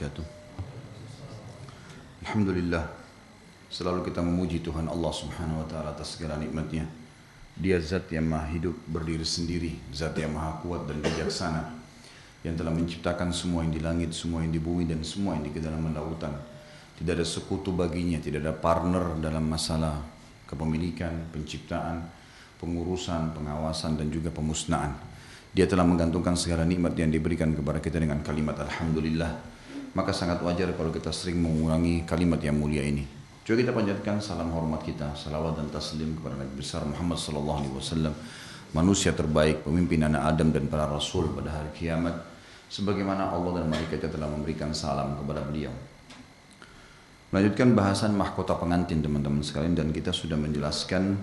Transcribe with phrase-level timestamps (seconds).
[0.00, 0.26] wabarakatuh.
[2.24, 2.84] Alhamdulillah
[3.70, 6.88] Selalu kita memuji Tuhan Allah subhanahu wa ta'ala atas segala nikmatnya.
[7.60, 11.76] Dia zat yang maha hidup berdiri sendiri Zat yang maha kuat dan bijaksana
[12.40, 15.52] Yang telah menciptakan semua yang di langit, semua yang di bumi dan semua yang di
[15.52, 16.32] kedalaman lautan.
[16.96, 20.00] Tidak ada sekutu baginya, tidak ada partner dalam masalah
[20.48, 22.08] kepemilikan, penciptaan,
[22.56, 24.96] pengurusan, pengawasan dan juga pemusnahan.
[25.52, 29.59] Dia telah menggantungkan segala nikmat yang diberikan kepada kita dengan kalimat Alhamdulillah.
[29.90, 33.02] Maka sangat wajar kalau kita sering mengurangi kalimat yang mulia ini.
[33.42, 37.74] Coba kita panjatkan salam hormat kita, salawat dan taslim kepada Nabi besar Muhammad sallallahu alaihi
[37.74, 38.14] wasallam,
[38.70, 42.14] manusia terbaik, pemimpin anak Adam dan para rasul pada hari kiamat,
[42.70, 45.74] sebagaimana Allah dan malaikatnya telah memberikan salam kepada beliau.
[47.34, 51.18] Melanjutkan bahasan mahkota pengantin teman-teman sekalian dan kita sudah menjelaskan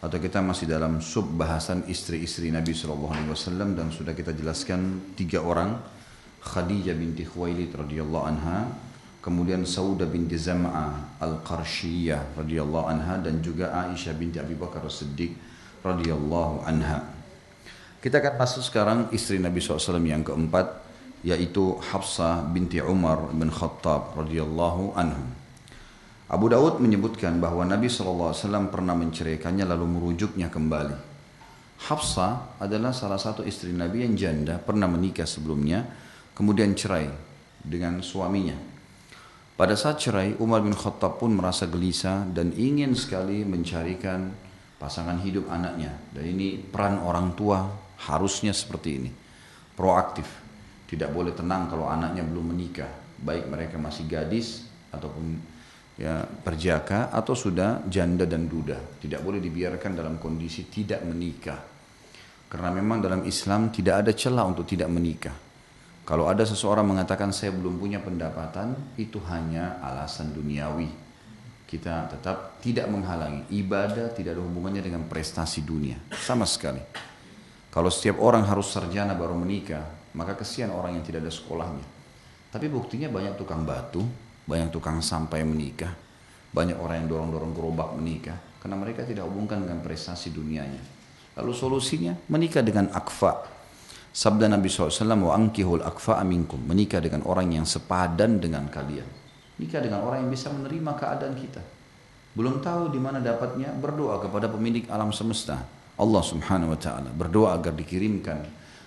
[0.00, 5.12] atau kita masih dalam sub bahasan istri-istri Nabi Shallallahu Alaihi Wasallam dan sudah kita jelaskan
[5.18, 5.99] tiga orang
[6.40, 8.68] Khadijah binti Khuwailid radhiyallahu anha
[9.20, 15.36] kemudian Sauda binti Zam'ah al-Qarshiyah radhiyallahu anha dan juga Aisyah binti Abi Bakar Siddiq
[15.84, 17.04] radhiyallahu anha
[18.00, 20.80] kita akan masuk sekarang istri Nabi SAW yang keempat
[21.20, 25.40] yaitu Hafsah binti Umar bin Khattab radhiyallahu anhu
[26.30, 30.94] Abu Daud menyebutkan bahwa Nabi SAW pernah menceraikannya lalu merujuknya kembali.
[31.90, 35.90] Hafsah adalah salah satu istri Nabi yang janda, pernah menikah sebelumnya,
[36.34, 37.08] kemudian cerai
[37.60, 38.56] dengan suaminya.
[39.60, 44.32] Pada saat cerai, Umar bin Khattab pun merasa gelisah dan ingin sekali mencarikan
[44.80, 45.92] pasangan hidup anaknya.
[46.08, 47.68] Dan ini peran orang tua
[48.08, 49.10] harusnya seperti ini.
[49.76, 50.24] Proaktif.
[50.88, 52.88] Tidak boleh tenang kalau anaknya belum menikah.
[53.20, 55.36] Baik mereka masih gadis ataupun
[56.00, 61.60] ya perjaka atau sudah janda dan duda tidak boleh dibiarkan dalam kondisi tidak menikah
[62.48, 65.36] karena memang dalam Islam tidak ada celah untuk tidak menikah
[66.10, 70.90] kalau ada seseorang mengatakan saya belum punya pendapatan itu hanya alasan duniawi.
[71.70, 73.46] Kita tetap tidak menghalangi.
[73.54, 75.94] Ibadah tidak ada hubungannya dengan prestasi dunia.
[76.10, 76.82] Sama sekali.
[77.70, 79.86] Kalau setiap orang harus sarjana baru menikah
[80.18, 81.86] maka kesian orang yang tidak ada sekolahnya.
[82.50, 84.02] Tapi buktinya banyak tukang batu
[84.50, 85.94] banyak tukang sampai menikah,
[86.50, 90.82] banyak orang yang dorong-dorong gerobak menikah, karena mereka tidak hubungkan dengan prestasi dunianya.
[91.38, 93.59] Lalu solusinya menikah dengan akfa.
[94.10, 94.90] Sabda Nabi SAW,
[95.22, 96.58] wa ankihul akfa aminkum.
[96.66, 99.06] Menikah dengan orang yang sepadan dengan kalian.
[99.62, 101.62] Nikah dengan orang yang bisa menerima keadaan kita.
[102.34, 105.62] Belum tahu di mana dapatnya, berdoa kepada pemilik alam semesta.
[106.00, 107.10] Allah subhanahu wa ta'ala.
[107.12, 108.38] Berdoa agar dikirimkan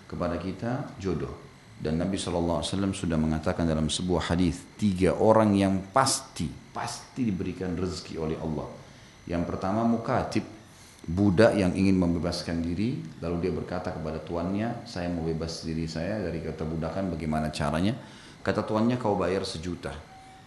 [0.09, 1.39] kepada kita jodoh.
[1.79, 2.63] Dan Nabi SAW
[2.95, 8.67] sudah mengatakan dalam sebuah hadis tiga orang yang pasti pasti diberikan rezeki oleh Allah.
[9.29, 10.44] Yang pertama mukatib,
[11.03, 16.24] budak yang ingin membebaskan diri, lalu dia berkata kepada tuannya, saya mau bebas diri saya
[16.24, 17.96] dari kata budakan, bagaimana caranya?
[18.40, 19.92] Kata tuannya kau bayar sejuta.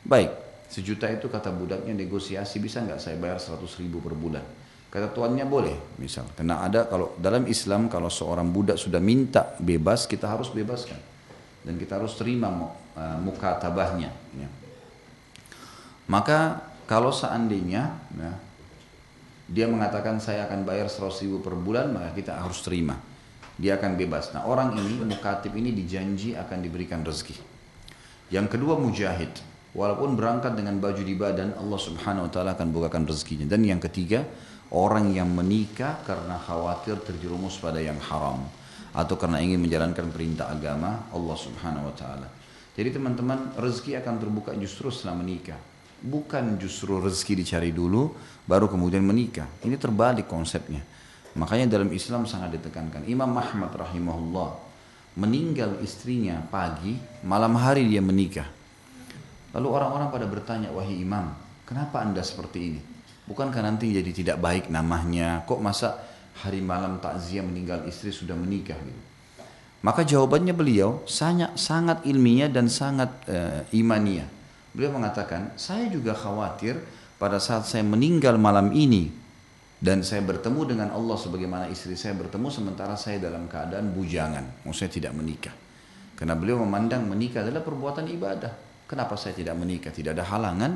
[0.00, 0.32] Baik,
[0.72, 4.44] sejuta itu kata budaknya negosiasi bisa nggak saya bayar seratus ribu per bulan?
[4.88, 6.24] Kata tuannya boleh, misal.
[6.32, 10.96] Karena ada kalau dalam Islam kalau seorang budak sudah minta bebas, kita harus bebaskan
[11.66, 14.08] dan kita harus terima uh, muka tabahnya.
[14.38, 14.48] Ya.
[16.06, 18.32] Maka kalau seandainya ya,
[19.46, 22.98] dia mengatakan saya akan bayar 100 ribu per bulan maka kita harus terima.
[23.56, 24.36] Dia akan bebas.
[24.36, 27.38] Nah orang ini mukatib ini dijanji akan diberikan rezeki.
[28.34, 29.32] Yang kedua mujahid.
[29.76, 33.44] Walaupun berangkat dengan baju di badan Allah subhanahu wa ta'ala akan bukakan rezekinya.
[33.44, 34.24] Dan yang ketiga
[34.72, 38.40] orang yang menikah karena khawatir terjerumus pada yang haram
[38.96, 42.28] atau karena ingin menjalankan perintah agama Allah Subhanahu wa taala.
[42.72, 45.60] Jadi teman-teman, rezeki akan terbuka justru setelah menikah.
[46.02, 48.12] Bukan justru rezeki dicari dulu
[48.44, 49.48] baru kemudian menikah.
[49.64, 50.84] Ini terbalik konsepnya.
[51.36, 53.04] Makanya dalam Islam sangat ditekankan.
[53.08, 54.50] Imam Ahmad rahimahullah
[55.16, 58.48] meninggal istrinya pagi, malam hari dia menikah.
[59.56, 61.32] Lalu orang-orang pada bertanya, "Wahai Imam,
[61.64, 62.80] kenapa Anda seperti ini?
[63.26, 65.42] Bukankah nanti jadi tidak baik namanya?
[65.48, 65.98] Kok masa
[66.44, 69.02] hari malam takziah meninggal istri sudah menikah gitu.
[69.80, 74.26] Maka jawabannya beliau sangat sangat ilmiah dan sangat uh, imania.
[74.76, 76.76] Beliau mengatakan, saya juga khawatir
[77.16, 79.08] pada saat saya meninggal malam ini
[79.80, 84.92] dan saya bertemu dengan Allah sebagaimana istri saya bertemu sementara saya dalam keadaan bujangan, maksudnya
[84.92, 85.54] tidak menikah.
[86.12, 88.52] Karena beliau memandang menikah adalah perbuatan ibadah.
[88.84, 89.92] Kenapa saya tidak menikah?
[89.92, 90.72] Tidak ada halangan.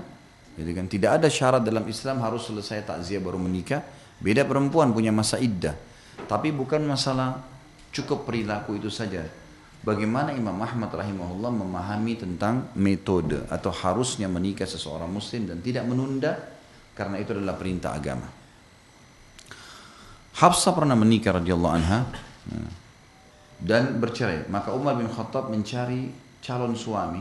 [0.56, 3.80] Jadi kan tidak ada syarat dalam Islam harus selesai takziah baru menikah
[4.20, 5.72] Beda perempuan punya masa iddah.
[6.28, 7.40] Tapi bukan masalah
[7.88, 9.24] cukup perilaku itu saja.
[9.80, 16.36] Bagaimana Imam Ahmad rahimahullah memahami tentang metode atau harusnya menikah seseorang muslim dan tidak menunda
[16.92, 18.28] karena itu adalah perintah agama.
[20.36, 22.04] Hafsah pernah menikah radhiyallahu anha
[23.56, 24.48] dan bercerai.
[24.52, 27.20] Maka Umar bin Khattab mencari calon suami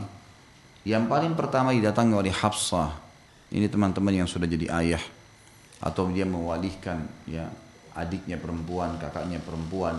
[0.80, 2.96] Yang paling pertama didatangi oleh Hafsah.
[3.52, 5.02] Ini teman-teman yang sudah jadi ayah
[5.80, 7.48] atau dia mewalihkan ya
[7.96, 9.96] adiknya perempuan, kakaknya perempuan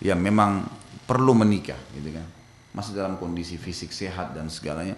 [0.00, 0.64] yang memang
[1.10, 2.22] perlu menikah gitu kan.
[2.70, 4.94] Masih dalam kondisi fisik sehat dan segalanya.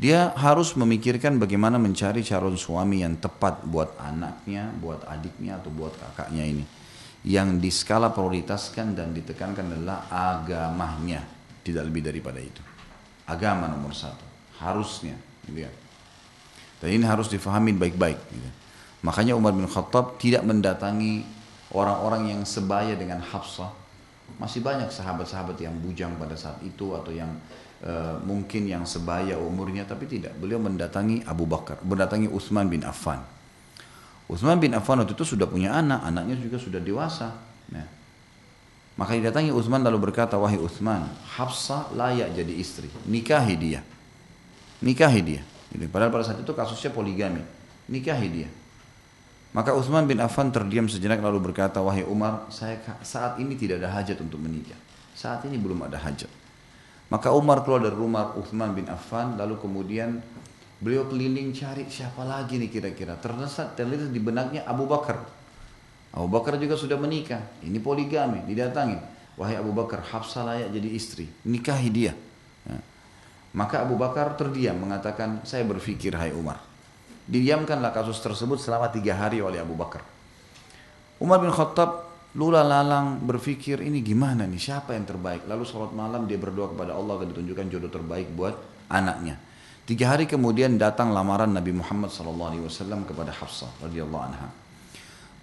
[0.00, 5.92] Dia harus memikirkan bagaimana mencari calon suami yang tepat buat anaknya, buat adiknya atau buat
[5.92, 6.64] kakaknya ini.
[7.28, 11.20] Yang di skala prioritaskan dan ditekankan adalah agamanya,
[11.60, 12.62] tidak lebih daripada itu.
[13.28, 14.24] Agama nomor satu,
[14.64, 15.18] harusnya.
[15.44, 15.72] Gitu ya.
[16.78, 18.16] Dan ini harus difahami baik-baik.
[18.32, 18.48] Gitu.
[19.02, 21.26] Makanya Umar bin Khattab tidak mendatangi
[21.74, 23.74] orang-orang yang sebaya dengan Hafsah.
[24.36, 27.32] Masih banyak sahabat-sahabat yang bujang pada saat itu atau yang
[27.78, 30.34] Eh, mungkin yang sebaya umurnya tapi tidak.
[30.34, 33.22] Beliau mendatangi Abu Bakar mendatangi Utsman bin Affan.
[34.26, 37.38] Utsman bin Affan waktu itu sudah punya anak anaknya juga sudah dewasa.
[37.70, 37.86] Nah,
[38.98, 41.06] maka didatangi Utsman lalu berkata wahai Utsman
[41.38, 42.90] Hafsah layak jadi istri.
[43.06, 43.80] Nikahi dia.
[44.82, 45.42] Nikahi dia.
[45.86, 47.46] Padahal pada saat itu kasusnya poligami.
[47.86, 48.48] Nikahi dia
[49.56, 53.90] maka Utsman bin Affan terdiam sejenak lalu berkata wahai Umar saya saat ini tidak ada
[53.96, 54.76] hajat untuk menikah
[55.16, 56.30] saat ini belum ada hajat
[57.08, 60.20] maka Umar keluar dari rumah Uthman bin Affan lalu kemudian
[60.78, 63.18] beliau keliling cari siapa lagi nih kira-kira.
[63.18, 65.24] Ternyata terlihat di benaknya Abu Bakar.
[66.14, 67.42] Abu Bakar juga sudah menikah.
[67.64, 68.98] Ini poligami, didatangi.
[69.40, 71.26] Wahai Abu Bakar, Hafsah layak jadi istri.
[71.46, 72.12] Nikahi dia.
[72.66, 72.78] Ya.
[73.54, 76.60] Maka Abu Bakar terdiam mengatakan, saya berpikir hai Umar.
[77.28, 80.00] Didiamkanlah kasus tersebut selama tiga hari oleh Abu Bakar.
[81.20, 85.48] Umar bin Khattab Lula lalang berpikir ini gimana nih siapa yang terbaik.
[85.48, 88.54] Lalu sholat malam dia berdoa kepada Allah agar ditunjukkan jodoh terbaik buat
[88.92, 89.40] anaknya.
[89.88, 92.52] Tiga hari kemudian datang lamaran Nabi Muhammad SAW
[93.08, 94.48] kepada Hafsah radhiyallahu anha.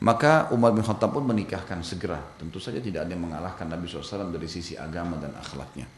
[0.06, 2.22] Maka Umar bin Khattab pun menikahkan segera.
[2.38, 5.90] Tentu saja tidak ada yang mengalahkan Nabi SAW dari sisi agama dan akhlaknya.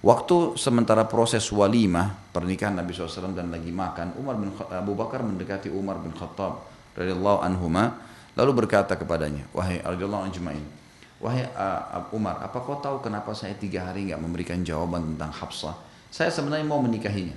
[0.00, 5.20] Waktu sementara proses walimah pernikahan Nabi SAW dan lagi makan, Umar bin Khattab, Abu Bakar
[5.20, 6.64] mendekati Umar bin Khattab
[6.96, 10.62] radhiyallahu anhuma Lalu berkata kepadanya, wahai radhiyallahu ajmain,
[11.18, 15.74] wahai uh, Umar, apa kau tahu kenapa saya tiga hari nggak memberikan jawaban tentang Hafsah?
[16.08, 17.34] Saya sebenarnya mau menikahinya.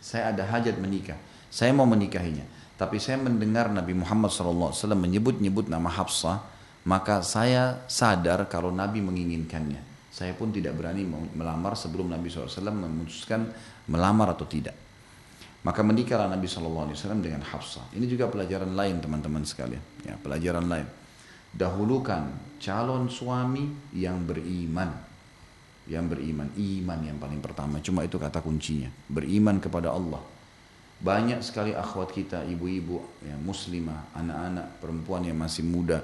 [0.00, 1.14] Saya ada hajat menikah.
[1.52, 2.44] Saya mau menikahinya.
[2.76, 6.44] Tapi saya mendengar Nabi Muhammad SAW menyebut-nyebut nama Hafsah,
[6.84, 9.95] maka saya sadar kalau Nabi menginginkannya.
[10.16, 11.04] Saya pun tidak berani
[11.36, 13.52] melamar sebelum Nabi SAW memutuskan
[13.92, 14.72] melamar atau tidak.
[15.60, 16.88] Maka menikahlah Nabi SAW
[17.20, 17.92] dengan Hafsah.
[17.92, 19.84] Ini juga pelajaran lain teman-teman sekalian.
[20.08, 20.88] Ya, pelajaran lain.
[21.52, 24.88] Dahulukan calon suami yang beriman.
[25.84, 26.48] Yang beriman.
[26.56, 27.76] Iman yang paling pertama.
[27.84, 28.88] Cuma itu kata kuncinya.
[29.12, 30.24] Beriman kepada Allah.
[30.96, 36.00] Banyak sekali akhwat kita, ibu-ibu, ya, muslimah, anak-anak, perempuan yang masih muda.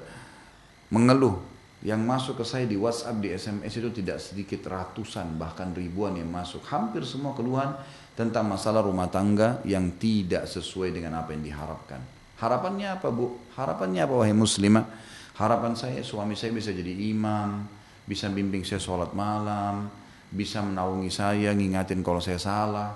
[0.93, 1.52] Mengeluh.
[1.83, 6.31] Yang masuk ke saya di WhatsApp, di SMS itu tidak sedikit ratusan, bahkan ribuan yang
[6.31, 6.63] masuk.
[6.71, 7.75] Hampir semua keluhan
[8.15, 11.99] tentang masalah rumah tangga yang tidak sesuai dengan apa yang diharapkan.
[12.39, 13.35] Harapannya apa bu?
[13.59, 14.87] Harapannya apa wahai muslimah?
[15.35, 17.67] Harapan saya suami saya bisa jadi imam,
[18.07, 19.91] bisa bimbing saya sholat malam,
[20.31, 22.95] bisa menaungi saya, ngingatin kalau saya salah.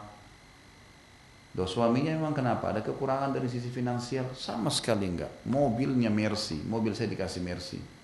[1.51, 2.71] Doa suaminya memang kenapa?
[2.71, 4.31] Ada kekurangan dari sisi finansial?
[4.31, 5.43] Sama sekali enggak.
[5.49, 7.96] Mobilnya Mercy, mobil saya dikasih Mercy.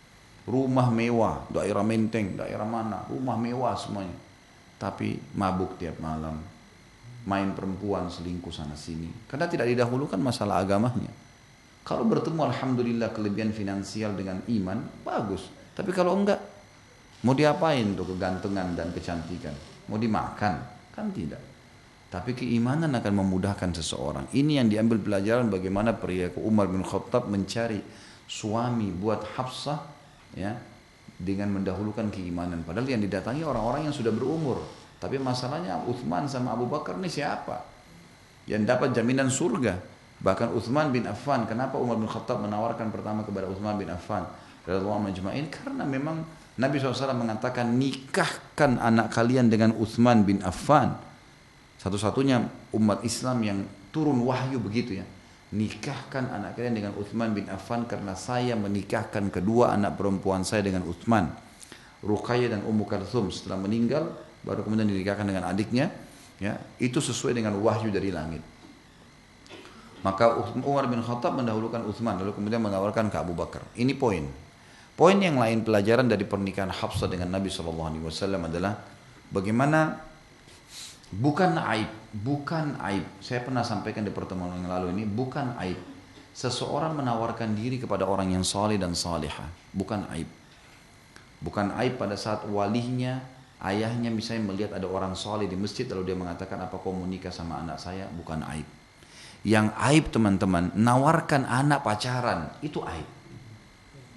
[0.44, 4.16] Rumah mewah, daerah Menteng, daerah mana, rumah mewah semuanya.
[4.76, 6.36] Tapi mabuk tiap malam,
[7.24, 9.08] main perempuan selingkuh sana sini.
[9.32, 11.12] Karena tidak didahulukan masalah agamanya.
[11.84, 15.48] Kalau bertemu alhamdulillah kelebihan finansial dengan iman bagus.
[15.76, 16.40] Tapi kalau enggak
[17.24, 19.56] mau diapain tuh kegantengan dan kecantikan?
[19.88, 20.64] Mau dimakan?
[20.92, 21.40] Kan tidak.
[22.08, 24.30] Tapi keimanan akan memudahkan seseorang.
[24.32, 27.82] Ini yang diambil pelajaran bagaimana pria Umar bin Khattab mencari
[28.30, 29.82] suami buat Hafsah
[30.34, 30.58] ya
[31.18, 34.62] dengan mendahulukan keimanan padahal yang didatangi orang-orang yang sudah berumur
[35.04, 37.60] tapi masalahnya Uthman sama Abu Bakar ini siapa?
[38.48, 39.76] Yang dapat jaminan surga.
[40.24, 44.24] Bahkan Uthman bin Affan, kenapa Umar bin Khattab menawarkan pertama kepada Uthman bin Affan?
[44.64, 46.24] Majma'in karena memang
[46.56, 50.96] Nabi SAW mengatakan nikahkan anak kalian dengan Uthman bin Affan.
[51.84, 53.60] Satu-satunya umat Islam yang
[53.92, 55.06] turun wahyu begitu ya.
[55.54, 60.82] Nikahkan anak kalian dengan Uthman bin Affan karena saya menikahkan kedua anak perempuan saya dengan
[60.90, 61.30] Uthman.
[62.02, 65.94] Ruqayyah dan Ummu Kalthum setelah meninggal baru kemudian dinikahkan dengan adiknya
[66.42, 66.58] ya.
[66.82, 68.42] Itu sesuai dengan wahyu dari langit.
[70.04, 70.36] Maka
[70.68, 73.64] Umar bin Khattab mendahulukan Uthman lalu kemudian menawarkan ke Abu Bakar.
[73.78, 74.26] Ini poin.
[74.94, 77.94] Poin yang lain pelajaran dari pernikahan Hafsah dengan Nabi SAW
[78.46, 78.78] adalah
[79.32, 80.13] bagaimana
[81.20, 83.06] bukan aib bukan aib.
[83.18, 85.82] Saya pernah sampaikan di pertemuan yang lalu ini bukan aib.
[86.34, 90.30] Seseorang menawarkan diri kepada orang yang saleh dan salihah bukan aib.
[91.42, 93.20] Bukan aib pada saat walinya
[93.66, 97.34] ayahnya misalnya melihat ada orang soleh di masjid lalu dia mengatakan apa kau mau nikah
[97.34, 98.06] sama anak saya?
[98.14, 98.68] Bukan aib.
[99.44, 103.10] Yang aib teman-teman nawarkan anak pacaran itu aib.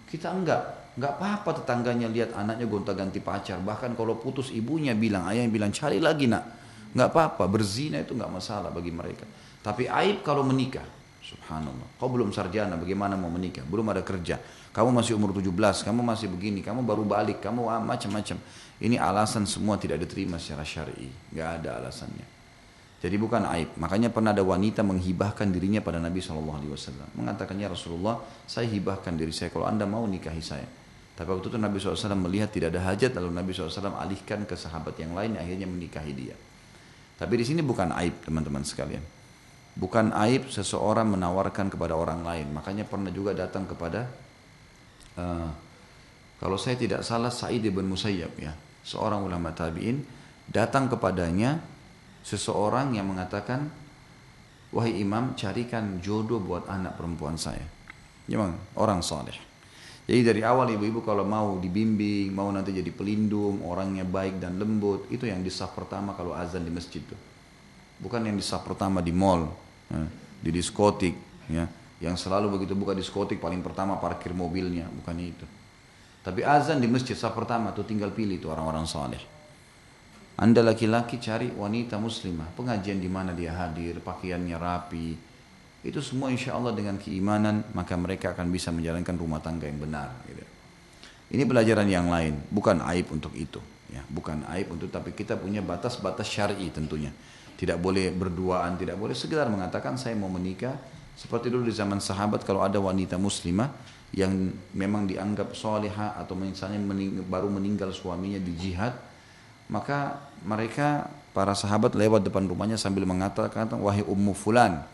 [0.06, 3.60] Kita enggak enggak apa-apa tetangganya lihat anaknya gonta-ganti pacar.
[3.60, 8.30] Bahkan kalau putus ibunya bilang ayah bilang cari lagi nak enggak apa-apa berzina itu enggak
[8.30, 9.26] masalah bagi mereka
[9.64, 10.84] tapi aib kalau menikah
[11.24, 14.38] subhanallah kau belum sarjana bagaimana mau menikah belum ada kerja
[14.70, 15.50] kamu masih umur 17
[15.82, 18.38] kamu masih begini kamu baru balik kamu ah, macam-macam
[18.76, 22.26] ini alasan semua tidak diterima secara syar'i, nggak ada alasannya.
[23.00, 23.76] Jadi bukan aib.
[23.80, 29.16] Makanya pernah ada wanita menghibahkan dirinya pada Nabi Shallallahu Alaihi Wasallam, mengatakannya Rasulullah, saya hibahkan
[29.16, 30.68] diri saya kalau anda mau nikahi saya.
[31.16, 35.00] Tapi waktu itu Nabi SAW melihat tidak ada hajat, lalu Nabi SAW alihkan ke sahabat
[35.00, 36.36] yang lain, akhirnya menikahi dia.
[37.16, 39.02] Tapi di sini bukan aib teman-teman sekalian.
[39.76, 42.52] Bukan aib seseorang menawarkan kepada orang lain.
[42.52, 44.08] Makanya pernah juga datang kepada,
[45.20, 45.48] uh,
[46.36, 48.52] kalau saya tidak salah Sa'id ibn Musayyab ya
[48.86, 50.04] seorang ulama tabi'in
[50.46, 51.58] datang kepadanya
[52.22, 53.66] seseorang yang mengatakan
[54.70, 57.66] wahai imam carikan jodoh buat anak perempuan saya
[58.30, 59.34] memang orang saleh
[60.06, 65.10] jadi dari awal ibu-ibu kalau mau dibimbing mau nanti jadi pelindung orangnya baik dan lembut
[65.10, 67.18] itu yang di saf pertama kalau azan di masjid tuh
[67.98, 69.50] bukan yang di saf pertama di mall
[69.90, 70.06] ya,
[70.42, 71.14] di diskotik
[71.50, 71.66] ya
[71.98, 75.46] yang selalu begitu buka diskotik paling pertama parkir mobilnya bukan itu
[76.26, 79.22] tapi azan di masjid sah pertama tuh tinggal pilih tuh orang-orang saleh.
[80.42, 85.08] Anda laki-laki cari wanita muslimah, pengajian di mana dia hadir, pakaiannya rapi.
[85.86, 90.10] Itu semua insya Allah dengan keimanan maka mereka akan bisa menjalankan rumah tangga yang benar.
[90.26, 90.42] Gitu.
[91.38, 93.62] Ini pelajaran yang lain, bukan aib untuk itu.
[93.86, 97.14] Ya, bukan aib untuk tapi kita punya batas-batas syar'i tentunya.
[97.54, 100.74] Tidak boleh berduaan, tidak boleh sekedar mengatakan saya mau menikah.
[101.16, 103.72] Seperti dulu di zaman sahabat kalau ada wanita muslimah
[104.14, 108.94] yang memang dianggap soleha atau misalnya mening baru meninggal suaminya di jihad
[109.66, 114.86] maka mereka para sahabat lewat depan rumahnya sambil mengatakan wahai ummu fulan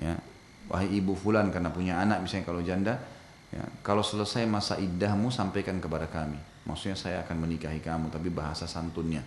[0.00, 0.14] ya.
[0.66, 2.98] Wahai ibu fulan karena punya anak misalnya kalau janda
[3.54, 6.38] ya kalau selesai masa iddahmu sampaikan kepada kami.
[6.66, 9.22] Maksudnya saya akan menikahi kamu tapi bahasa santunnya.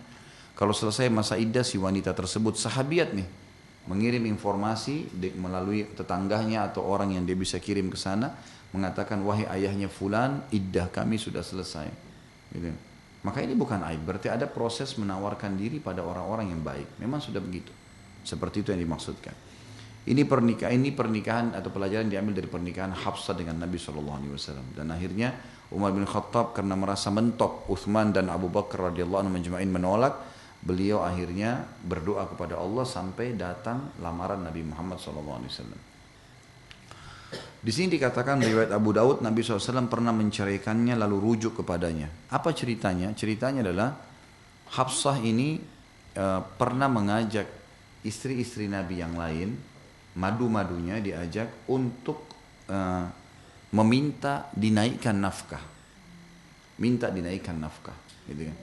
[0.52, 3.24] Kalau selesai masa iddah si wanita tersebut sahabiat nih
[3.88, 5.08] mengirim informasi
[5.40, 8.36] melalui tetangganya atau orang yang dia bisa kirim ke sana
[8.76, 11.88] mengatakan wahai ayahnya fulan iddah kami sudah selesai.
[12.50, 12.66] Gitu.
[13.22, 17.00] maka ini bukan aib berarti ada proses menawarkan diri pada orang-orang yang baik.
[17.00, 17.72] Memang sudah begitu.
[18.20, 19.32] Seperti itu yang dimaksudkan
[20.08, 24.66] ini pernikahan ini pernikahan atau pelajaran diambil dari pernikahan Hafsah dengan Nabi Shallallahu Alaihi Wasallam
[24.72, 25.36] dan akhirnya
[25.70, 30.16] Umar bin Khattab karena merasa mentok Uthman dan Abu Bakar radhiyallahu anhu menolak
[30.64, 35.80] beliau akhirnya berdoa kepada Allah sampai datang lamaran Nabi Muhammad Shallallahu Alaihi Wasallam
[37.60, 42.08] di sini dikatakan riwayat Abu Daud Nabi SAW pernah menceraikannya lalu rujuk kepadanya.
[42.32, 43.12] Apa ceritanya?
[43.12, 44.00] Ceritanya adalah
[44.72, 45.60] Hafsah ini
[46.16, 47.44] uh, pernah mengajak
[48.00, 49.60] istri-istri Nabi yang lain,
[50.18, 52.26] madu-madunya diajak untuk
[52.70, 53.06] uh,
[53.76, 55.62] meminta dinaikkan nafkah.
[56.80, 57.94] Minta dinaikkan nafkah.
[58.26, 58.58] Gitu kan.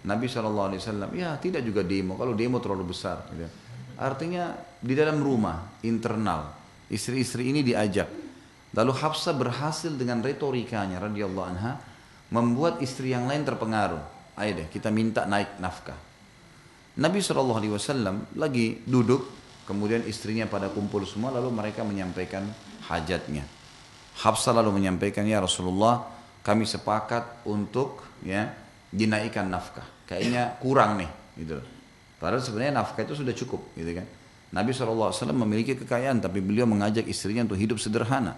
[0.00, 0.72] Nabi SAW
[1.12, 2.16] ya tidak juga demo.
[2.16, 3.24] Kalau demo terlalu besar.
[3.30, 3.48] Gitu.
[4.00, 8.10] Artinya di dalam rumah, internal Istri-istri ini diajak.
[8.74, 11.78] Lalu Hafsah berhasil dengan retorikanya radhiyallahu anha
[12.34, 14.34] membuat istri yang lain terpengaruh.
[14.34, 15.94] Ayo deh kita minta naik nafkah.
[16.98, 19.39] Nabi SAW lagi duduk,
[19.70, 22.42] kemudian istrinya pada kumpul semua, lalu mereka menyampaikan
[22.90, 23.46] hajatnya.
[24.18, 26.10] Hafsah lalu menyampaikan, ya Rasulullah,
[26.42, 28.50] kami sepakat untuk ya
[28.90, 29.86] dinaikkan nafkah.
[30.10, 31.62] Kayaknya kurang nih, gitu.
[32.18, 34.06] Padahal sebenarnya nafkah itu sudah cukup, gitu kan.
[34.50, 38.34] Nabi SAW memiliki kekayaan tapi beliau mengajak istrinya untuk hidup sederhana.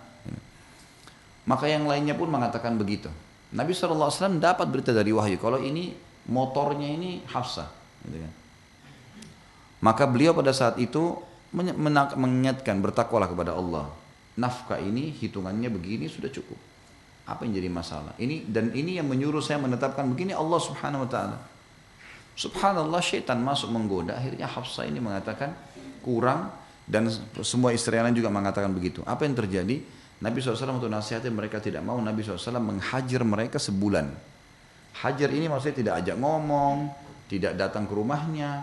[1.48, 3.08] Maka yang lainnya pun mengatakan begitu.
[3.56, 5.96] Nabi SAW dapat berita dari wahyu kalau ini
[6.28, 7.66] motornya ini Hafsah.
[8.04, 8.32] Gitu kan.
[9.82, 11.18] Maka beliau pada saat itu
[11.52, 13.90] mengingatkan bertakwalah kepada Allah.
[14.38, 16.56] Nafkah ini hitungannya begini sudah cukup.
[17.26, 18.14] Apa yang jadi masalah?
[18.16, 21.38] Ini dan ini yang menyuruh saya menetapkan begini Allah Subhanahu wa taala.
[22.32, 25.52] Subhanallah syaitan masuk menggoda akhirnya Hafsah ini mengatakan
[26.00, 26.48] kurang
[26.88, 27.12] dan
[27.44, 29.04] semua istri lain juga mengatakan begitu.
[29.04, 29.82] Apa yang terjadi?
[30.22, 31.98] Nabi SAW untuk nasihatnya mereka tidak mau.
[31.98, 34.06] Nabi SAW menghajar mereka sebulan.
[35.02, 36.94] Hajar ini maksudnya tidak ajak ngomong,
[37.26, 38.62] tidak datang ke rumahnya.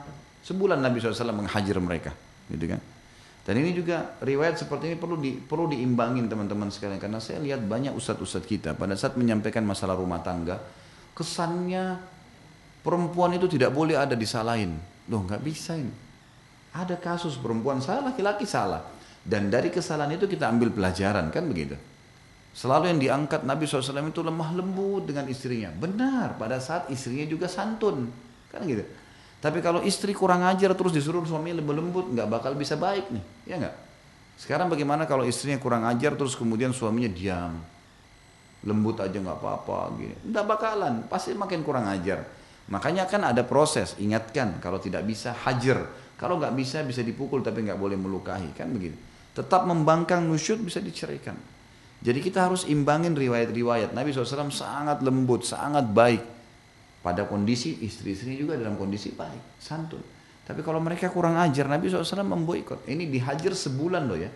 [0.49, 2.11] Sebulan Nabi SAW menghajar mereka,
[2.49, 2.81] gitu kan?
[3.45, 7.65] Dan ini juga riwayat seperti ini perlu di, perlu diimbangin teman-teman sekalian karena saya lihat
[7.65, 10.61] banyak ustadz-ustadz kita pada saat menyampaikan masalah rumah tangga
[11.17, 11.97] kesannya
[12.85, 14.77] perempuan itu tidak boleh ada disalahin.
[15.09, 15.91] Loh nggak bisa ini.
[16.71, 18.85] Ada kasus perempuan salah, laki-laki salah.
[19.25, 21.75] Dan dari kesalahan itu kita ambil pelajaran, kan begitu.
[22.53, 25.73] Selalu yang diangkat Nabi SAW itu lemah lembut dengan istrinya.
[25.73, 28.09] Benar, pada saat istrinya juga santun.
[28.53, 28.85] Kan gitu.
[29.39, 33.23] Tapi kalau istri kurang ajar terus disuruh suami lebih lembut, nggak bakal bisa baik nih,
[33.47, 33.75] ya nggak?
[34.35, 37.55] Sekarang bagaimana kalau istrinya kurang ajar terus kemudian suaminya diam,
[38.67, 42.27] lembut aja nggak apa-apa, gini, nggak bakalan, pasti makin kurang ajar.
[42.67, 45.87] Makanya kan ada proses, ingatkan kalau tidak bisa hajar,
[46.19, 48.99] kalau nggak bisa bisa dipukul tapi nggak boleh melukai, kan begitu.
[49.31, 51.39] Tetap membangkang nusyud bisa diceraikan.
[51.99, 53.91] Jadi kita harus imbangin riwayat-riwayat.
[53.91, 56.38] Nabi SAW sangat lembut, sangat baik.
[56.99, 60.03] Pada kondisi istri-istrinya juga dalam kondisi baik, santun.
[60.43, 62.83] Tapi kalau mereka kurang ajar, Nabi SAW memboikot.
[62.89, 64.27] Ini dihajar sebulan loh ya.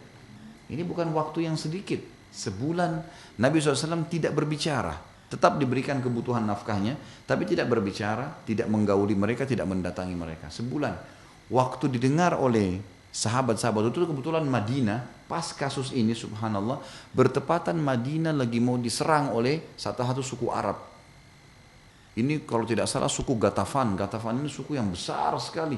[0.71, 1.99] Ini bukan waktu yang sedikit.
[2.31, 3.03] Sebulan
[3.41, 4.95] Nabi SAW tidak berbicara.
[5.27, 10.47] Tetap diberikan kebutuhan nafkahnya, tapi tidak berbicara, tidak menggauli mereka, tidak mendatangi mereka.
[10.53, 10.93] Sebulan.
[11.49, 12.77] Waktu didengar oleh
[13.09, 16.79] sahabat-sahabat itu kebetulan Madinah, pas kasus ini subhanallah,
[17.11, 20.92] bertepatan Madinah lagi mau diserang oleh satu-satu suku Arab
[22.13, 23.97] ini kalau tidak salah suku Gatafan.
[23.97, 25.77] Gatafan ini suku yang besar sekali.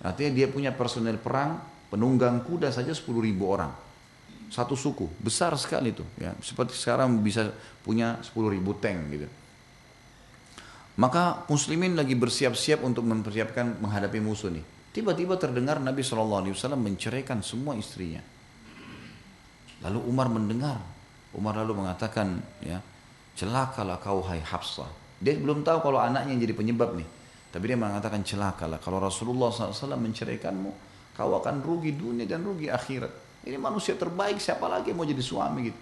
[0.00, 1.60] Artinya dia punya personel perang,
[1.92, 3.72] penunggang kuda saja 10 ribu orang.
[4.48, 6.04] Satu suku, besar sekali itu.
[6.16, 6.32] Ya.
[6.40, 7.52] Seperti sekarang bisa
[7.84, 9.28] punya 10 ribu tank gitu.
[10.96, 14.64] Maka muslimin lagi bersiap-siap untuk mempersiapkan menghadapi musuh nih.
[14.94, 18.22] Tiba-tiba terdengar Nabi SAW menceraikan semua istrinya.
[19.82, 20.78] Lalu Umar mendengar.
[21.34, 22.78] Umar lalu mengatakan, ya,
[23.34, 27.08] celakalah kau hai Hafsah dia belum tahu kalau anaknya yang jadi penyebab nih.
[27.48, 30.70] Tapi dia mengatakan celakalah kalau Rasulullah SAW menceraikanmu,
[31.16, 33.40] kau akan rugi dunia dan rugi akhirat.
[33.48, 35.80] Ini manusia terbaik, siapa lagi yang mau jadi suami gitu.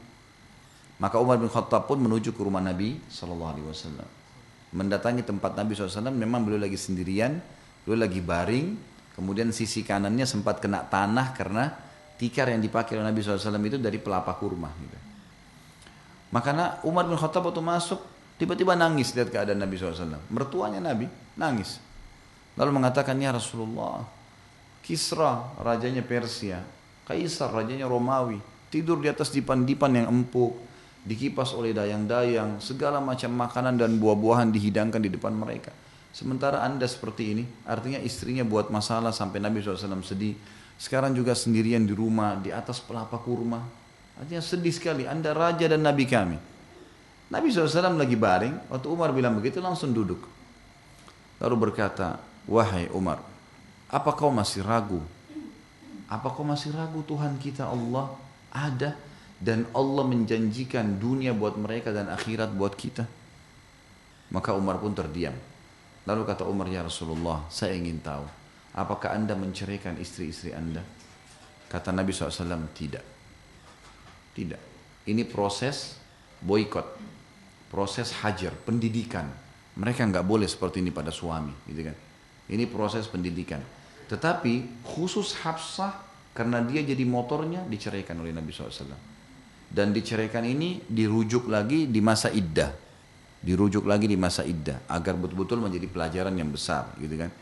[1.03, 4.07] Maka Umar bin Khattab pun menuju ke rumah Nabi SAW.
[4.71, 7.43] Mendatangi tempat Nabi SAW, memang beliau lagi sendirian,
[7.83, 8.79] beliau lagi baring,
[9.19, 11.75] kemudian sisi kanannya sempat kena tanah karena
[12.21, 14.71] tikar yang dipakai oleh Nabi SAW itu dari pelapa kurma.
[14.77, 14.99] Gitu.
[16.31, 18.12] Maka Umar bin Khattab waktu masuk,
[18.43, 20.19] Tiba-tiba nangis lihat keadaan Nabi SAW.
[20.27, 21.07] Mertuanya Nabi
[21.39, 21.79] nangis.
[22.59, 24.03] Lalu mengatakan, Ya Rasulullah,
[24.83, 26.59] Kisra rajanya Persia,
[27.07, 30.59] Kaisar rajanya Romawi, tidur di atas dipan-dipan yang empuk,
[31.07, 35.71] dikipas oleh dayang-dayang, segala macam makanan dan buah-buahan dihidangkan di depan mereka.
[36.11, 40.35] Sementara anda seperti ini, artinya istrinya buat masalah sampai Nabi SAW sedih.
[40.83, 43.63] Sekarang juga sendirian di rumah, di atas pelapa kurma.
[44.19, 46.52] Artinya sedih sekali, anda raja dan Nabi kami.
[47.33, 50.21] Nabi SAW lagi baring, waktu Umar bilang begitu langsung duduk.
[51.41, 53.25] Lalu berkata, wahai Umar,
[53.89, 55.01] apa kau masih ragu?
[56.13, 58.13] Apa kau masih ragu Tuhan kita Allah
[58.53, 59.01] ada
[59.41, 63.09] dan Allah menjanjikan dunia buat mereka dan akhirat buat kita?
[64.29, 65.33] Maka Umar pun terdiam.
[66.05, 68.29] Lalu kata Umar, ya Rasulullah, saya ingin tahu,
[68.77, 70.85] apakah anda menceraikan istri-istri anda?
[71.73, 73.05] Kata Nabi SAW, tidak.
[74.37, 74.61] Tidak.
[75.09, 75.97] Ini proses
[76.45, 77.12] boykot
[77.73, 79.25] proses hajar, pendidikan.
[79.81, 81.97] Mereka nggak boleh seperti ini pada suami, gitu kan.
[82.53, 83.65] Ini proses pendidikan.
[84.13, 86.05] Tetapi khusus Hafsah
[86.37, 88.93] karena dia jadi motornya diceraikan oleh Nabi SAW.
[89.73, 92.69] Dan diceraikan ini dirujuk lagi di masa iddah.
[93.41, 97.33] Dirujuk lagi di masa iddah agar betul-betul menjadi pelajaran yang besar, gitu kan.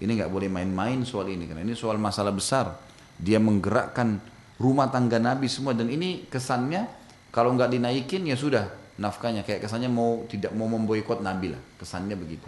[0.00, 2.72] Ini nggak boleh main-main soal ini karena ini soal masalah besar.
[3.20, 4.16] Dia menggerakkan
[4.56, 6.88] rumah tangga Nabi semua dan ini kesannya
[7.30, 9.42] kalau nggak dinaikin ya sudah nafkahnya.
[9.42, 11.62] Kayak kesannya mau tidak mau memboikot Nabi lah.
[11.78, 12.46] Kesannya begitu.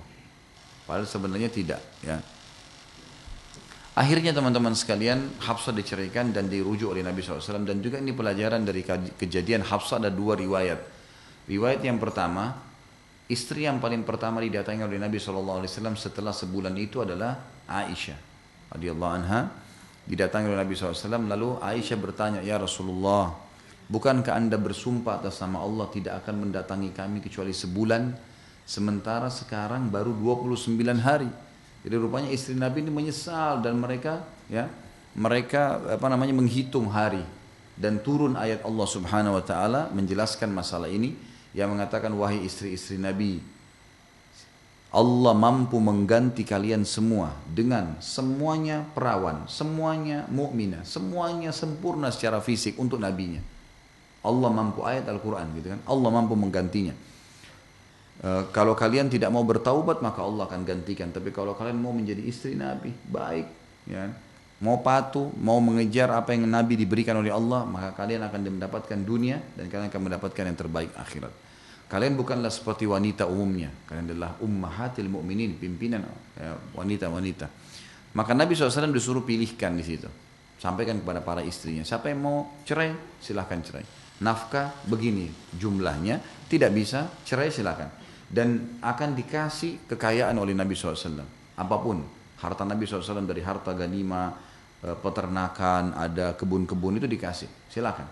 [0.87, 2.23] Padahal sebenarnya tidak ya.
[3.97, 8.85] Akhirnya teman-teman sekalian Hafsah diceraikan dan dirujuk oleh Nabi SAW dan juga ini pelajaran dari
[9.17, 10.77] kejadian Hafsah ada dua riwayat.
[11.49, 12.61] Riwayat yang pertama
[13.25, 15.65] istri yang paling pertama didatangi oleh Nabi SAW
[15.97, 18.19] setelah sebulan itu adalah Aisyah
[18.77, 19.49] radhiyallahu anha.
[20.05, 23.46] Didatangi oleh Nabi SAW lalu Aisyah bertanya ya Rasulullah
[23.87, 28.11] Bukankah anda bersumpah atas nama Allah tidak akan mendatangi kami kecuali sebulan?
[28.67, 31.31] Sementara sekarang baru 29 hari.
[31.87, 34.67] Jadi rupanya istri Nabi ini menyesal dan mereka ya
[35.15, 37.23] mereka apa namanya menghitung hari.
[37.77, 41.15] Dan turun ayat Allah Subhanahu wa taala menjelaskan masalah ini.
[41.57, 43.41] Yang mengatakan wahai istri-istri Nabi
[44.97, 52.97] Allah mampu mengganti kalian semua dengan semuanya perawan, semuanya mukminah, semuanya sempurna secara fisik untuk
[53.03, 53.56] nabinya.
[54.27, 55.81] Allah mampu ayat Al-Quran gitu kan.
[55.87, 56.95] Allah mampu menggantinya.
[58.19, 61.15] E, kalau kalian tidak mau bertaubat maka Allah akan gantikan.
[61.15, 63.47] Tapi kalau kalian mau menjadi istri Nabi, baik.
[63.87, 64.11] Ya.
[64.57, 69.39] Mau patuh, mau mengejar apa yang Nabi diberikan oleh Allah, maka kalian akan mendapatkan dunia
[69.55, 71.33] dan kalian akan mendapatkan yang terbaik akhirat.
[71.87, 73.71] Kalian bukanlah seperti wanita umumnya.
[73.87, 76.03] Kalian adalah ummahatil mu'minin, pimpinan
[76.35, 77.47] ya, wanita-wanita.
[78.17, 80.09] Maka Nabi SAW disuruh pilihkan di situ.
[80.57, 81.85] Sampaikan kepada para istrinya.
[81.85, 83.85] Siapa yang mau cerai, silahkan cerai.
[84.23, 87.91] Nafkah begini jumlahnya, tidak bisa cerai silakan.
[88.27, 91.23] Dan akan dikasih kekayaan oleh Nabi SAW.
[91.57, 92.03] Apa pun,
[92.43, 94.35] harta Nabi SAW dari harta ganima,
[94.83, 97.71] eh, peternakan, ada kebun-kebun itu dikasih.
[97.71, 98.09] Silakan,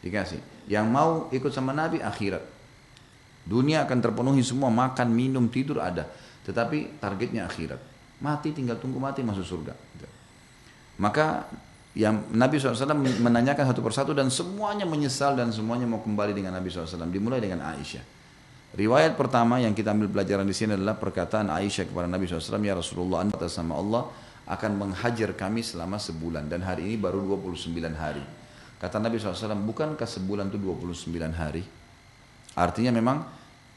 [0.00, 0.40] dikasih.
[0.70, 2.44] Yang mau ikut sama Nabi akhirat.
[3.48, 6.04] Dunia akan terpenuhi semua, makan, minum, tidur ada.
[6.44, 7.80] Tetapi targetnya akhirat.
[8.24, 9.72] Mati tinggal tunggu mati masuk surga.
[10.98, 11.46] Maka
[11.96, 16.68] yang Nabi SAW menanyakan satu persatu dan semuanya menyesal dan semuanya mau kembali dengan Nabi
[16.68, 17.08] SAW.
[17.08, 18.04] Dimulai dengan Aisyah.
[18.76, 22.76] Riwayat pertama yang kita ambil pelajaran di sini adalah perkataan Aisyah kepada Nabi SAW, Ya
[22.76, 24.12] Rasulullah, anda sama Allah
[24.44, 28.24] akan menghajar kami selama sebulan dan hari ini baru 29 hari.
[28.78, 31.64] Kata Nabi SAW, bukankah sebulan itu 29 hari?
[32.54, 33.24] Artinya memang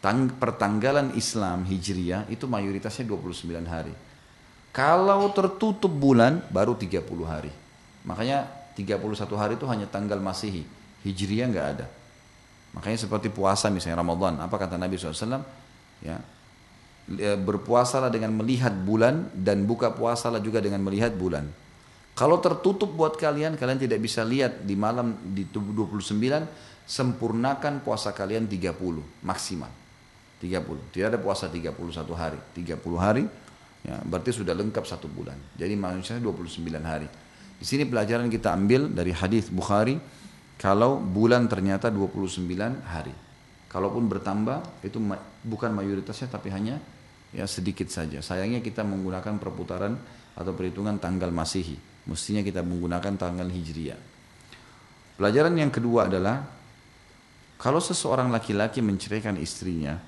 [0.03, 3.93] tang pertanggalan Islam Hijriyah itu mayoritasnya 29 hari.
[4.71, 7.60] Kalau tertutup bulan baru 30 hari.
[8.07, 8.97] Makanya 31
[9.37, 10.65] hari itu hanya tanggal Masehi.
[11.05, 11.85] Hijriah nggak ada.
[12.71, 14.39] Makanya seperti puasa misalnya Ramadan.
[14.39, 15.43] Apa kata Nabi SAW?
[16.01, 16.17] Ya,
[17.41, 21.49] berpuasalah dengan melihat bulan dan buka puasalah juga dengan melihat bulan.
[22.11, 26.11] Kalau tertutup buat kalian, kalian tidak bisa lihat di malam di 29,
[26.85, 29.71] sempurnakan puasa kalian 30 maksimal.
[30.41, 30.91] 30.
[30.91, 31.71] Tidak ada puasa 31
[32.17, 32.39] hari.
[32.57, 33.23] 30 hari,
[33.85, 35.37] ya, berarti sudah lengkap satu bulan.
[35.55, 37.07] Jadi manusia 29 hari.
[37.61, 40.01] Di sini pelajaran kita ambil dari hadis Bukhari
[40.57, 42.49] kalau bulan ternyata 29
[42.81, 43.13] hari.
[43.69, 44.97] Kalaupun bertambah itu
[45.45, 46.81] bukan mayoritasnya tapi hanya
[47.29, 48.19] ya sedikit saja.
[48.25, 49.93] Sayangnya kita menggunakan perputaran
[50.33, 51.77] atau perhitungan tanggal Masehi.
[52.09, 54.01] Mestinya kita menggunakan tanggal Hijriah.
[55.21, 56.41] Pelajaran yang kedua adalah
[57.61, 60.01] kalau seseorang laki-laki menceraikan istrinya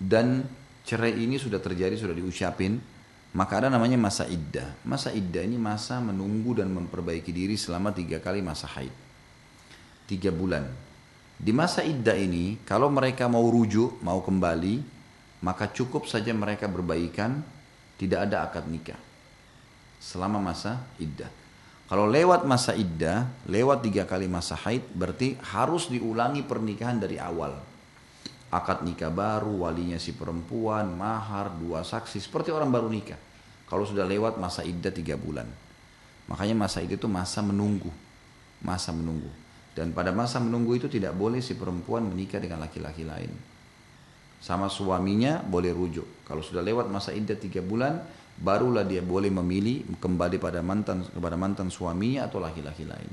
[0.00, 0.40] dan
[0.88, 2.80] cerai ini sudah terjadi, sudah diucapin,
[3.30, 4.74] maka ada namanya masa iddah.
[4.82, 8.90] Masa iddah ini masa menunggu dan memperbaiki diri selama tiga kali masa haid.
[10.10, 10.66] Tiga bulan.
[11.40, 14.82] Di masa iddah ini, kalau mereka mau rujuk, mau kembali,
[15.46, 17.40] maka cukup saja mereka berbaikan,
[17.96, 18.98] tidak ada akad nikah.
[20.02, 21.30] Selama masa iddah.
[21.86, 27.69] Kalau lewat masa iddah, lewat tiga kali masa haid, berarti harus diulangi pernikahan dari awal
[28.50, 33.18] akad nikah baru, walinya si perempuan, mahar, dua saksi, seperti orang baru nikah.
[33.70, 35.46] Kalau sudah lewat masa iddah tiga bulan.
[36.26, 37.90] Makanya masa iddah itu masa menunggu.
[38.66, 39.30] Masa menunggu.
[39.70, 43.30] Dan pada masa menunggu itu tidak boleh si perempuan menikah dengan laki-laki lain.
[44.42, 46.26] Sama suaminya boleh rujuk.
[46.26, 48.02] Kalau sudah lewat masa iddah tiga bulan,
[48.34, 53.12] barulah dia boleh memilih kembali pada mantan kepada mantan suaminya atau laki-laki lain.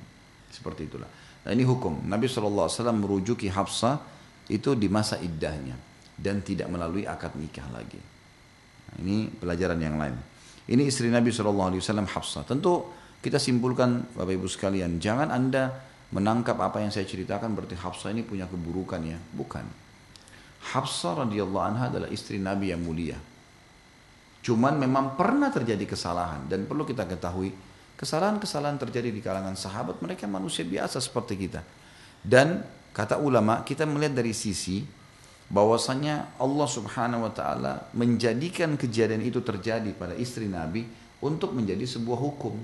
[0.50, 1.08] Seperti itulah.
[1.46, 2.10] Nah ini hukum.
[2.10, 4.17] Nabi SAW merujuki Hafsah
[4.48, 5.76] itu di masa iddahnya
[6.18, 8.00] dan tidak melalui akad nikah lagi.
[8.90, 10.16] Nah, ini pelajaran yang lain.
[10.68, 12.44] Ini istri Nabi SAW Hafsah.
[12.44, 12.92] Tentu
[13.24, 15.72] kita simpulkan Bapak Ibu sekalian, jangan Anda
[16.12, 19.20] menangkap apa yang saya ceritakan berarti Hafsah ini punya keburukan ya.
[19.20, 19.64] Bukan.
[20.74, 23.16] Hafsah radhiyallahu anha adalah istri Nabi yang mulia.
[24.44, 27.52] Cuman memang pernah terjadi kesalahan dan perlu kita ketahui
[28.00, 31.62] kesalahan-kesalahan terjadi di kalangan sahabat mereka manusia biasa seperti kita.
[32.24, 32.64] Dan
[32.98, 34.82] Kata ulama, kita melihat dari sisi
[35.54, 40.82] bahwasanya Allah Subhanahu wa taala menjadikan kejadian itu terjadi pada istri Nabi
[41.22, 42.58] untuk menjadi sebuah hukum.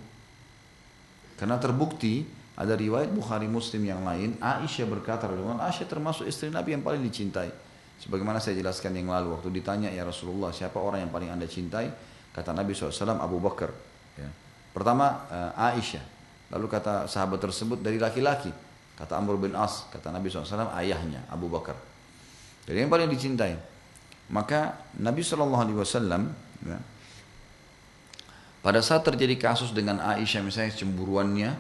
[1.38, 2.26] Karena terbukti
[2.58, 7.54] ada riwayat Bukhari Muslim yang lain, Aisyah berkata, Aisyah termasuk istri Nabi yang paling dicintai.
[8.02, 11.88] Sebagaimana saya jelaskan yang lalu, waktu ditanya ya Rasulullah, siapa orang yang paling anda cintai?
[12.34, 13.70] Kata Nabi SAW, Abu Bakar.
[14.18, 14.30] Ya.
[14.74, 16.04] Pertama eh, Aisyah,
[16.54, 18.73] lalu kata sahabat tersebut dari laki-laki.
[18.94, 21.74] Kata Amr bin As, kata Nabi SAW, ayahnya Abu Bakar.
[22.70, 23.58] Jadi yang paling dicintai.
[24.30, 25.50] Maka Nabi SAW,
[26.64, 26.80] ya,
[28.64, 31.52] pada saat terjadi kasus dengan Aisyah misalnya cemburuannya,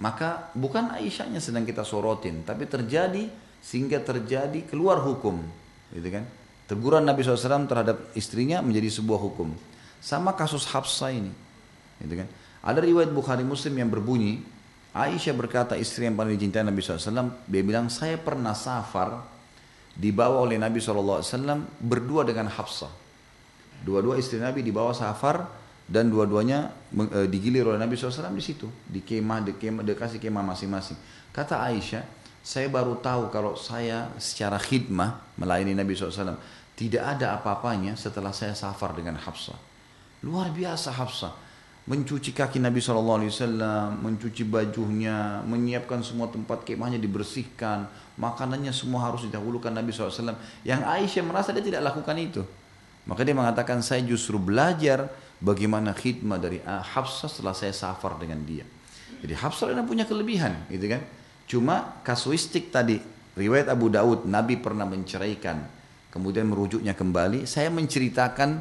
[0.00, 3.28] maka bukan Aisyahnya sedang kita sorotin, tapi terjadi
[3.60, 5.44] sehingga terjadi keluar hukum,
[5.92, 6.24] gitu kan?
[6.64, 9.52] Teguran Nabi SAW terhadap istrinya menjadi sebuah hukum.
[10.00, 11.34] Sama kasus Hafsah ini,
[12.00, 12.28] gitu kan?
[12.64, 14.40] Ada riwayat Bukhari Muslim yang berbunyi,
[14.96, 19.20] Aisyah berkata istri yang paling dicintai Nabi SAW, dia bilang saya pernah safar
[19.92, 21.20] dibawa oleh Nabi SAW
[21.76, 22.90] berdua dengan Hafsah.
[23.84, 25.44] Dua-dua istri Nabi dibawa safar
[25.84, 30.44] dan dua-duanya e, digilir oleh Nabi SAW di situ, di kemah, di kemah, dikasih kemah
[30.56, 30.96] masing-masing.
[31.30, 32.02] Kata Aisyah,
[32.40, 36.38] saya baru tahu kalau saya secara khidmah melayani Nabi SAW
[36.78, 39.58] tidak ada apa-apanya setelah saya safar dengan Hafsah.
[40.24, 41.47] Luar biasa Hafsah
[41.88, 43.24] mencuci kaki Nabi SAW,
[43.96, 47.88] mencuci bajunya, menyiapkan semua tempat kemahnya dibersihkan,
[48.20, 50.36] makanannya semua harus didahulukan Nabi SAW.
[50.68, 52.44] Yang Aisyah merasa dia tidak lakukan itu.
[53.08, 55.08] Maka dia mengatakan saya justru belajar
[55.40, 58.68] bagaimana khidmat dari Hafsah setelah saya safar dengan dia.
[59.24, 61.00] Jadi Hafsah ini punya kelebihan, gitu kan?
[61.48, 63.00] Cuma kasuistik tadi,
[63.32, 65.64] riwayat Abu Daud, Nabi pernah menceraikan,
[66.12, 67.48] kemudian merujuknya kembali.
[67.48, 68.60] Saya menceritakan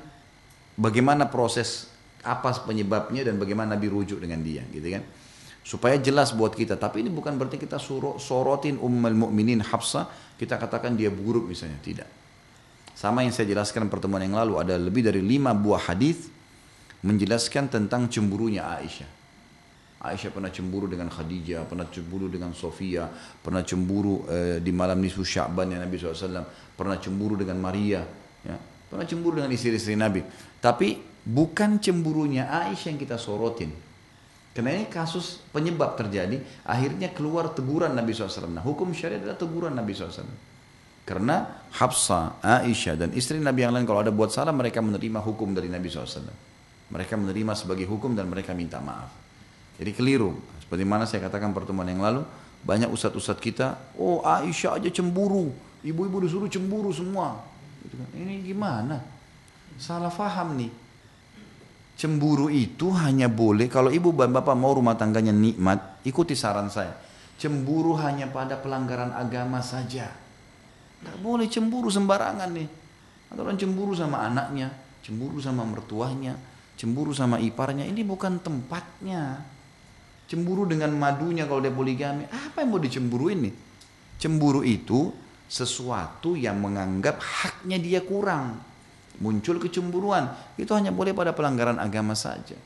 [0.80, 1.92] bagaimana proses
[2.24, 5.04] apa penyebabnya dan bagaimana Nabi rujuk dengan dia, gitu kan?
[5.68, 6.80] Supaya jelas buat kita.
[6.80, 10.08] Tapi ini bukan berarti kita suruh sorotin ummul mukminin Hafsah,
[10.40, 12.10] kita katakan dia buruk misalnya, tidak.
[12.98, 16.34] Sama yang saya jelaskan pertemuan yang lalu ada lebih dari lima buah hadis
[17.06, 19.18] menjelaskan tentang cemburunya Aisyah.
[19.98, 23.10] Aisyah pernah cemburu dengan Khadijah, pernah cemburu dengan Sofia,
[23.42, 26.46] pernah cemburu eh, di malam nisfu Sya'ban yang Nabi SAW,
[26.78, 28.06] pernah cemburu dengan Maria,
[28.46, 28.58] ya,
[28.90, 30.22] pernah cemburu dengan istri-istri Nabi.
[30.62, 33.76] Tapi bukan cemburunya Aisyah yang kita sorotin.
[34.56, 38.50] Karena ini kasus penyebab terjadi, akhirnya keluar teguran Nabi SAW.
[38.50, 40.26] Nah, hukum syariat adalah teguran Nabi SAW.
[41.06, 45.54] Karena Hafsah, Aisyah, dan istri Nabi yang lain kalau ada buat salah, mereka menerima hukum
[45.54, 46.26] dari Nabi SAW.
[46.90, 49.14] Mereka menerima sebagai hukum dan mereka minta maaf.
[49.78, 50.34] Jadi keliru.
[50.58, 52.26] Seperti mana saya katakan pertemuan yang lalu,
[52.66, 55.54] banyak ustadz-ustadz kita, oh Aisyah aja cemburu,
[55.86, 57.46] ibu-ibu disuruh cemburu semua.
[57.86, 58.10] Gitu kan.
[58.18, 58.98] Ini gimana?
[59.78, 60.87] Salah faham nih.
[61.98, 66.94] Cemburu itu hanya boleh kalau ibu dan bapak mau rumah tangganya nikmat, ikuti saran saya.
[67.42, 70.06] Cemburu hanya pada pelanggaran agama saja.
[71.02, 72.70] Tidak boleh cemburu sembarangan nih.
[73.34, 74.70] Atau orang cemburu sama anaknya,
[75.02, 76.38] cemburu sama mertuanya,
[76.78, 77.90] cemburu sama iparnya.
[77.90, 79.42] Ini bukan tempatnya.
[80.30, 82.30] Cemburu dengan madunya kalau dia poligami.
[82.30, 83.54] Apa yang mau dicemburuin nih?
[84.22, 85.10] Cemburu itu
[85.50, 88.60] sesuatu yang menganggap haknya dia kurang.
[89.18, 90.34] Muncul kecemburuan.
[90.60, 92.58] Itu hanya boleh pada pelanggaran agama saja.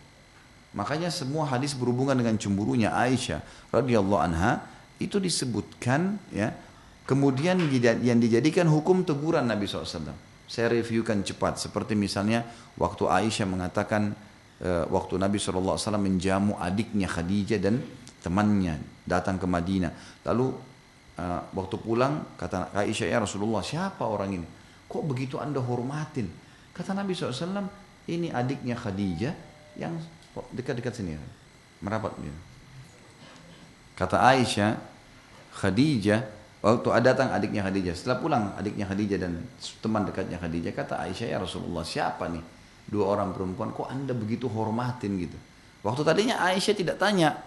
[0.71, 3.43] Makanya semua hadis berhubungan dengan cemburunya Aisyah
[3.75, 4.63] radhiyallahu anha
[5.03, 6.55] itu disebutkan ya
[7.03, 7.59] kemudian
[7.99, 10.15] yang dijadikan hukum teguran Nabi SAW.
[10.47, 12.47] Saya reviewkan cepat seperti misalnya
[12.79, 14.15] waktu Aisyah mengatakan
[14.61, 17.81] Eh, waktu Nabi SAW menjamu adiknya Khadijah dan
[18.21, 18.77] temannya
[19.09, 19.89] datang ke Madinah.
[20.29, 20.53] Lalu
[21.17, 24.45] uh, waktu pulang kata Aisyah ya Rasulullah siapa orang ini?
[24.85, 26.29] Kok begitu anda hormatin?
[26.81, 27.69] Kata Nabi SAW
[28.09, 29.33] ini adiknya Khadijah
[29.77, 29.93] yang
[30.57, 31.13] dekat-dekat sini
[31.85, 32.33] merapat dia.
[33.93, 34.81] Kata Aisyah
[35.61, 36.25] Khadijah
[36.65, 39.45] waktu datang adiknya Khadijah setelah pulang adiknya Khadijah dan
[39.77, 42.41] teman dekatnya Khadijah kata Aisyah ya Rasulullah siapa nih?
[42.91, 45.37] dua orang perempuan kok anda begitu hormatin gitu
[45.85, 47.37] waktu tadinya Aisyah tidak tanya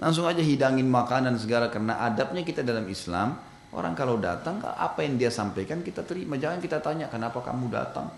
[0.00, 3.36] langsung aja hidangin makanan segala karena adabnya kita dalam Islam
[3.76, 8.08] orang kalau datang apa yang dia sampaikan kita terima jangan kita tanya kenapa kamu datang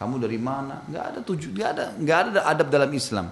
[0.00, 3.28] kamu dari mana nggak ada tujuh nggak ada nggak ada adab dalam Islam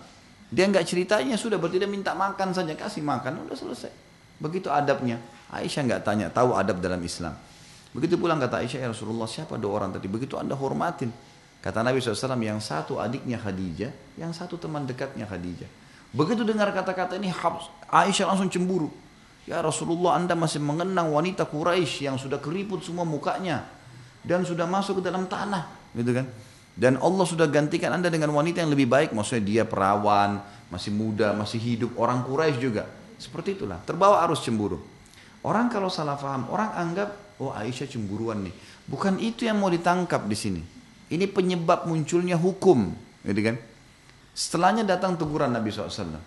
[0.53, 3.93] dia nggak ceritanya sudah berarti dia minta makan saja kasih makan udah selesai
[4.39, 5.17] begitu adabnya
[5.49, 7.33] Aisyah nggak tanya tahu adab dalam Islam
[7.97, 11.09] begitu pulang kata Aisyah ya Rasulullah siapa dua orang tadi begitu anda hormatin
[11.59, 15.67] Kata Nabi SAW yang satu adiknya Khadijah, yang satu teman dekatnya Khadijah.
[16.15, 17.35] Begitu dengar kata-kata ini
[17.91, 18.89] Aisyah langsung cemburu.
[19.43, 23.67] Ya Rasulullah anda masih mengenang wanita Quraisy yang sudah keriput semua mukanya.
[24.23, 25.93] Dan sudah masuk ke dalam tanah.
[25.97, 26.27] Gitu kan.
[26.79, 29.11] Dan Allah sudah gantikan anda dengan wanita yang lebih baik.
[29.11, 30.39] Maksudnya dia perawan,
[30.71, 31.99] masih muda, masih hidup.
[31.99, 32.87] Orang Quraisy juga.
[33.19, 33.83] Seperti itulah.
[33.83, 34.79] Terbawa arus cemburu.
[35.43, 38.55] Orang kalau salah paham, orang anggap, oh Aisyah cemburuan nih.
[38.87, 40.63] Bukan itu yang mau ditangkap di sini.
[41.11, 42.95] Ini penyebab munculnya hukum,
[43.27, 43.57] gitu kan?
[44.39, 46.21] Setelahnya datang teguran Nabi SAW.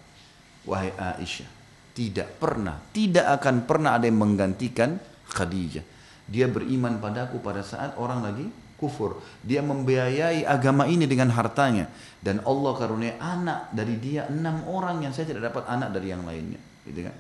[0.68, 1.48] Wahai Aisyah,
[1.96, 5.00] tidak pernah, tidak akan pernah ada yang menggantikan
[5.32, 5.86] Khadijah.
[6.28, 8.48] Dia beriman padaku pada saat orang lagi
[8.82, 9.22] kufur.
[9.46, 11.86] Dia membiayai agama ini dengan hartanya.
[12.18, 16.26] Dan Allah karunia anak dari dia enam orang yang saya tidak dapat anak dari yang
[16.26, 16.58] lainnya.
[16.82, 17.16] Gitu kan?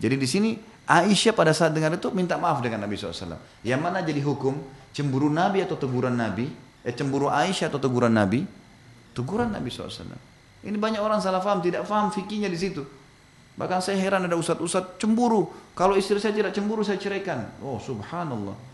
[0.00, 0.50] Jadi di sini
[0.88, 3.36] Aisyah pada saat dengar itu minta maaf dengan Nabi SAW.
[3.60, 4.56] Yang mana jadi hukum?
[4.96, 6.48] Cemburu Nabi atau teguran Nabi?
[6.82, 8.42] Eh cemburu Aisyah atau teguran Nabi?
[9.12, 10.32] Teguran Nabi SAW.
[10.62, 12.82] Ini banyak orang salah faham, tidak faham fikihnya di situ.
[13.52, 15.52] Bahkan saya heran ada ustad-ustad cemburu.
[15.76, 17.52] Kalau istri saya tidak cemburu, saya ceraikan.
[17.60, 18.71] Oh subhanallah.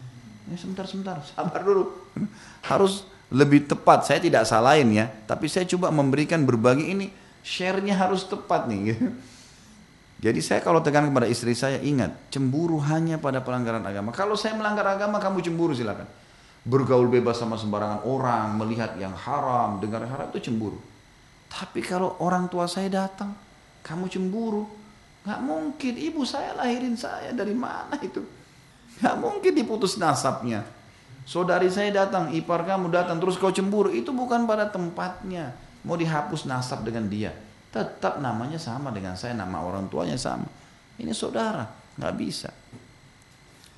[0.49, 1.93] Ini sebentar-sebentar, sabar dulu.
[2.73, 4.09] Harus lebih tepat.
[4.09, 5.07] Saya tidak salahin ya.
[5.29, 7.09] Tapi saya coba memberikan berbagi ini.
[7.39, 8.93] Share-nya harus tepat nih.
[10.25, 14.11] Jadi saya kalau tekan kepada istri saya ingat cemburu hanya pada pelanggaran agama.
[14.11, 16.05] Kalau saya melanggar agama kamu cemburu silakan.
[16.67, 20.77] Bergaul bebas sama sembarangan orang, melihat yang haram, dengar yang haram itu cemburu.
[21.49, 23.33] Tapi kalau orang tua saya datang,
[23.87, 24.67] kamu cemburu.
[25.23, 28.21] Gak mungkin ibu saya lahirin saya dari mana itu?
[28.99, 30.67] Gak mungkin diputus nasabnya.
[31.29, 33.93] Saudari saya datang, ipar kamu datang, terus kau cemburu.
[33.93, 35.55] Itu bukan pada tempatnya.
[35.85, 37.31] Mau dihapus nasab dengan dia
[37.69, 40.49] tetap namanya sama dengan saya, nama orang tuanya sama.
[40.99, 41.69] Ini saudara,
[42.01, 42.51] nggak bisa.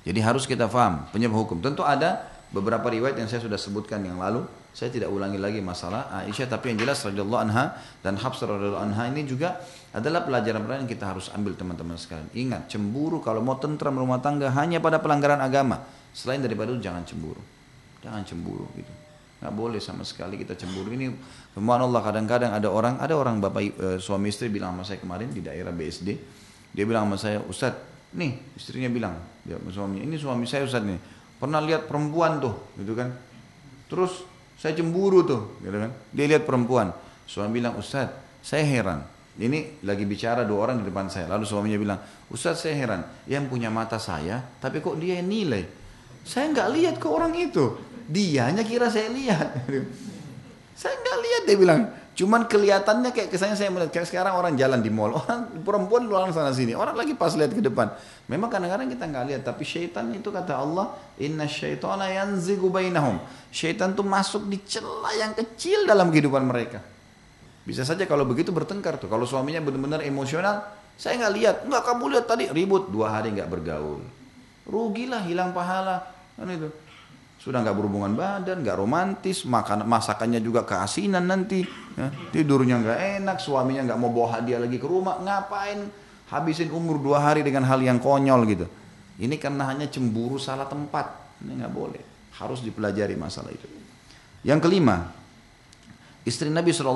[0.01, 1.61] Jadi harus kita paham penyebab hukum.
[1.61, 4.47] Tentu ada beberapa riwayat yang saya sudah sebutkan yang lalu.
[4.71, 9.03] Saya tidak ulangi lagi masalah Aisyah, tapi yang jelas radhiyallahu anha dan Hafsah radhiyallahu anha
[9.11, 9.59] ini juga
[9.91, 12.31] adalah pelajaran-pelajaran yang kita harus ambil teman-teman sekalian.
[12.31, 15.83] Ingat, cemburu kalau mau tentram rumah tangga hanya pada pelanggaran agama.
[16.15, 17.43] Selain daripada itu jangan cemburu.
[17.99, 18.93] Jangan cemburu gitu.
[19.43, 20.87] Nggak boleh sama sekali kita cemburu.
[20.95, 21.11] Ini
[21.59, 25.43] Allah kadang-kadang ada orang, ada orang bapak e, suami istri bilang sama saya kemarin di
[25.43, 26.15] daerah BSD.
[26.71, 27.75] Dia bilang sama saya, Ustaz,
[28.15, 30.95] nih istrinya bilang, dia suaminya, ini suami saya Ustaz nih.
[31.35, 33.11] Pernah lihat perempuan tuh, gitu kan.
[33.91, 34.30] Terus
[34.61, 35.89] saya cemburu tuh, gitu kan.
[36.13, 36.93] Dia lihat perempuan.
[37.25, 38.13] Suami bilang, Ustaz,
[38.45, 39.01] saya heran.
[39.41, 41.25] Ini lagi bicara dua orang di depan saya.
[41.33, 45.65] Lalu suaminya bilang, Ustaz saya heran, yang punya mata saya, tapi kok dia yang nilai?
[46.21, 47.73] Saya nggak lihat ke orang itu.
[48.05, 49.65] Dianya kira saya lihat.
[50.81, 51.81] saya nggak lihat dia bilang.
[52.11, 56.25] Cuman kelihatannya kayak kesannya saya melihat kayak sekarang orang jalan di mall, orang perempuan luar
[56.33, 57.93] sana sini, orang lagi pas lihat ke depan.
[58.25, 63.21] Memang kadang-kadang kita nggak lihat, tapi syaitan itu kata Allah, Inna syaitana yanzigu bainahum.
[63.53, 66.81] Syaitan tuh masuk di celah yang kecil dalam kehidupan mereka.
[67.61, 69.05] Bisa saja kalau begitu bertengkar tuh.
[69.05, 70.65] Kalau suaminya benar-benar emosional,
[70.97, 74.01] saya nggak lihat, nggak kamu lihat tadi ribut dua hari nggak bergaul,
[74.65, 76.69] rugilah hilang pahala kan itu
[77.41, 81.65] sudah nggak berhubungan badan, nggak romantis, makan masakannya juga keasinan nanti,
[81.97, 82.13] ya.
[82.29, 85.89] tidurnya nggak enak, suaminya nggak mau bawa hadiah lagi ke rumah, ngapain
[86.29, 88.69] habisin umur dua hari dengan hal yang konyol gitu.
[89.17, 92.01] Ini karena hanya cemburu salah tempat, ini nggak boleh,
[92.37, 93.65] harus dipelajari masalah itu.
[94.45, 95.09] Yang kelima,
[96.21, 96.93] istri Nabi saw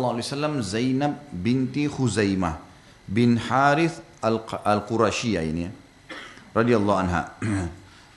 [0.61, 2.61] Zainab binti Khuzaimah
[3.09, 3.97] bin Harith
[4.61, 5.71] al-Qurashiyah ini, ya.
[6.53, 7.33] radhiyallahu anha.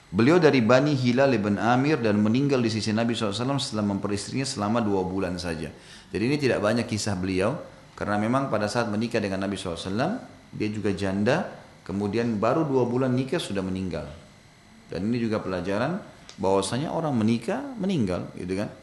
[0.09, 4.81] Beliau dari Bani Hilal ibn Amir dan meninggal di sisi Nabi SAW setelah memperistrinya selama
[4.81, 5.69] dua bulan saja.
[6.09, 7.53] Jadi ini tidak banyak kisah beliau
[7.93, 10.17] karena memang pada saat menikah dengan Nabi SAW
[10.49, 11.53] dia juga janda
[11.85, 14.09] kemudian baru dua bulan nikah sudah meninggal.
[14.89, 16.01] Dan ini juga pelajaran
[16.41, 18.73] bahwasanya orang menikah meninggal gitu kan.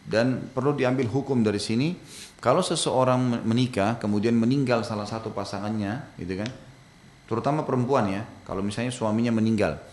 [0.00, 1.92] Dan perlu diambil hukum dari sini
[2.40, 6.48] kalau seseorang menikah kemudian meninggal salah satu pasangannya gitu kan.
[7.28, 9.89] Terutama perempuan ya, kalau misalnya suaminya meninggal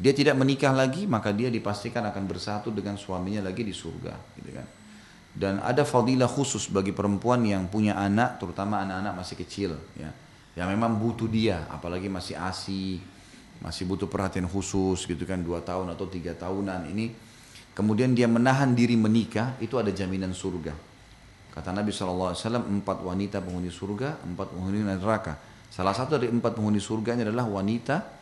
[0.00, 4.50] dia tidak menikah lagi maka dia dipastikan akan bersatu dengan suaminya lagi di surga gitu
[4.56, 4.66] kan.
[5.30, 10.08] Dan ada fadilah khusus bagi perempuan yang punya anak terutama anak-anak masih kecil ya.
[10.56, 12.98] Yang memang butuh dia apalagi masih asi
[13.60, 16.88] masih butuh perhatian khusus gitu kan dua tahun atau tiga tahunan.
[16.96, 17.12] Ini
[17.76, 20.72] kemudian dia menahan diri menikah itu ada jaminan surga.
[21.52, 25.36] Kata Nabi saw empat wanita penghuni surga empat penghuni neraka.
[25.68, 28.19] Salah satu dari empat penghuni surga adalah wanita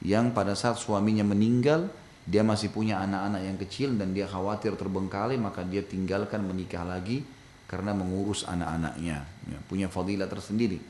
[0.00, 1.88] yang pada saat suaminya meninggal
[2.24, 7.24] dia masih punya anak-anak yang kecil dan dia khawatir terbengkalai maka dia tinggalkan menikah lagi
[7.70, 9.18] karena mengurus anak-anaknya.
[9.50, 10.82] Ya, punya fadilah tersendiri.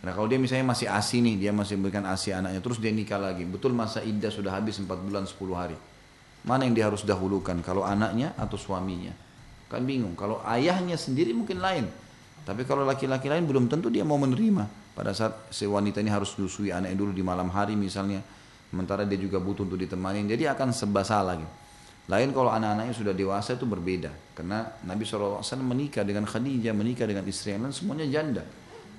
[0.00, 3.16] Karena kalau dia misalnya masih asi nih dia masih memberikan asi anaknya terus dia nikah
[3.16, 3.48] lagi.
[3.48, 5.76] Betul masa iddah sudah habis 4 bulan 10 hari.
[6.44, 7.56] Mana yang dia harus dahulukan?
[7.64, 9.16] Kalau anaknya atau suaminya?
[9.72, 10.12] Kan bingung.
[10.12, 11.88] Kalau ayahnya sendiri mungkin lain.
[12.44, 14.92] Tapi kalau laki-laki lain belum tentu dia mau menerima.
[14.92, 18.20] Pada saat si wanita ini harus dusui anaknya dulu di malam hari misalnya
[18.74, 21.52] sementara dia juga butuh untuk ditemani jadi akan sebab salah gitu.
[22.04, 24.12] Lain kalau anak-anaknya sudah dewasa itu berbeda.
[24.36, 28.44] Karena Nabi SAW menikah dengan Khadijah menikah dengan istri yang lain semuanya janda.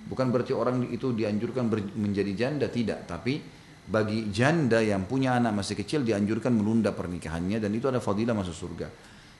[0.10, 3.06] Bukan berarti orang itu dianjurkan menjadi janda tidak.
[3.06, 3.38] Tapi
[3.86, 8.58] bagi janda yang punya anak masih kecil dianjurkan menunda pernikahannya dan itu ada fadilah masuk
[8.58, 8.90] surga.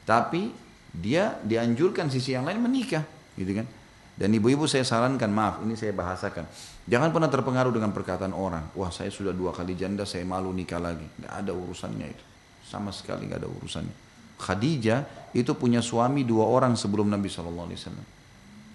[0.06, 0.54] Tapi
[0.94, 3.02] dia dianjurkan sisi yang lain menikah
[3.36, 3.68] gitu kan
[4.16, 6.48] dan ibu-ibu saya sarankan, maaf ini saya bahasakan.
[6.88, 8.72] Jangan pernah terpengaruh dengan perkataan orang.
[8.72, 11.04] Wah saya sudah dua kali janda, saya malu nikah lagi.
[11.20, 12.26] Gak ada urusannya itu.
[12.64, 13.92] Sama sekali gak ada urusannya.
[14.40, 17.68] Khadijah itu punya suami dua orang sebelum Nabi SAW.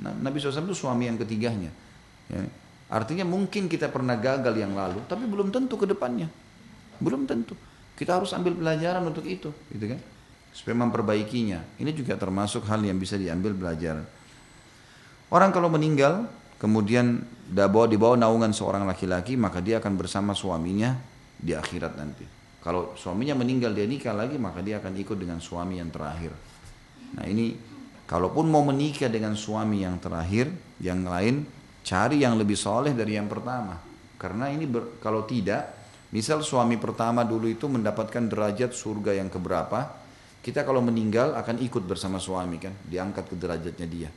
[0.01, 1.73] Nah, Nabi SAW itu suami yang ketiganya.
[2.29, 2.45] Ya.
[2.93, 6.29] Artinya mungkin kita pernah gagal yang lalu, tapi belum tentu ke depannya.
[7.01, 7.57] Belum tentu.
[7.97, 10.01] Kita harus ambil pelajaran untuk itu, gitu kan?
[10.53, 11.81] Supaya memperbaikinya.
[11.81, 14.05] Ini juga termasuk hal yang bisa diambil pelajaran.
[15.31, 16.27] Orang kalau meninggal,
[16.59, 20.99] kemudian dibawa, dibawa naungan seorang laki-laki, maka dia akan bersama suaminya
[21.39, 22.27] di akhirat nanti.
[22.61, 26.35] Kalau suaminya meninggal dia nikah lagi, maka dia akan ikut dengan suami yang terakhir.
[27.15, 27.55] Nah ini,
[28.11, 30.51] kalaupun mau menikah dengan suami yang terakhir,
[30.83, 31.47] yang lain,
[31.87, 33.79] cari yang lebih soleh dari yang pertama.
[34.21, 35.73] Karena ini ber, kalau tidak,
[36.13, 39.95] misal suami pertama dulu itu mendapatkan derajat surga yang keberapa,
[40.43, 44.11] kita kalau meninggal akan ikut bersama suami kan, diangkat ke derajatnya dia.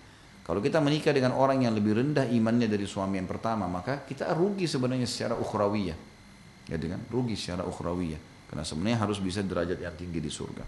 [0.44, 4.36] Kalau kita menikah dengan orang yang lebih rendah imannya dari suami yang pertama, maka kita
[4.36, 5.98] rugi sebenarnya secara ukhrawiyah.
[6.68, 7.02] Ya kan?
[7.08, 8.20] Rugi secara ukhrawiyah.
[8.52, 10.64] Karena sebenarnya harus bisa derajat yang tinggi di surga.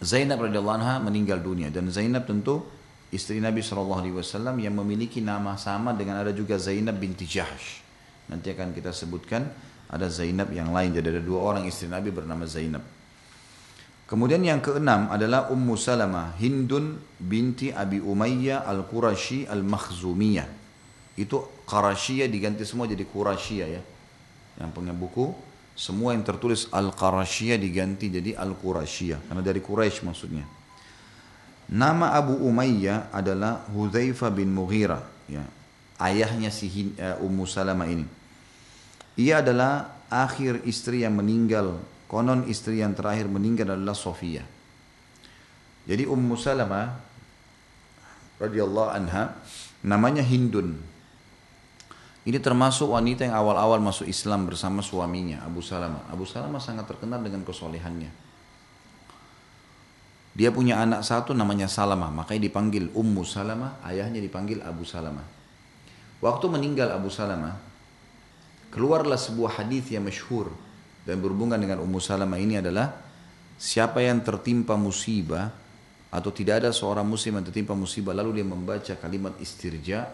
[0.00, 2.62] Zainab radhiyallahu anha meninggal dunia dan Zainab tentu
[3.12, 3.84] istri Nabi saw
[4.56, 7.84] yang memiliki nama sama dengan ada juga Zainab binti Jahsh.
[8.32, 9.44] Nanti akan kita sebutkan
[9.92, 10.96] ada Zainab yang lain.
[10.96, 12.97] Jadi ada dua orang istri Nabi bernama Zainab.
[14.08, 20.48] Kemudian yang keenam adalah Ummu Salamah Hindun binti Abi Umayyah Al-Qurashi Al-Makhzumiyah.
[21.20, 23.82] Itu Qarashiyah diganti semua jadi Qurashiyah ya.
[24.64, 25.36] Yang punya buku
[25.76, 30.48] semua yang tertulis Al-Qarashiyah diganti jadi Al-Qurashiyah karena dari Quraisy maksudnya.
[31.68, 35.44] Nama Abu Umayyah adalah Hudzaifah bin Mughirah ya.
[36.00, 38.08] Ayahnya si uh, Ummu Salamah ini.
[39.20, 41.76] Ia adalah akhir istri yang meninggal
[42.08, 44.40] Konon istri yang terakhir meninggal adalah Sofia.
[45.84, 46.96] Jadi Ummu Salamah
[48.40, 49.36] radhiyallahu anha
[49.84, 50.72] namanya Hindun.
[52.24, 56.08] Ini termasuk wanita yang awal-awal masuk Islam bersama suaminya Abu Salamah.
[56.08, 58.08] Abu Salamah sangat terkenal dengan kesolehannya.
[60.36, 65.24] Dia punya anak satu namanya Salamah, makanya dipanggil Ummu Salamah, ayahnya dipanggil Abu Salamah.
[66.20, 67.56] Waktu meninggal Abu Salamah,
[68.72, 70.52] keluarlah sebuah hadis yang masyhur
[71.08, 72.92] dan berhubungan dengan Ummu Salamah ini adalah
[73.56, 75.48] siapa yang tertimpa musibah
[76.12, 80.04] atau tidak ada seorang muslim yang tertimpa musibah lalu dia membaca kalimat istirja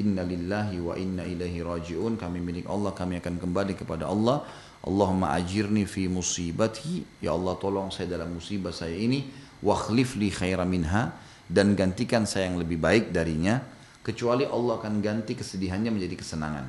[0.00, 4.40] inna lillahi wa inna ilaihi raji'un kami milik Allah kami akan kembali kepada Allah.
[4.78, 9.26] Allahumma ajirni fi musibati ya Allah tolong saya dalam musibah saya ini
[9.60, 11.12] wa khlif li khaira minha
[11.44, 13.58] dan gantikan saya yang lebih baik darinya
[14.00, 16.66] kecuali Allah akan ganti kesedihannya menjadi kesenangan.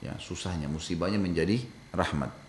[0.00, 1.58] Ya susahnya musibahnya menjadi
[1.90, 2.43] rahmat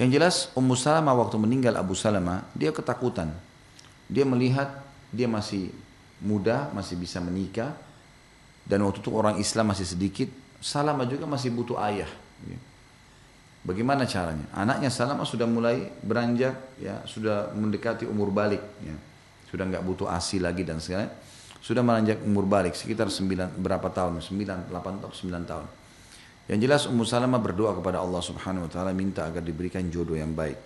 [0.00, 3.36] yang jelas Ummu Salamah waktu meninggal Abu Salamah, dia ketakutan.
[4.08, 4.80] Dia melihat
[5.12, 5.68] dia masih
[6.24, 7.76] muda, masih bisa menikah.
[8.64, 10.32] Dan waktu itu orang Islam masih sedikit.
[10.64, 12.08] Salamah juga masih butuh ayah.
[13.60, 14.48] Bagaimana caranya?
[14.56, 18.64] Anaknya Salamah sudah mulai beranjak, ya sudah mendekati umur balik.
[18.80, 18.96] Ya.
[19.52, 21.12] Sudah nggak butuh asi lagi dan segala.
[21.60, 24.24] Sudah meranjak umur balik sekitar 9 berapa tahun?
[24.24, 25.66] 9, 8 tahun, 9 tahun.
[26.50, 30.34] Yang jelas Ummu Salamah berdoa kepada Allah Subhanahu wa taala minta agar diberikan jodoh yang
[30.34, 30.58] baik.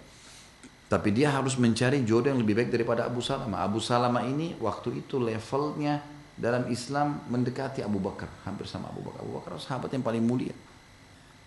[0.88, 3.60] Tapi dia harus mencari jodoh yang lebih baik daripada Abu Salamah.
[3.60, 6.00] Abu Salamah ini waktu itu levelnya
[6.40, 9.28] dalam Islam mendekati Abu Bakar, hampir sama Abu Bakar.
[9.28, 10.56] Abu Bakar sahabat yang paling mulia.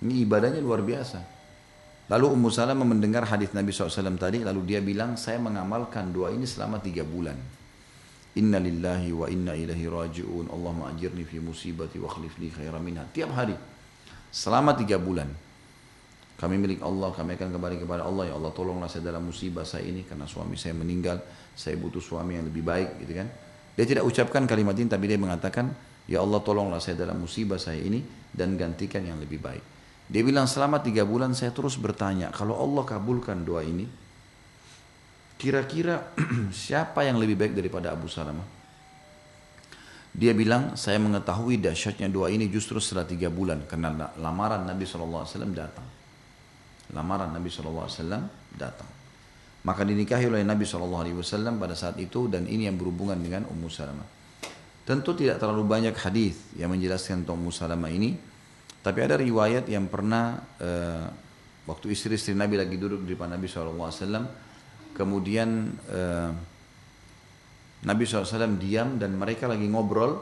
[0.06, 1.18] Ini ibadahnya luar biasa.
[2.14, 6.46] Lalu Ummu Salamah mendengar hadis Nabi SAW tadi, lalu dia bilang, saya mengamalkan doa ini
[6.46, 7.36] selama tiga bulan.
[8.38, 10.46] Inna lillahi wa inna ilahi raji'un.
[10.54, 13.02] Allahumma ajirni fi musibati wa khlif li khaira minha.
[13.02, 13.77] Tiap hari
[14.32, 15.30] selama tiga bulan.
[16.38, 18.30] Kami milik Allah, kami akan kembali kepada Allah.
[18.30, 21.18] Ya Allah tolonglah saya dalam musibah saya ini karena suami saya meninggal.
[21.58, 23.28] Saya butuh suami yang lebih baik gitu kan.
[23.74, 25.74] Dia tidak ucapkan kalimat ini tapi dia mengatakan,
[26.06, 29.66] Ya Allah tolonglah saya dalam musibah saya ini dan gantikan yang lebih baik.
[30.08, 33.84] Dia bilang selama tiga bulan saya terus bertanya, kalau Allah kabulkan doa ini,
[35.36, 36.16] kira-kira
[36.54, 38.57] siapa yang lebih baik daripada Abu Salamah?
[40.14, 43.66] Dia bilang, saya mengetahui dahsyatnya doa ini justru setelah tiga bulan.
[43.68, 45.88] Karena lamaran Nabi SAW datang.
[46.94, 47.92] Lamaran Nabi SAW
[48.56, 48.90] datang.
[49.68, 54.08] Maka dinikahi oleh Nabi SAW pada saat itu dan ini yang berhubungan dengan Ummu Salamah.
[54.88, 58.16] Tentu tidak terlalu banyak hadis yang menjelaskan tentang Ummu Salamah ini.
[58.80, 61.06] Tapi ada riwayat yang pernah uh,
[61.68, 63.92] waktu istri-istri Nabi lagi duduk di depan Nabi SAW.
[64.96, 66.32] Kemudian uh,
[67.86, 70.18] Nabi SAW diam dan mereka lagi ngobrol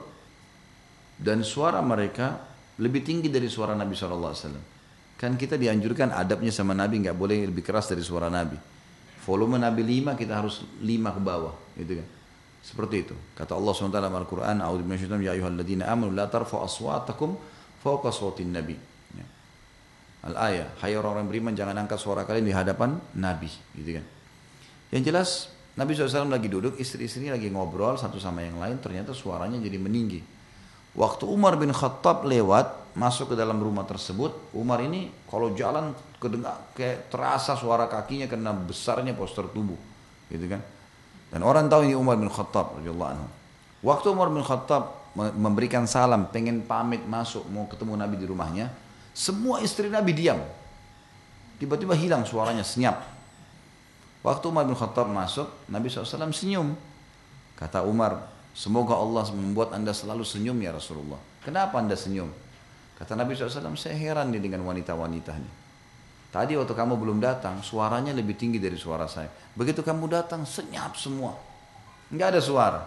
[1.16, 2.44] dan suara mereka
[2.82, 4.76] lebih tinggi dari suara Nabi SAW.
[5.16, 8.60] Kan kita dianjurkan adabnya sama Nabi nggak boleh lebih keras dari suara Nabi.
[9.24, 12.08] Volume Nabi lima kita harus lima ke bawah, gitu kan?
[12.66, 13.16] Seperti itu.
[13.38, 17.38] Kata Allah SWT dalam Al-Quran, "A'udzu billahi ya ayyuhalladzina amanu la tarfa'u aswatakum
[18.10, 18.74] sawtin nabi."
[19.14, 19.26] Ya.
[20.26, 24.06] Al-ayah, hai orang-orang beriman jangan angkat suara kalian di hadapan Nabi, gitu kan?
[24.90, 25.30] Yang jelas
[25.76, 30.24] Nabi SAW lagi duduk, istri-istri lagi ngobrol satu sama yang lain, ternyata suaranya jadi meninggi.
[30.96, 36.72] Waktu Umar bin Khattab lewat, masuk ke dalam rumah tersebut, Umar ini kalau jalan kedengar
[36.72, 39.76] kayak terasa suara kakinya karena besarnya poster tubuh,
[40.32, 40.64] gitu kan.
[41.28, 43.28] Dan orang tahu ini Umar bin Khattab anhu.
[43.84, 48.72] Waktu Umar bin Khattab memberikan salam, pengen pamit masuk mau ketemu Nabi di rumahnya,
[49.12, 50.40] semua istri Nabi diam.
[51.60, 53.15] Tiba-tiba hilang suaranya senyap.
[54.26, 56.74] Waktu Umar bin Khattab masuk, Nabi SAW senyum.
[57.54, 58.26] Kata Umar,
[58.58, 61.22] semoga Allah membuat anda selalu senyum ya Rasulullah.
[61.46, 62.34] Kenapa anda senyum?
[62.98, 65.52] Kata Nabi SAW, saya heran nih dengan wanita-wanita ini.
[66.34, 69.30] Tadi waktu kamu belum datang, suaranya lebih tinggi dari suara saya.
[69.54, 71.38] Begitu kamu datang, senyap semua.
[72.10, 72.82] Enggak ada suara.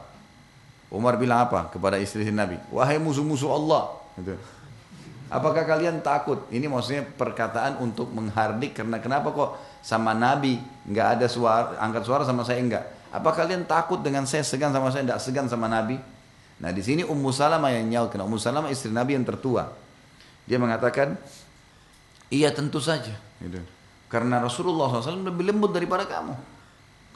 [0.90, 2.58] Umar bilang apa kepada istri Nabi?
[2.74, 3.94] Wahai musuh-musuh Allah.
[4.18, 4.34] Gitu.
[5.28, 6.48] Apakah kalian takut?
[6.48, 9.50] Ini maksudnya perkataan untuk menghardik karena kenapa kok
[9.84, 10.56] sama Nabi
[10.88, 12.84] nggak ada suara angkat suara sama saya enggak?
[13.12, 16.00] Apa kalian takut dengan saya segan sama saya tidak segan sama Nabi?
[16.58, 19.68] Nah di sini Ummu Salamah yang nyaut karena Ummu Salamah istri Nabi yang tertua.
[20.48, 21.20] Dia mengatakan,
[22.32, 23.12] iya tentu saja.
[23.36, 23.60] Gitu.
[24.08, 26.32] Karena Rasulullah SAW lebih lembut daripada kamu.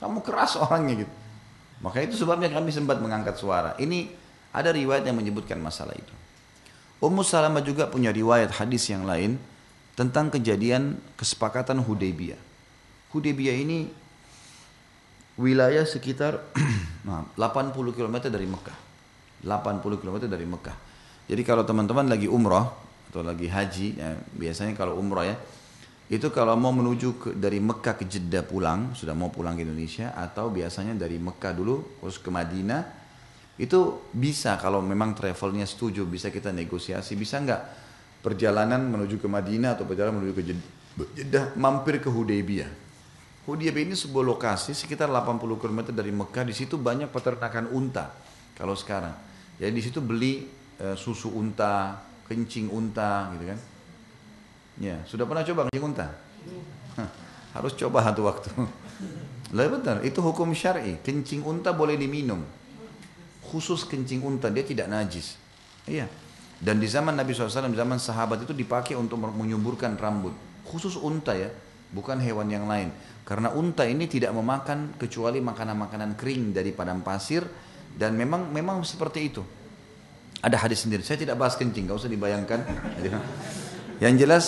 [0.04, 1.14] Kamu keras orangnya gitu.
[1.80, 3.72] Maka itu sebabnya kami sempat mengangkat suara.
[3.80, 4.12] Ini
[4.52, 6.12] ada riwayat yang menyebutkan masalah itu.
[7.02, 9.34] Ummu Salamah juga punya riwayat hadis yang lain
[9.98, 12.38] tentang kejadian kesepakatan Hudaybiyah.
[13.10, 13.90] Hudaybiyah ini
[15.34, 16.38] wilayah sekitar
[17.36, 18.78] 80 km dari Mekah.
[19.42, 20.76] 80 km dari Mekah.
[21.26, 22.70] Jadi kalau teman-teman lagi umrah
[23.10, 25.36] atau lagi haji, ya, biasanya kalau umrah ya,
[26.06, 30.14] itu kalau mau menuju ke, dari Mekah ke Jeddah pulang, sudah mau pulang ke Indonesia,
[30.14, 33.01] atau biasanya dari Mekah dulu terus ke Madinah,
[33.60, 37.62] itu bisa kalau memang travelnya setuju, bisa kita negosiasi, bisa nggak
[38.24, 40.44] perjalanan menuju ke Madinah atau perjalanan menuju ke
[41.20, 42.68] Jeddah, mampir ke Hudaybiyah.
[43.48, 48.12] Hudaybiyah ini sebuah lokasi sekitar 80 km dari Mekah, di situ banyak peternakan unta
[48.56, 49.12] kalau sekarang.
[49.56, 51.96] Jadi di situ beli e, susu unta,
[52.28, 53.60] kencing unta gitu kan
[54.80, 56.08] Ya, sudah pernah coba kencing unta?
[57.52, 58.48] Harus coba satu waktu.
[59.56, 60.96] Lah benar, itu hukum syar'i.
[61.04, 62.40] Kencing unta boleh diminum.
[63.52, 65.36] Khusus kencing unta, dia tidak najis.
[65.84, 66.08] Iya.
[66.56, 70.32] Dan di zaman Nabi SAW, di zaman sahabat itu dipakai untuk menyuburkan rambut.
[70.64, 71.52] Khusus unta ya,
[71.92, 72.88] bukan hewan yang lain.
[73.28, 77.44] Karena unta ini tidak memakan kecuali makanan-makanan kering dari padang pasir
[77.92, 79.42] dan memang memang seperti itu.
[80.42, 81.06] Ada hadis sendiri.
[81.06, 82.60] Saya tidak bahas kencing, gak usah dibayangkan.
[84.02, 84.44] Yang jelas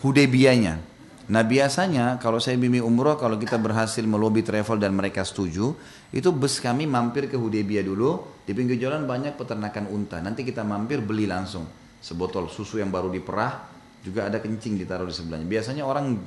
[0.00, 0.89] Hudaybiyahnya.
[1.30, 5.78] Nah biasanya kalau saya bimbing umroh kalau kita berhasil melobi travel dan mereka setuju
[6.10, 8.42] itu bus kami mampir ke Hudaybiyah dulu.
[8.42, 10.18] Di pinggir jalan banyak peternakan unta.
[10.18, 11.70] Nanti kita mampir beli langsung
[12.02, 13.62] sebotol susu yang baru diperah
[14.02, 15.46] juga ada kencing ditaruh di sebelahnya.
[15.46, 16.26] Biasanya orang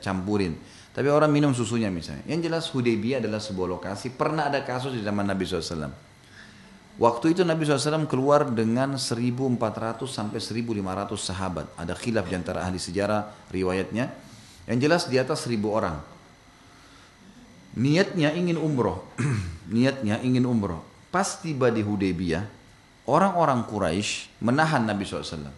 [0.00, 0.56] campurin.
[0.96, 2.24] Tapi orang minum susunya misalnya.
[2.24, 4.16] Yang jelas Hudaybiyah adalah sebuah lokasi.
[4.16, 6.08] Pernah ada kasus di zaman Nabi SAW
[6.98, 11.70] Waktu itu Nabi SAW keluar dengan 1400 sampai 1500 sahabat.
[11.78, 14.27] Ada khilaf di ahli sejarah riwayatnya.
[14.68, 15.96] Yang jelas di atas 1000 orang.
[17.80, 19.08] Niatnya ingin umroh.
[19.74, 20.84] Niatnya ingin umroh.
[21.08, 22.44] Pas tiba di Hudaybiyah,
[23.08, 25.48] orang-orang Quraisy menahan Nabi SAW.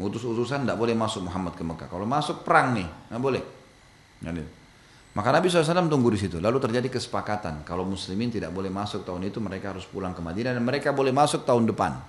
[0.00, 1.86] Utus utusan tidak boleh masuk Muhammad ke Mekah.
[1.92, 3.44] Kalau masuk perang nih, nggak boleh.
[5.12, 6.40] Maka Nabi SAW tunggu di situ.
[6.40, 10.56] Lalu terjadi kesepakatan kalau muslimin tidak boleh masuk tahun itu mereka harus pulang ke Madinah
[10.56, 12.00] dan mereka boleh masuk tahun depan.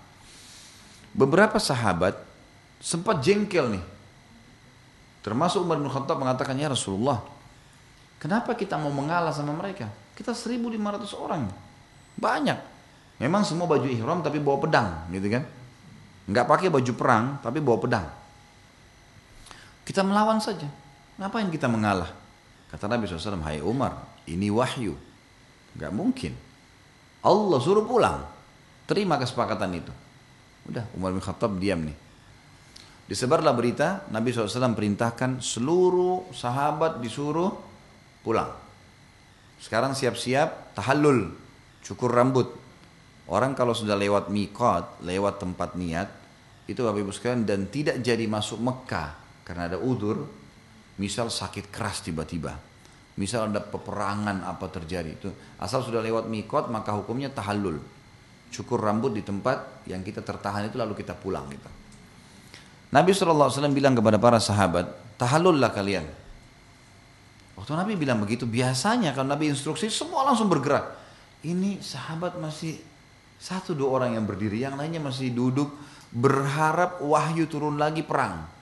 [1.12, 2.16] Beberapa sahabat
[2.80, 3.84] sempat jengkel nih.
[5.24, 7.24] Termasuk Umar bin Khattab mengatakan ya Rasulullah,
[8.20, 9.88] kenapa kita mau mengalah sama mereka?
[10.14, 10.78] Kita 1.500
[11.16, 11.48] orang,
[12.20, 12.60] banyak.
[13.24, 15.48] Memang semua baju ihram tapi bawa pedang, gitu kan?
[16.28, 18.08] Enggak pakai baju perang tapi bawa pedang.
[19.88, 20.68] Kita melawan saja.
[21.20, 22.12] Ngapain kita mengalah?
[22.72, 24.96] Kata Nabi SAW, hai Umar, ini wahyu.
[25.78, 26.34] Gak mungkin.
[27.24, 28.26] Allah suruh pulang.
[28.90, 29.94] Terima kesepakatan itu.
[30.68, 32.03] Udah, Umar bin Khattab diam nih.
[33.04, 37.52] Disebarlah berita, Nabi SAW perintahkan seluruh sahabat disuruh
[38.24, 38.50] pulang.
[39.60, 41.32] Sekarang siap-siap tahallul,
[41.84, 42.48] cukur rambut.
[43.28, 46.10] Orang kalau sudah lewat mikot, lewat tempat niat,
[46.68, 50.24] itu Bapak Ibu sekalian, dan tidak jadi masuk Mekah karena ada udur,
[50.98, 52.54] misal sakit keras tiba-tiba
[53.14, 55.30] misal ada peperangan apa terjadi itu
[55.62, 57.78] asal sudah lewat mikot maka hukumnya tahallul
[58.50, 61.70] cukur rambut di tempat yang kita tertahan itu lalu kita pulang gitu
[62.94, 64.86] Nabi SAW bilang kepada para sahabat
[65.18, 66.06] tahallullah kalian
[67.58, 70.94] waktu Nabi bilang begitu biasanya kalau Nabi instruksi semua langsung bergerak
[71.42, 72.78] ini sahabat masih
[73.42, 75.74] satu dua orang yang berdiri yang lainnya masih duduk
[76.14, 78.54] berharap wahyu turun lagi perang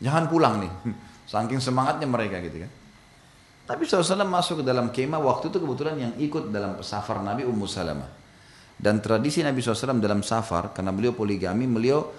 [0.00, 0.72] Jangan pulang nih.
[1.30, 2.72] Saking semangatnya mereka gitu kan.
[3.66, 7.66] Tapi SAW masuk ke dalam kemah waktu itu kebetulan yang ikut dalam safar Nabi Ummu
[7.66, 8.06] Salamah.
[8.76, 12.12] Dan tradisi Nabi SAW dalam safar, karena beliau poligami, beliau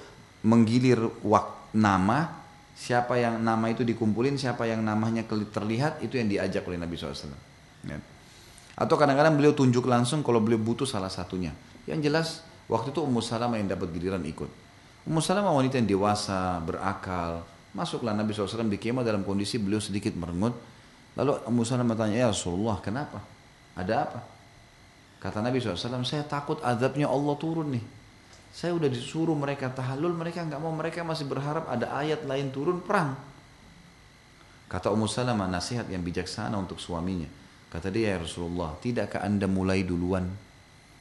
[0.48, 2.32] menggilir wak, nama,
[2.72, 7.36] siapa yang nama itu dikumpulin, siapa yang namanya terlihat, itu yang diajak oleh Nabi SAW.
[7.84, 8.00] Ya.
[8.80, 11.52] Atau kadang-kadang beliau tunjuk langsung kalau beliau butuh salah satunya.
[11.84, 12.28] Yang jelas,
[12.72, 14.48] waktu itu Ummu Salamah yang dapat giliran ikut.
[15.04, 17.44] Ummu Salamah wanita yang dewasa, berakal,
[17.76, 20.56] Masuklah Nabi SAW di kemah dalam kondisi beliau sedikit merengut.
[21.18, 23.20] Lalu Ummu Salamah tanya, ya Rasulullah kenapa?
[23.74, 24.20] Ada apa?
[25.18, 27.97] Kata Nabi SAW, saya takut azabnya Allah turun nih.
[28.58, 32.82] Saya udah disuruh mereka tahallul, mereka nggak mau, mereka masih berharap ada ayat lain turun
[32.82, 33.14] perang.
[34.66, 37.30] Kata Ummu Salamah nasihat yang bijaksana untuk suaminya.
[37.70, 40.26] Kata dia ya Rasulullah, tidakkah anda mulai duluan?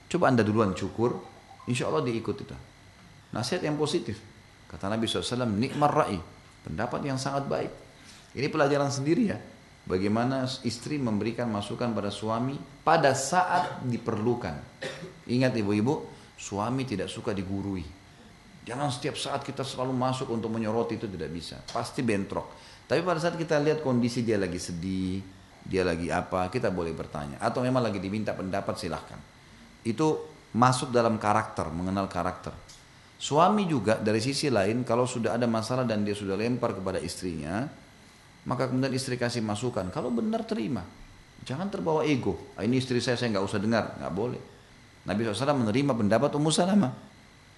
[0.04, 1.16] Coba anda duluan cukur,
[1.64, 2.56] insya Allah diikut itu.
[3.32, 4.20] Nasihat yang positif.
[4.68, 6.20] Kata Nabi SAW, nikmar ra'i.
[6.60, 7.72] Pendapat yang sangat baik.
[8.36, 9.40] Ini pelajaran sendiri ya.
[9.88, 14.60] Bagaimana istri memberikan masukan pada suami pada saat diperlukan.
[15.30, 17.84] Ingat ibu-ibu, suami tidak suka digurui.
[18.66, 21.58] Jangan setiap saat kita selalu masuk untuk menyoroti itu tidak bisa.
[21.70, 22.52] Pasti bentrok.
[22.86, 25.22] Tapi pada saat kita lihat kondisi dia lagi sedih,
[25.66, 27.38] dia lagi apa, kita boleh bertanya.
[27.42, 29.18] Atau memang lagi diminta pendapat silahkan.
[29.82, 30.22] Itu
[30.54, 32.54] masuk dalam karakter, mengenal karakter.
[33.16, 37.64] Suami juga dari sisi lain kalau sudah ada masalah dan dia sudah lempar kepada istrinya,
[38.46, 39.88] maka kemudian istri kasih masukan.
[39.90, 40.86] Kalau benar terima,
[41.42, 42.38] jangan terbawa ego.
[42.54, 44.55] Ah, ini istri saya saya nggak usah dengar, nggak boleh.
[45.06, 46.92] Nabi SAW menerima pendapat Ummu Salamah.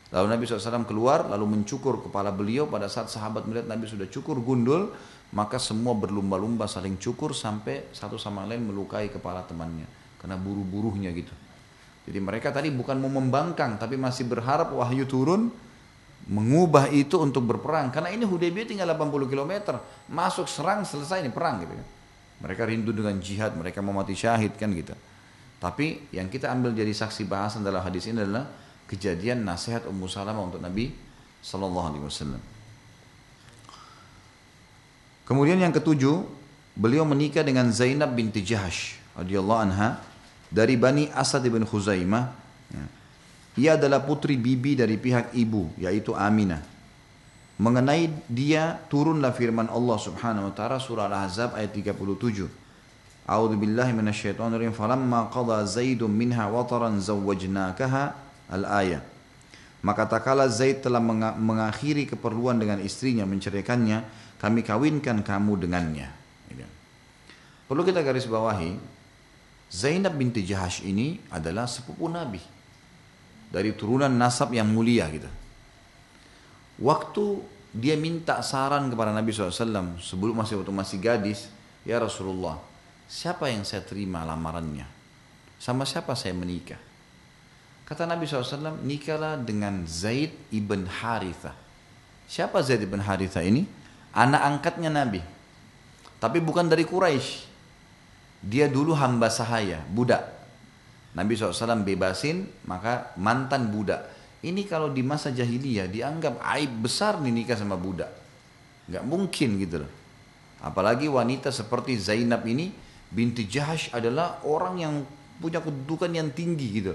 [0.08, 4.40] Lalu Nabi SAW keluar lalu mencukur kepala beliau pada saat sahabat melihat Nabi sudah cukur
[4.40, 4.92] gundul
[5.36, 9.84] maka semua berlumba-lumba saling cukur sampai satu sama lain melukai kepala temannya
[10.16, 11.32] karena buru-buruhnya gitu.
[12.08, 15.52] Jadi mereka tadi bukan mau membangkang tapi masih berharap wahyu turun
[16.28, 19.76] mengubah itu untuk berperang karena ini Hudaybiyah tinggal 80 km
[20.08, 21.88] masuk serang selesai ini perang gitu kan.
[22.38, 24.96] Mereka rindu dengan jihad, mereka mau mati syahid kan gitu.
[25.58, 28.46] Tapi yang kita ambil jadi saksi bahasan dalam hadis ini adalah
[28.86, 30.94] kejadian nasihat Ummu Salamah untuk Nabi
[31.42, 32.42] Sallallahu Alaihi Wasallam.
[35.26, 36.24] Kemudian yang ketujuh,
[36.78, 40.00] beliau menikah dengan Zainab binti Jahash radhiyallahu anha
[40.48, 42.24] dari Bani Asad bin Khuzaimah.
[42.72, 42.84] Ya.
[43.58, 46.62] Ia adalah putri bibi dari pihak ibu yaitu Aminah.
[47.58, 52.46] Mengenai dia turunlah firman Allah Subhanahu wa taala surah Al-Ahzab ayat 37.
[53.28, 54.72] A'udzu billahi minasyaitonir rajim.
[54.72, 58.16] Falamma qada Zaidun minha wataran zawwajnakaha
[58.48, 59.04] Al-ayah.
[59.84, 60.98] Maka tak kala Zaid telah
[61.36, 64.02] mengakhiri keperluan dengan istrinya menceraikannya,
[64.40, 66.08] kami kawinkan kamu dengannya.
[67.68, 68.80] Perlu kita garis bawahi,
[69.68, 72.40] Zainab binti Jahash ini adalah sepupu Nabi.
[73.52, 75.28] Dari turunan nasab yang mulia gitu.
[76.80, 77.24] Waktu
[77.76, 81.52] dia minta saran kepada Nabi SAW sebelum masih waktu masih gadis,
[81.84, 82.56] ya Rasulullah,
[83.08, 84.84] siapa yang saya terima lamarannya?
[85.58, 86.78] Sama siapa saya menikah?
[87.88, 91.56] Kata Nabi SAW, nikahlah dengan Zaid ibn Haritha.
[92.28, 93.64] Siapa Zaid ibn Haritha ini?
[94.12, 95.24] Anak angkatnya Nabi.
[96.20, 97.48] Tapi bukan dari Quraisy.
[98.44, 100.20] Dia dulu hamba sahaya, budak.
[101.16, 104.04] Nabi SAW bebasin, maka mantan budak.
[104.44, 108.12] Ini kalau di masa jahiliyah dianggap aib besar nih nikah sama budak.
[108.86, 109.92] Gak mungkin gitu loh.
[110.62, 112.70] Apalagi wanita seperti Zainab ini,
[113.08, 114.94] binti Jahash adalah orang yang
[115.38, 116.94] punya kedudukan yang tinggi gitu.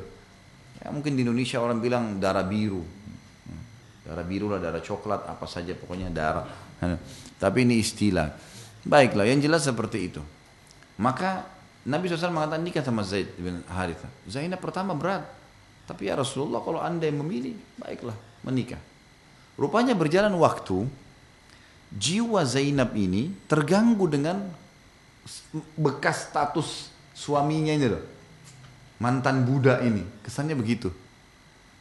[0.83, 2.83] Ya, mungkin di Indonesia orang bilang darah biru.
[4.03, 6.43] Darah biru lah, darah coklat, apa saja pokoknya darah.
[7.39, 8.27] Tapi ini istilah.
[8.83, 10.19] Baiklah, yang jelas seperti itu.
[10.99, 11.47] Maka
[11.87, 14.11] Nabi SAW mengatakan nikah sama Zaid bin Haritha.
[14.27, 15.23] Zainab pertama berat.
[15.87, 18.79] Tapi ya Rasulullah kalau anda yang memilih, baiklah menikah.
[19.55, 20.87] Rupanya berjalan waktu,
[21.95, 24.47] jiwa Zainab ini terganggu dengan
[25.79, 28.03] bekas status suaminya ini loh
[29.03, 30.07] mantan Buddha ini.
[30.23, 30.87] Kesannya begitu.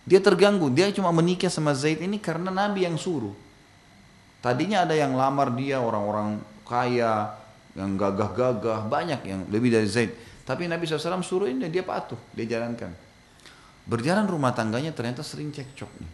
[0.02, 3.30] Dia terganggu, dia cuma menikah sama Zaid ini karena Nabi yang suruh.
[4.42, 7.38] Tadinya ada yang lamar dia orang-orang kaya,
[7.78, 10.10] yang gagah-gagah, banyak yang lebih dari Zaid.
[10.42, 12.90] Tapi Nabi SAW suruh ini dia patuh, dia jalankan.
[13.86, 16.12] Berjalan rumah tangganya ternyata sering cekcok nih.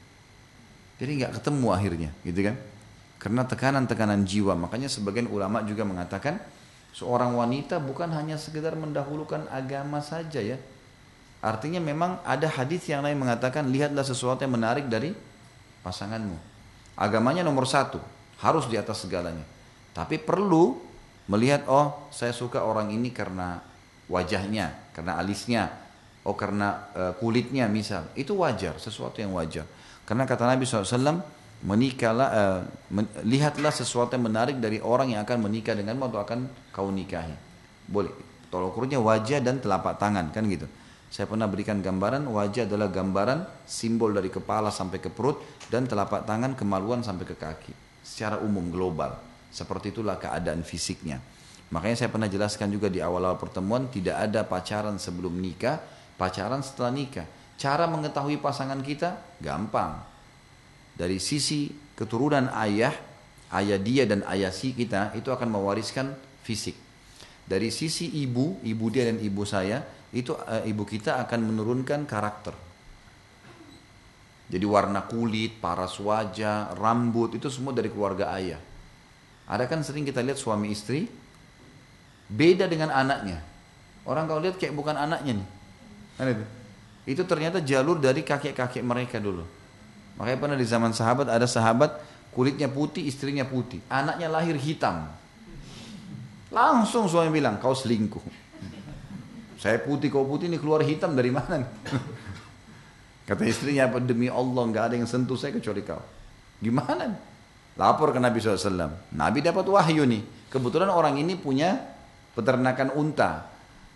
[1.00, 2.56] Jadi nggak ketemu akhirnya, gitu kan?
[3.16, 4.52] Karena tekanan-tekanan jiwa.
[4.52, 6.36] Makanya sebagian ulama juga mengatakan
[6.98, 10.58] seorang wanita bukan hanya sekedar mendahulukan agama saja ya,
[11.38, 15.14] Artinya memang ada hadis yang lain mengatakan lihatlah sesuatu yang menarik dari
[15.86, 16.34] pasanganmu.
[16.98, 18.02] Agamanya nomor satu,
[18.42, 19.46] harus di atas segalanya.
[19.94, 20.74] Tapi perlu
[21.30, 23.62] melihat oh saya suka orang ini karena
[24.10, 25.70] wajahnya, karena alisnya,
[26.26, 28.10] oh karena uh, kulitnya misal.
[28.18, 29.62] Itu wajar, sesuatu yang wajar.
[30.02, 31.22] Karena kata Nabi SAW,
[31.64, 32.60] menikahlah, uh,
[32.94, 36.38] men lihatlah sesuatu yang menarik dari orang yang akan menikah denganmu atau akan
[36.70, 37.34] kau nikahi.
[37.88, 38.12] Boleh.
[38.48, 40.64] Tolong ukurnya wajah dan telapak tangan kan gitu.
[41.08, 46.24] Saya pernah berikan gambaran wajah adalah gambaran simbol dari kepala sampai ke perut dan telapak
[46.24, 47.72] tangan kemaluan sampai ke kaki.
[48.04, 49.20] Secara umum global.
[49.48, 51.20] Seperti itulah keadaan fisiknya.
[51.68, 55.80] Makanya saya pernah jelaskan juga di awal-awal pertemuan tidak ada pacaran sebelum nikah,
[56.16, 57.28] pacaran setelah nikah.
[57.60, 60.00] Cara mengetahui pasangan kita gampang.
[60.98, 62.90] Dari sisi keturunan ayah,
[63.54, 66.10] ayah dia dan ayah si kita itu akan mewariskan
[66.42, 66.74] fisik.
[67.46, 69.80] Dari sisi ibu, ibu dia dan ibu saya,
[70.10, 72.52] itu e, ibu kita akan menurunkan karakter.
[74.48, 78.60] Jadi warna kulit, paras wajah, rambut itu semua dari keluarga ayah.
[79.48, 81.08] Ada kan sering kita lihat suami istri
[82.28, 83.40] beda dengan anaknya.
[84.08, 85.48] Orang kalau lihat kayak bukan anaknya nih.
[87.08, 89.57] Itu ternyata jalur dari kakek-kakek mereka dulu.
[90.18, 92.02] Makanya pernah di zaman sahabat ada sahabat
[92.34, 93.78] kulitnya putih, istrinya putih.
[93.86, 95.06] Anaknya lahir hitam.
[96.50, 98.22] Langsung suami bilang, kau selingkuh.
[99.58, 101.62] Saya putih, kau putih ini keluar hitam dari mana?
[103.28, 106.00] Kata istrinya apa demi Allah nggak ada yang sentuh saya kecuali kau.
[106.58, 107.12] Gimana?
[107.78, 109.14] Lapor ke Nabi SAW.
[109.14, 110.50] Nabi dapat wahyu nih.
[110.50, 111.76] Kebetulan orang ini punya
[112.32, 113.46] peternakan unta.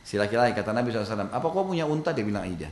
[0.05, 2.13] Si laki-laki kata Nabi SAW, apa kau punya unta?
[2.13, 2.69] Dia bilang iya.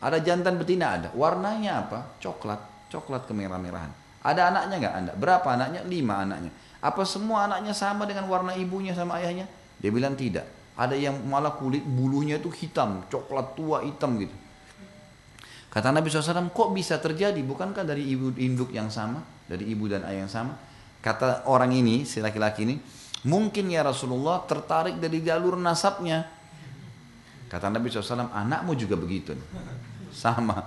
[0.00, 1.08] Ada jantan betina ada.
[1.12, 1.98] Warnanya apa?
[2.22, 2.69] Coklat.
[2.90, 3.94] Coklat kemerah-merahan.
[4.20, 5.12] Ada anaknya nggak anda?
[5.16, 5.80] Berapa anaknya?
[5.88, 6.52] Lima anaknya.
[6.84, 9.48] Apa semua anaknya sama dengan warna ibunya sama ayahnya?
[9.80, 10.44] Dia bilang tidak.
[10.76, 14.32] Ada yang malah kulit bulunya itu hitam, coklat tua hitam gitu.
[15.70, 17.38] Kata Nabi SAW, kok bisa terjadi?
[17.46, 19.22] Bukankah dari ibu induk yang sama?
[19.46, 20.58] Dari ibu dan ayah yang sama?
[20.98, 22.74] Kata orang ini, si laki-laki ini,
[23.28, 26.26] mungkin ya Rasulullah tertarik dari jalur nasabnya.
[27.46, 29.36] Kata Nabi SAW, anakmu juga begitu.
[30.10, 30.58] Sama.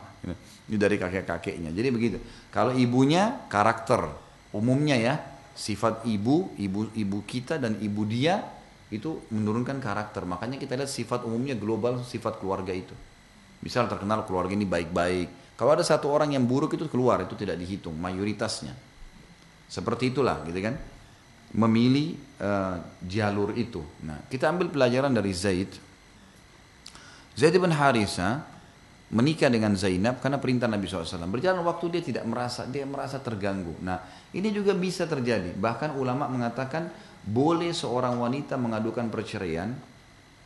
[0.70, 1.76] Ini dari kakek-kakeknya.
[1.76, 2.18] Jadi begitu.
[2.48, 4.08] Kalau ibunya karakter,
[4.56, 5.16] umumnya ya,
[5.54, 8.42] sifat ibu, ibu ibu kita dan ibu dia
[8.90, 10.24] itu menurunkan karakter.
[10.24, 12.96] Makanya kita lihat sifat umumnya global, sifat keluarga itu.
[13.60, 15.58] Misal terkenal keluarga ini baik-baik.
[15.60, 18.74] Kalau ada satu orang yang buruk itu keluar, itu tidak dihitung, mayoritasnya.
[19.70, 20.76] Seperti itulah, gitu kan?
[21.54, 23.80] Memilih uh, jalur itu.
[24.04, 25.72] Nah, kita ambil pelajaran dari Zaid
[27.34, 28.46] Zaid bin Harisa
[29.14, 31.30] menikah dengan Zainab karena perintah Nabi SAW.
[31.30, 33.78] Berjalan waktu dia tidak merasa, dia merasa terganggu.
[33.86, 34.02] Nah
[34.34, 35.54] ini juga bisa terjadi.
[35.54, 36.90] Bahkan ulama mengatakan
[37.22, 39.72] boleh seorang wanita mengadukan perceraian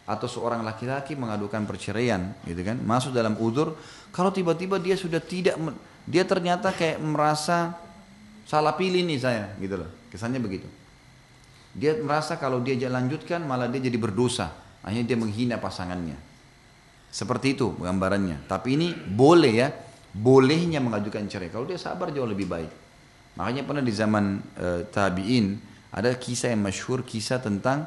[0.07, 2.79] atau seorang laki-laki mengadukan perceraian, gitu kan?
[2.79, 3.75] Masuk dalam udur.
[4.15, 5.59] Kalau tiba-tiba dia sudah tidak,
[6.07, 7.75] dia ternyata kayak merasa
[8.47, 9.89] salah pilih nih saya, gitu loh.
[10.07, 10.67] Kesannya begitu.
[11.75, 14.55] Dia merasa kalau dia lanjutkan malah dia jadi berdosa.
[14.79, 16.26] Akhirnya dia menghina pasangannya.
[17.07, 18.45] Seperti itu gambarannya.
[18.45, 19.69] Tapi ini boleh ya,
[20.11, 21.49] bolehnya mengajukan cerai.
[21.49, 22.71] Kalau dia sabar jauh lebih baik.
[23.37, 25.61] Makanya pernah di zaman e, tabiin
[25.93, 27.85] ada kisah yang masyhur kisah tentang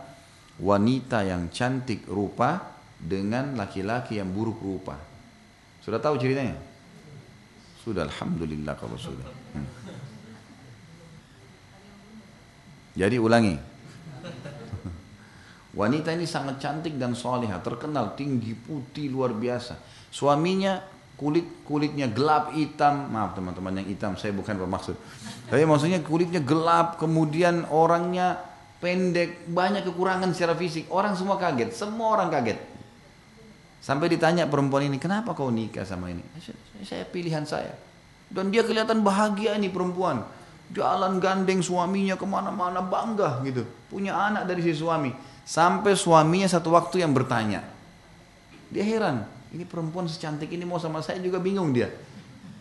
[0.62, 4.96] wanita yang cantik rupa dengan laki-laki yang buruk rupa.
[5.80, 6.54] Sudah tahu ceritanya?
[7.80, 9.24] Sudah, alhamdulillah kalau sudah.
[9.56, 9.68] Hmm.
[12.92, 13.69] Jadi ulangi.
[15.70, 19.78] Wanita ini sangat cantik dan soleha, terkenal tinggi putih luar biasa.
[20.10, 20.82] Suaminya
[21.14, 24.98] kulit kulitnya gelap hitam, maaf teman-teman yang hitam, saya bukan bermaksud.
[25.46, 28.40] Tapi maksudnya kulitnya gelap, kemudian orangnya
[28.82, 30.90] pendek, banyak kekurangan secara fisik.
[30.90, 32.58] Orang semua kaget, semua orang kaget.
[33.78, 36.24] Sampai ditanya perempuan ini, kenapa kau nikah sama ini?
[36.82, 37.76] Saya pilihan saya.
[38.26, 40.26] Dan dia kelihatan bahagia ini perempuan.
[40.70, 43.66] Jalan gandeng suaminya ke mana-mana bangga gitu.
[43.90, 45.10] Punya anak dari si suami.
[45.42, 47.66] Sampai suaminya satu waktu yang bertanya.
[48.70, 51.90] Dia heran, ini perempuan secantik ini mau sama saya juga bingung dia.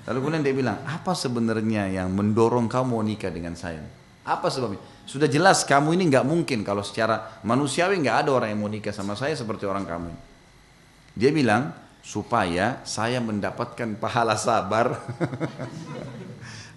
[0.10, 3.86] Lalu kemudian dia bilang, apa sebenarnya yang mendorong kamu nikah dengan saya?
[4.26, 4.82] Apa sebabnya?
[5.05, 8.93] Sudah jelas kamu ini nggak mungkin kalau secara manusiawi nggak ada orang yang mau nikah
[8.93, 10.10] sama saya seperti orang kamu.
[11.14, 14.97] Dia bilang supaya saya mendapatkan pahala sabar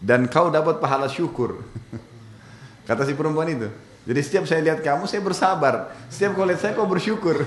[0.03, 1.63] dan kau dapat pahala syukur.
[2.91, 3.71] Kata si perempuan itu.
[4.03, 5.95] Jadi setiap saya lihat kamu, saya bersabar.
[6.11, 7.47] Setiap kau lihat saya, kau bersyukur.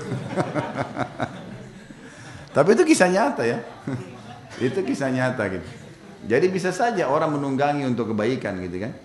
[2.56, 3.60] Tapi itu kisah nyata ya.
[4.72, 5.68] itu kisah nyata gitu.
[6.26, 8.96] Jadi bisa saja orang menunggangi untuk kebaikan gitu kan.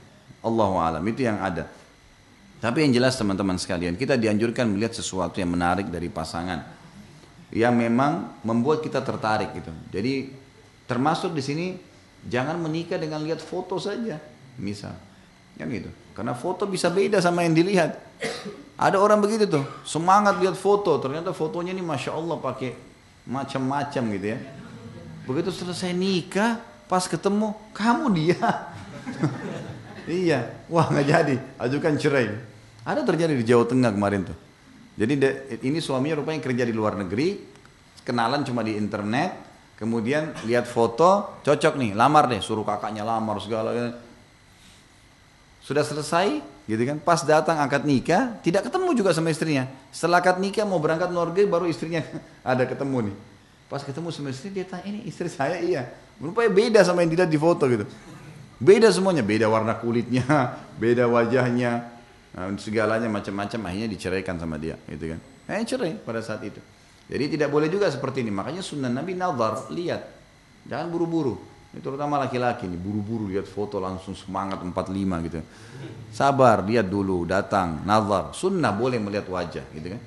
[0.41, 1.67] Allahu alam itu yang ada.
[2.63, 6.63] Tapi yang jelas teman-teman sekalian, kita dianjurkan melihat sesuatu yang menarik dari pasangan
[7.51, 9.75] yang memang membuat kita tertarik gitu.
[9.91, 10.31] Jadi
[10.87, 11.65] termasuk di sini
[12.27, 14.21] jangan menikah dengan lihat foto saja,
[14.59, 14.93] misal.
[15.57, 15.89] Kan gitu.
[16.17, 18.01] Karena foto bisa beda sama yang dilihat.
[18.81, 22.73] Ada orang begitu tuh, semangat lihat foto, ternyata fotonya ini masya Allah pakai
[23.29, 24.39] macam-macam gitu ya.
[25.29, 26.57] Begitu selesai nikah,
[26.89, 28.41] pas ketemu kamu dia.
[30.09, 32.33] iya, wah nggak jadi, ajukan cerai.
[32.81, 34.37] Ada terjadi di Jawa Tengah kemarin tuh.
[34.97, 35.13] Jadi
[35.61, 37.37] ini suaminya rupanya kerja di luar negeri,
[38.01, 39.50] kenalan cuma di internet,
[39.81, 43.73] kemudian lihat foto, cocok nih, lamar deh, suruh kakaknya lamar segala.
[45.57, 46.37] Sudah selesai,
[46.69, 47.01] gitu kan?
[47.01, 49.65] Pas datang akad nikah, tidak ketemu juga sama istrinya.
[49.89, 52.05] Setelah akad nikah mau berangkat negeri, baru istrinya
[52.45, 53.15] ada ketemu nih.
[53.65, 55.89] Pas ketemu sama istri, dia tanya, ini istri saya iya.
[56.21, 57.89] Rupanya beda sama yang dilihat di foto gitu.
[58.61, 60.21] Beda semuanya, beda warna kulitnya,
[60.83, 61.89] beda wajahnya,
[62.37, 63.65] nah, segalanya macam-macam.
[63.65, 65.19] Akhirnya diceraikan sama dia, gitu kan?
[65.49, 66.61] Eh cerai pada saat itu.
[67.11, 68.31] Jadi tidak boleh juga seperti ini.
[68.31, 70.07] Makanya sunnah Nabi nazar, lihat.
[70.63, 71.35] Jangan buru-buru.
[71.75, 75.43] Ini terutama laki-laki nih, buru-buru lihat foto langsung semangat 45 gitu.
[76.11, 78.31] Sabar, lihat dulu, datang, nazar.
[78.31, 80.01] Sunnah boleh melihat wajah gitu kan.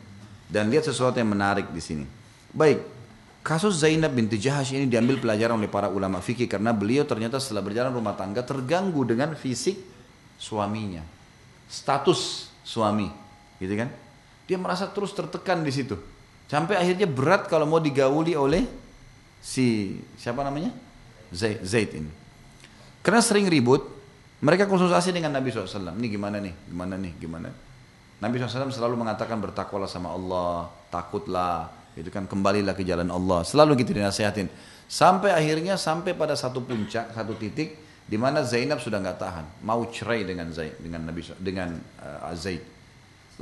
[0.48, 2.04] Dan lihat sesuatu yang menarik di sini.
[2.52, 2.84] Baik,
[3.44, 7.64] kasus Zainab binti Jahash ini diambil pelajaran oleh para ulama fikih karena beliau ternyata setelah
[7.64, 9.76] berjalan rumah tangga terganggu dengan fisik
[10.40, 11.04] suaminya.
[11.68, 13.08] Status suami,
[13.60, 13.88] gitu kan.
[14.44, 16.13] Dia merasa terus tertekan di situ.
[16.54, 18.62] Sampai akhirnya berat kalau mau digauli oleh
[19.42, 20.70] si siapa namanya?
[21.34, 22.06] Zaid, Zaid ini.
[23.02, 23.82] Karena sering ribut,
[24.38, 25.98] mereka konsultasi dengan Nabi SAW.
[25.98, 27.50] Ini gimana nih, gimana nih, gimana.
[28.22, 33.42] Nabi SAW selalu mengatakan bertakwalah sama Allah, takutlah, itu kan kembalilah ke jalan Allah.
[33.42, 34.46] Selalu gitu dinasihatin.
[34.86, 39.82] Sampai akhirnya sampai pada satu puncak, satu titik di mana Zainab sudah nggak tahan, mau
[39.90, 42.62] cerai dengan Zaid, dengan Nabi dengan uh, Zaid.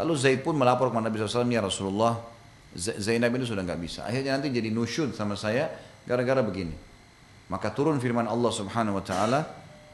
[0.01, 2.33] Lalu Zaid pun melapor kepada Nabi SAW, ya Rasulullah,
[2.77, 4.09] Zainab ini sudah nggak bisa.
[4.09, 5.68] Akhirnya nanti jadi nusyud sama saya
[6.09, 6.73] gara-gara begini.
[7.53, 9.41] Maka turun firman Allah Subhanahu Wa Taala,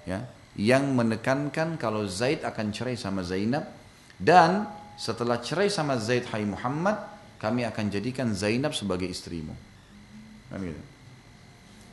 [0.07, 0.23] ya,
[0.55, 3.67] yang menekankan kalau Zaid akan cerai sama Zainab
[4.19, 9.55] dan setelah cerai sama Zaid hai Muhammad, kami akan jadikan Zainab sebagai istrimu.
[10.51, 10.75] Kan.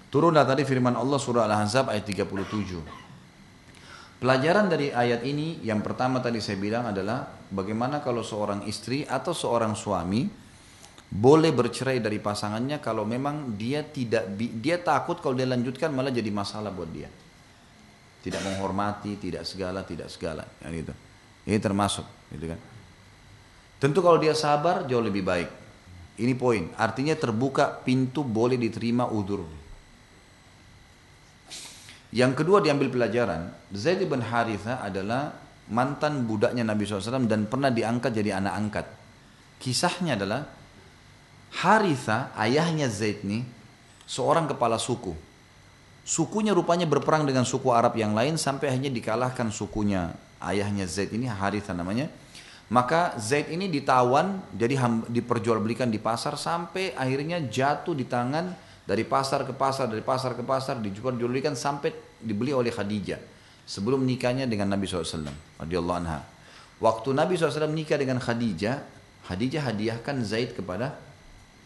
[0.09, 2.81] Turunlah tadi firman Allah surah Al-Ahzab ayat 37.
[4.15, 9.36] Pelajaran dari ayat ini yang pertama tadi saya bilang adalah bagaimana kalau seorang istri atau
[9.36, 10.25] seorang suami
[11.05, 16.27] boleh bercerai dari pasangannya kalau memang dia tidak dia takut kalau dia lanjutkan malah jadi
[16.33, 17.09] masalah buat dia.
[18.25, 20.93] Tidak menghormati, tidak segala, tidak segala, ya gitu.
[21.45, 22.59] Ini termasuk, gitu kan.
[23.77, 25.49] Tentu kalau dia sabar jauh lebih baik.
[26.17, 26.73] Ini poin.
[26.73, 29.45] Artinya terbuka pintu boleh diterima udur.
[32.15, 35.35] Yang kedua diambil pelajaran, Zaid bin Haritha adalah
[35.67, 38.85] mantan budaknya Nabi SAW dan pernah diangkat jadi anak angkat.
[39.59, 40.47] Kisahnya adalah
[41.55, 43.47] Haritha, ayahnya Zaid ini,
[44.03, 45.15] seorang kepala suku.
[46.05, 51.25] Sukunya rupanya berperang dengan suku Arab yang lain sampai akhirnya dikalahkan sukunya ayahnya Zaid ini,
[51.25, 52.11] Haritha namanya
[52.65, 58.57] maka Zaid ini ditawan, jadi diperjualbelikan di pasar sampai akhirnya jatuh di tangan
[58.89, 63.21] dari pasar ke pasar, dari pasar ke pasar, dijual-jualbelikan sampai dibeli oleh Khadijah
[63.69, 65.29] sebelum nikahnya dengan Nabi SAW.
[65.61, 66.25] Radiyallahu anha.
[66.81, 68.81] Waktu Nabi SAW nikah dengan Khadijah,
[69.29, 70.97] Khadijah hadiahkan Zaid kepada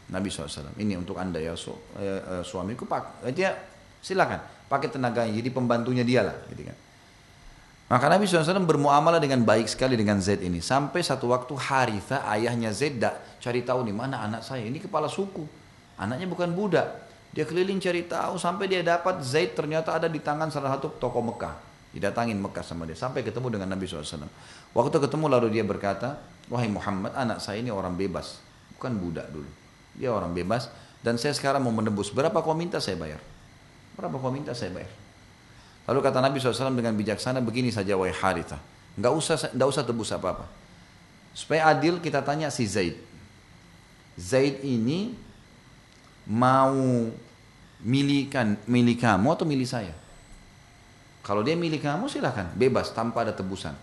[0.09, 0.73] Nabi SAW.
[0.77, 3.53] Ini untuk anda ya su, eh, eh, suamiku pak, dia
[4.01, 6.77] silakan pakai tenaganya jadi pembantunya dia lah, gitu kan.
[7.89, 10.61] Maka Nabi SAW bermuamalah dengan baik sekali dengan Zaid ini.
[10.61, 14.61] Sampai satu waktu Haritha, ayahnya Zaid, dak cari tahu nih mana anak saya.
[14.61, 15.41] Ini kepala suku.
[15.97, 16.85] Anaknya bukan budak.
[17.33, 21.17] Dia keliling cari tahu sampai dia dapat Zaid ternyata ada di tangan salah satu toko
[21.25, 21.57] Mekah.
[21.89, 22.93] Didatangin Mekah sama dia.
[22.93, 24.29] Sampai ketemu dengan Nabi SAW.
[24.77, 28.37] Waktu ketemu lalu dia berkata, Wahai Muhammad, anak saya ini orang bebas.
[28.77, 29.49] Bukan budak dulu.
[29.99, 30.71] Dia orang bebas.
[31.03, 32.09] Dan saya sekarang mau menebus.
[32.09, 33.19] Berapa kau minta saya bayar?
[33.99, 34.91] Berapa kau minta saya bayar?
[35.91, 38.59] Lalu kata Nabi SAW dengan bijaksana begini saja wahai Haritha.
[38.95, 40.47] Nggak usah, nggak usah tebus apa-apa.
[41.35, 42.99] Supaya adil kita tanya si Zaid.
[44.19, 45.15] Zaid ini
[46.27, 46.75] mau
[47.79, 49.95] milikan milik kamu atau milik saya?
[51.23, 53.75] Kalau dia milik kamu silahkan bebas tanpa ada tebusan.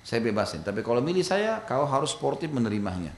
[0.00, 0.64] Saya bebasin.
[0.64, 3.12] Tapi kalau milik saya, kau harus sportif menerimanya.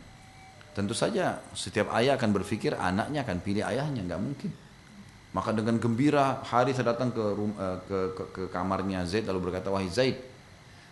[0.73, 4.51] Tentu saja setiap ayah akan berpikir anaknya akan pilih ayahnya, nggak mungkin.
[5.33, 9.89] Maka dengan gembira Harith datang ke, uh, ke, ke, ke kamarnya Zaid lalu berkata, wahai
[9.89, 10.21] Zaid,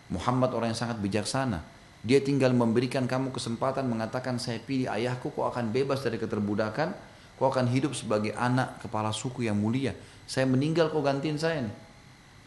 [0.08, 1.60] Muhammad orang yang sangat bijaksana.
[2.00, 6.96] Dia tinggal memberikan kamu kesempatan mengatakan saya pilih ayahku, kau akan bebas dari keterbudakan,
[7.36, 9.92] kau akan hidup sebagai anak kepala suku yang mulia.
[10.24, 11.76] Saya meninggal kau gantiin saya nih.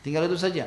[0.02, 0.66] Tinggal itu saja.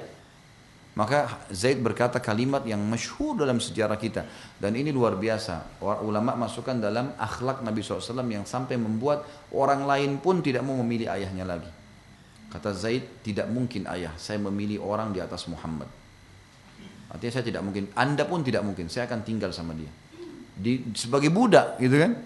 [0.97, 4.25] Maka Zaid berkata kalimat yang masyhur dalam sejarah kita.
[4.57, 5.77] Dan ini luar biasa.
[6.01, 11.13] Ulama masukkan dalam akhlak Nabi SAW yang sampai membuat orang lain pun tidak mau memilih
[11.13, 11.69] ayahnya lagi.
[12.49, 14.17] Kata Zaid, tidak mungkin ayah.
[14.17, 15.93] Saya memilih orang di atas Muhammad.
[17.13, 17.93] Artinya saya tidak mungkin.
[17.93, 18.89] Anda pun tidak mungkin.
[18.89, 19.93] Saya akan tinggal sama dia.
[20.57, 22.25] Di, sebagai budak gitu kan.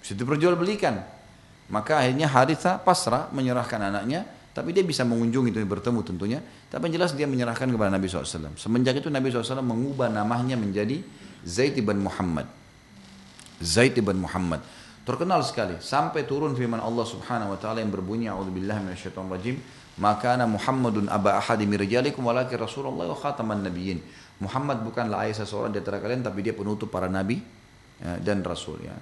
[0.00, 1.04] Situ belikan.
[1.68, 4.24] Maka akhirnya Haritha pasrah menyerahkan anaknya
[4.56, 6.40] tapi dia bisa mengunjungi itu bertemu tentunya.
[6.72, 8.56] Tapi jelas dia menyerahkan kepada Nabi SAW.
[8.56, 11.04] Semenjak itu Nabi SAW mengubah namanya menjadi
[11.44, 12.48] Zaid ibn Muhammad.
[13.60, 14.64] Zaid ibn Muhammad.
[15.04, 15.76] Terkenal sekali.
[15.84, 18.32] Sampai turun firman Allah subhanahu wa ta'ala yang berbunyi.
[18.32, 19.60] A'udzubillah minasyaitan rajim.
[20.00, 24.00] Maka ana Muhammadun aba ahadi mirjalikum walakin Rasulullah wa khataman nabiyyin.
[24.40, 27.40] Muhammad bukanlah ayah seseorang di antara kalian tapi dia penutup para nabi
[28.00, 28.92] ya, dan rasul ya.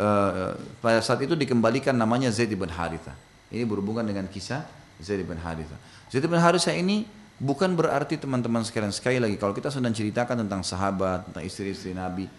[0.00, 3.29] Uh, pada saat itu dikembalikan namanya Zaid bin Harithah.
[3.50, 4.62] Ini berhubungan dengan kisah
[5.02, 5.74] Zaid bin Haritha.
[6.06, 7.02] Zaid bin Haritha ini
[7.42, 12.30] bukan berarti teman-teman sekalian sekali lagi kalau kita sedang ceritakan tentang sahabat, tentang istri-istri Nabi,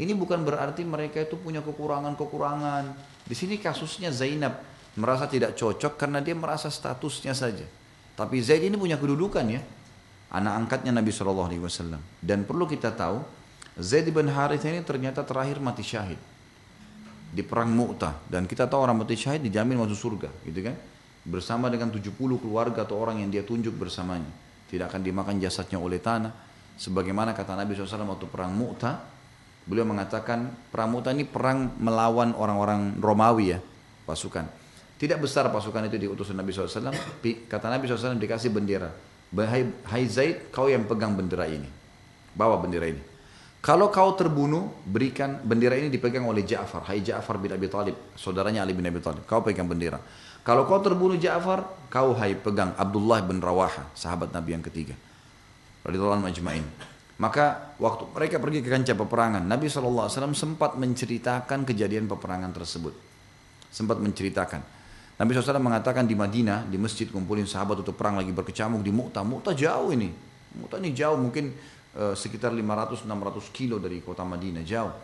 [0.00, 2.96] ini bukan berarti mereka itu punya kekurangan-kekurangan.
[3.28, 4.56] Di sini kasusnya Zainab
[4.96, 7.66] merasa tidak cocok karena dia merasa statusnya saja.
[8.16, 9.60] Tapi Zaid ini punya kedudukan ya,
[10.32, 12.00] anak angkatnya Nabi Shallallahu Alaihi Wasallam.
[12.22, 13.20] Dan perlu kita tahu,
[13.76, 16.33] Zaid bin Harith ini ternyata terakhir mati syahid
[17.34, 18.22] di perang Mu'tah.
[18.30, 20.78] Dan kita tahu orang mati syahid dijamin masuk surga gitu kan?
[21.26, 24.30] Bersama dengan 70 keluarga atau orang yang dia tunjuk bersamanya.
[24.70, 26.30] Tidak akan dimakan jasadnya oleh tanah.
[26.78, 29.02] Sebagaimana kata Nabi SAW waktu perang Mu'tah
[29.66, 33.58] beliau mengatakan perang Mu'tah ini perang melawan orang-orang Romawi ya
[34.06, 34.46] pasukan.
[34.94, 36.94] Tidak besar pasukan itu diutus Nabi SAW
[37.50, 38.94] kata Nabi SAW dikasih bendera.
[39.90, 41.66] Hai Zaid kau yang pegang bendera ini.
[42.34, 43.13] Bawa bendera ini
[43.64, 46.84] Kalau kau terbunuh, berikan bendera ini dipegang oleh Ja'far.
[46.84, 49.24] Hai Ja'far bin Abi Talib, saudaranya Ali bin Abi Talib.
[49.24, 49.96] Kau pegang bendera.
[50.44, 54.92] Kalau kau terbunuh Ja'far, kau hai pegang Abdullah bin Rawaha, sahabat Nabi yang ketiga.
[55.80, 56.60] Radhiyallahu majma'in.
[57.16, 62.92] Maka waktu mereka pergi ke kancah peperangan, Nabi SAW sempat menceritakan kejadian peperangan tersebut.
[63.72, 64.60] Sempat menceritakan.
[65.16, 69.24] Nabi SAW mengatakan di Madinah, di masjid kumpulin sahabat untuk perang lagi berkecamuk di Mu'tah.
[69.24, 70.12] Mu'tah jauh ini.
[70.60, 71.56] Mu'tah ini jauh mungkin
[71.98, 73.06] uh, sekitar 500-600
[73.54, 74.94] kilo dari kota Madinah, jauh.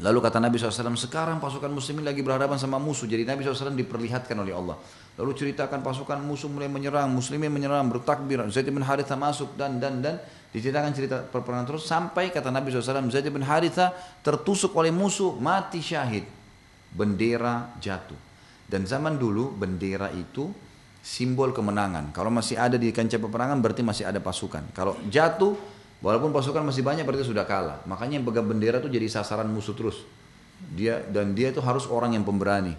[0.00, 3.04] Lalu kata Nabi SAW, sekarang pasukan muslimin lagi berhadapan sama musuh.
[3.04, 4.80] Jadi Nabi SAW diperlihatkan oleh Allah.
[5.20, 8.40] Lalu ceritakan pasukan musuh mulai menyerang, muslimin menyerang, bertakbir.
[8.48, 10.16] Zaid bin Haritha masuk dan dan dan.
[10.48, 13.92] Diceritakan cerita perperangan terus sampai kata Nabi SAW, Zaid bin Haritha
[14.24, 16.24] tertusuk oleh musuh, mati syahid.
[16.92, 18.16] Bendera jatuh.
[18.64, 20.48] Dan zaman dulu bendera itu
[21.02, 22.14] simbol kemenangan.
[22.14, 24.70] Kalau masih ada di kancah peperangan berarti masih ada pasukan.
[24.72, 25.58] Kalau jatuh
[26.02, 27.78] Walaupun pasukan masih banyak berarti sudah kalah.
[27.86, 30.02] Makanya yang pegang bendera itu jadi sasaran musuh terus.
[30.74, 32.74] Dia dan dia itu harus orang yang pemberani.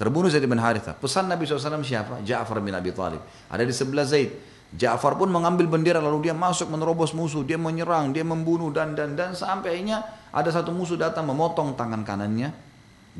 [0.00, 0.96] Terbunuh Zaid bin Haritha.
[0.96, 2.24] Pesan Nabi SAW siapa?
[2.24, 3.20] Ja'far bin Abi Talib.
[3.52, 4.32] Ada di sebelah Zaid.
[4.72, 7.44] Ja'far pun mengambil bendera lalu dia masuk menerobos musuh.
[7.44, 12.08] Dia menyerang, dia membunuh dan dan dan sampai akhirnya ada satu musuh datang memotong tangan
[12.08, 12.56] kanannya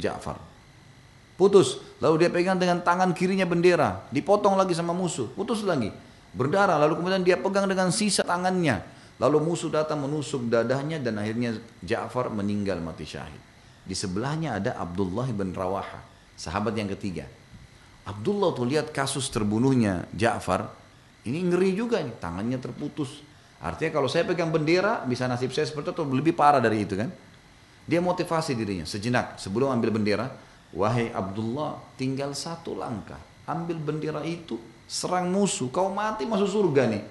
[0.01, 0.41] Ja'far.
[1.37, 1.86] Putus.
[2.01, 4.05] Lalu dia pegang dengan tangan kirinya bendera.
[4.12, 5.32] Dipotong lagi sama musuh.
[5.32, 5.88] Putus lagi.
[6.36, 6.76] Berdarah.
[6.76, 8.84] Lalu kemudian dia pegang dengan sisa tangannya.
[9.16, 13.40] Lalu musuh datang menusuk dadahnya dan akhirnya Ja'far meninggal mati syahid.
[13.86, 16.05] Di sebelahnya ada Abdullah bin Rawaha,
[16.36, 17.24] sahabat yang ketiga.
[18.05, 20.68] Abdullah tuh lihat kasus terbunuhnya Ja'far,
[21.24, 23.24] ini ngeri juga nih, tangannya terputus.
[23.57, 27.09] Artinya kalau saya pegang bendera, bisa nasib saya seperti itu, lebih parah dari itu kan.
[27.86, 30.28] Dia motivasi dirinya, sejenak sebelum ambil bendera,
[30.77, 33.18] wahai Abdullah tinggal satu langkah,
[33.49, 37.05] ambil bendera itu, serang musuh, kau mati masuk surga nih.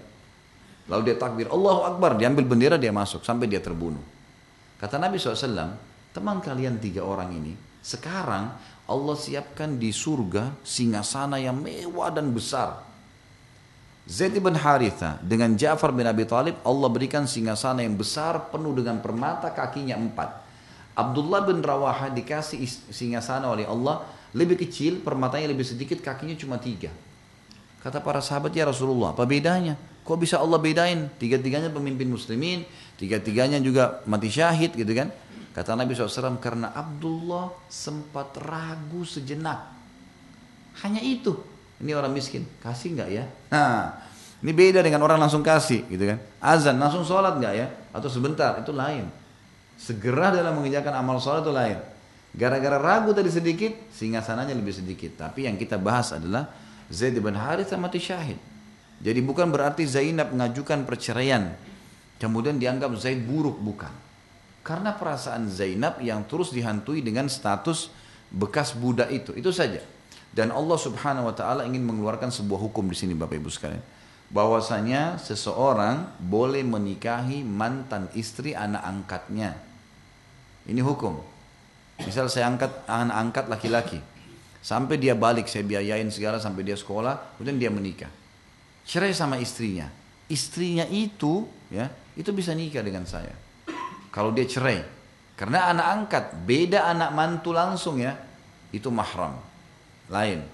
[0.85, 4.01] Lalu dia takbir, Allahu Akbar, diambil bendera dia masuk sampai dia terbunuh.
[4.77, 5.73] Kata Nabi SAW,
[6.13, 8.53] teman kalian tiga orang ini, sekarang
[8.85, 12.85] Allah siapkan di surga singgasana yang mewah dan besar.
[14.05, 19.01] Zaid bin Haritha dengan Ja'far bin Abi Talib Allah berikan singgasana yang besar penuh dengan
[19.01, 20.44] permata kakinya empat.
[20.95, 26.91] Abdullah bin Rawaha dikasih singgasana oleh Allah lebih kecil, permatanya lebih sedikit, kakinya cuma tiga.
[27.83, 29.75] Kata para sahabat ya Rasulullah, apa bedanya?
[30.05, 31.09] Kok bisa Allah bedain?
[31.17, 32.65] Tiga-tiganya pemimpin muslimin,
[32.99, 35.09] tiga-tiganya juga mati syahid gitu kan.
[35.55, 39.71] Kata Nabi SAW, karena Abdullah sempat ragu sejenak.
[40.83, 41.31] Hanya itu.
[41.79, 43.23] Ini orang miskin, kasih nggak ya?
[43.51, 43.99] Nah,
[44.43, 46.19] ini beda dengan orang langsung kasih gitu kan.
[46.43, 47.67] Azan, langsung sholat nggak ya?
[47.95, 49.07] Atau sebentar, itu lain.
[49.85, 51.77] Segera dalam mengerjakan amal sholat itu lain.
[52.33, 55.13] Gara-gara ragu tadi sedikit, sehingga sananya lebih sedikit.
[55.13, 56.49] Tapi yang kita bahas adalah
[56.89, 58.41] Zaid bin Harith mati syahid.
[58.97, 61.53] Jadi bukan berarti Zainab mengajukan perceraian.
[62.17, 63.93] Kemudian dianggap Zaid buruk, bukan.
[64.65, 67.93] Karena perasaan Zainab yang terus dihantui dengan status
[68.33, 69.37] bekas budak itu.
[69.37, 69.85] Itu saja.
[70.33, 73.83] Dan Allah subhanahu wa ta'ala ingin mengeluarkan sebuah hukum di sini Bapak Ibu sekalian.
[74.33, 79.64] Bahwasanya seseorang boleh menikahi mantan istri anak angkatnya.
[80.65, 81.17] Ini hukum.
[82.01, 83.99] Misal saya angkat anak angkat laki-laki.
[84.65, 88.09] Sampai dia balik, saya biayain segala sampai dia sekolah, kemudian dia menikah
[88.85, 89.89] cerai sama istrinya.
[90.29, 93.33] Istrinya itu ya, itu bisa nikah dengan saya.
[94.13, 94.85] Kalau dia cerai.
[95.35, 98.15] Karena anak angkat, beda anak mantu langsung ya.
[98.71, 99.35] Itu mahram.
[100.07, 100.47] Lain.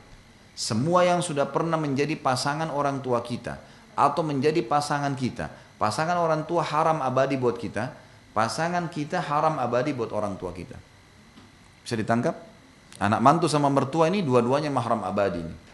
[0.58, 3.62] Semua yang sudah pernah menjadi pasangan orang tua kita
[3.94, 7.94] atau menjadi pasangan kita, pasangan orang tua haram abadi buat kita,
[8.32, 10.76] pasangan kita haram abadi buat orang tua kita.
[11.84, 12.36] Bisa ditangkap?
[13.02, 15.72] Anak mantu sama mertua ini dua-duanya mahram abadi nih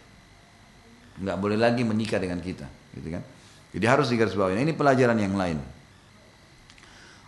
[1.18, 3.24] nggak boleh lagi menikah dengan kita gitu kan?
[3.74, 4.58] Jadi harus digarisbawahi.
[4.58, 5.60] Nah, ini pelajaran yang lain.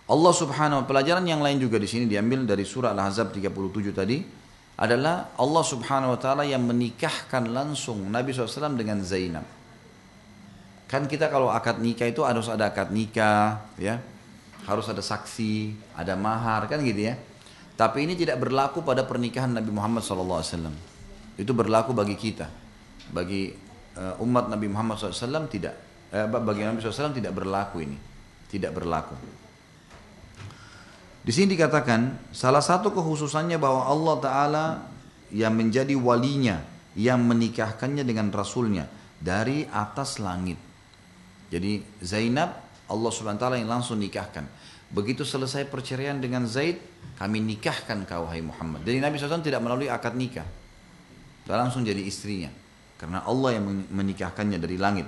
[0.09, 4.17] Allah subhanahu pelajaran yang lain juga di sini diambil dari surah Al-Ahzab 37 tadi
[4.79, 9.45] adalah Allah subhanahu wa ta'ala yang menikahkan langsung Nabi SAW dengan Zainab.
[10.89, 14.01] Kan kita kalau akad nikah itu harus ada akad nikah ya
[14.69, 17.17] harus ada saksi ada mahar kan gitu ya.
[17.73, 20.43] Tapi ini tidak berlaku pada pernikahan Nabi Muhammad SAW
[21.39, 22.45] itu berlaku bagi kita.
[23.09, 23.49] Bagi
[23.97, 25.73] uh, umat Nabi Muhammad SAW tidak
[26.11, 27.97] uh, bagi Nabi SAW tidak berlaku ini.
[28.51, 29.15] Tidak berlaku.
[31.23, 34.65] Di sini dikatakan salah satu kekhususannya bahwa Allah Taala
[35.29, 36.59] yang menjadi walinya
[36.97, 38.89] yang menikahkannya dengan Rasulnya
[39.21, 40.57] dari atas langit.
[41.49, 44.43] Jadi Zainab Allah Subhanahu Wa Taala yang langsung nikahkan
[44.89, 46.81] begitu selesai perceraian dengan Zaid
[47.15, 50.45] kami nikahkan kau hai Muhammad jadi Nabi SAW tidak melalui akad nikah
[51.45, 52.49] langsung jadi istrinya
[52.99, 55.07] karena Allah yang menikahkannya dari langit.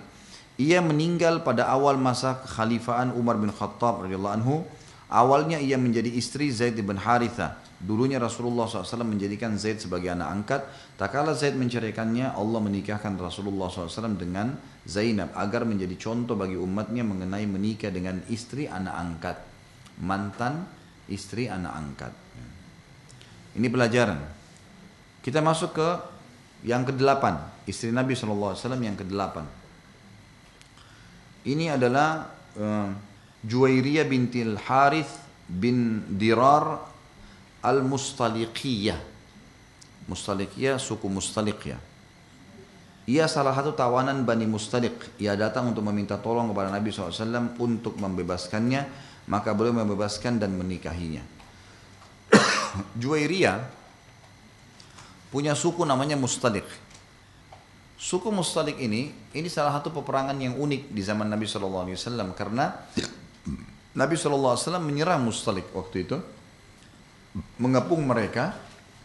[0.56, 4.64] Ia meninggal pada awal masa kekhalifahan Umar bin Khattab radhiyallahu anhu.
[5.12, 7.60] Awalnya ia menjadi istri Zaid bin Haritha.
[7.82, 10.62] Dulunya Rasulullah SAW menjadikan Zaid sebagai anak angkat.
[11.02, 14.54] Tak kala Zaid menceraikannya, Allah menikahkan Rasulullah SAW dengan
[14.86, 19.38] Zainab agar menjadi contoh bagi umatnya mengenai menikah dengan istri anak angkat.
[20.06, 20.70] Mantan
[21.10, 22.14] istri anak angkat.
[23.58, 24.20] Ini pelajaran.
[25.26, 25.90] Kita masuk ke
[26.62, 27.26] yang ke-8,
[27.66, 29.42] istri Nabi SAW yang ke-8.
[31.50, 32.90] Ini adalah uh,
[33.42, 35.10] Juwairiyah bintil Harith
[35.50, 36.91] bin Dirar
[37.62, 39.00] Al-Mustaliqiyah.
[40.10, 41.80] Mustaliqiyah suku Mustaliqiyah.
[43.10, 45.18] Ia salah satu tawanan Bani Mustaliq.
[45.18, 49.10] Ia datang untuk meminta tolong kepada Nabi SAW untuk membebaskannya.
[49.30, 51.22] Maka beliau membebaskan dan menikahinya.
[53.02, 53.62] Juwairiyah
[55.30, 56.66] punya suku namanya Mustaliq.
[58.02, 61.86] Suku Mustaliq ini, ini salah satu peperangan yang unik di zaman Nabi SAW
[62.34, 62.74] karena
[63.94, 66.18] Nabi SAW menyerang Mustalik waktu itu,
[67.60, 68.56] mengepung mereka,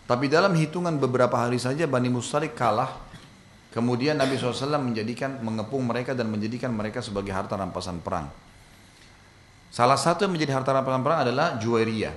[0.07, 3.07] tapi dalam hitungan beberapa hari saja Bani Mustalik kalah.
[3.75, 8.33] Kemudian Nabi SAW menjadikan mengepung mereka dan menjadikan mereka sebagai harta rampasan perang.
[9.69, 12.15] Salah satu yang menjadi harta rampasan perang adalah Juwairiyah.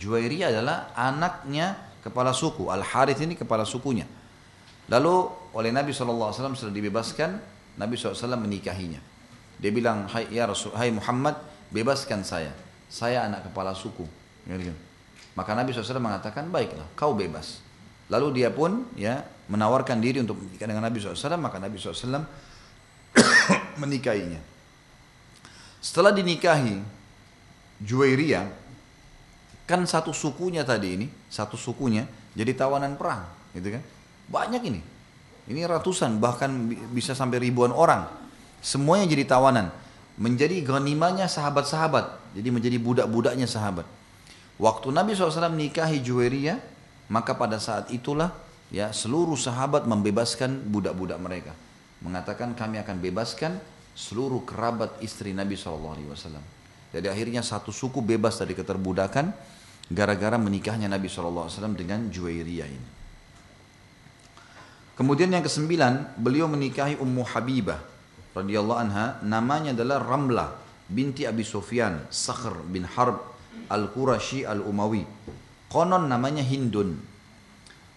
[0.00, 2.72] Juwairiyah adalah anaknya kepala suku.
[2.72, 4.08] Al Harith ini kepala sukunya.
[4.88, 5.14] Lalu
[5.52, 7.30] oleh Nabi SAW setelah dibebaskan,
[7.76, 8.98] Nabi SAW menikahinya.
[9.60, 11.36] Dia bilang, hai ya Rasul, hai Muhammad,
[11.68, 12.50] bebaskan saya.
[12.88, 14.19] Saya anak kepala suku.
[14.46, 14.74] Gitu.
[15.36, 17.62] Maka Nabi SAW mengatakan, baiklah, kau bebas.
[18.10, 22.26] Lalu dia pun ya menawarkan diri untuk menikah dengan Nabi SAW, maka Nabi SAW
[23.82, 24.42] menikahinya.
[25.80, 26.82] Setelah dinikahi,
[27.80, 28.44] Juwairiyah,
[29.64, 33.24] kan satu sukunya tadi ini, satu sukunya jadi tawanan perang,
[33.56, 33.82] gitu kan?
[34.28, 34.80] Banyak ini.
[35.50, 36.50] Ini ratusan, bahkan
[36.92, 38.20] bisa sampai ribuan orang
[38.60, 39.72] Semuanya jadi tawanan.
[40.20, 42.36] Menjadi ghanimanya sahabat-sahabat.
[42.36, 43.88] Jadi menjadi budak-budaknya sahabat.
[44.60, 46.60] Waktu Nabi SAW menikahi Juwairiyah,
[47.08, 48.36] maka pada saat itulah
[48.68, 51.56] ya seluruh sahabat membebaskan budak-budak mereka.
[52.04, 53.56] Mengatakan kami akan bebaskan
[53.96, 56.12] seluruh kerabat istri Nabi SAW.
[56.92, 59.32] Jadi akhirnya satu suku bebas dari keterbudakan
[59.88, 62.88] gara-gara menikahnya Nabi SAW dengan Juwairiyah ini.
[65.00, 67.80] Kemudian yang kesembilan, beliau menikahi Ummu Habibah
[68.36, 70.52] radhiyallahu anha namanya adalah Ramlah
[70.84, 73.29] binti Abi Sufyan Sakhr bin Harb
[73.70, 75.06] Al-Qurashi Al-Umawi.
[75.70, 76.98] Konon namanya Hindun.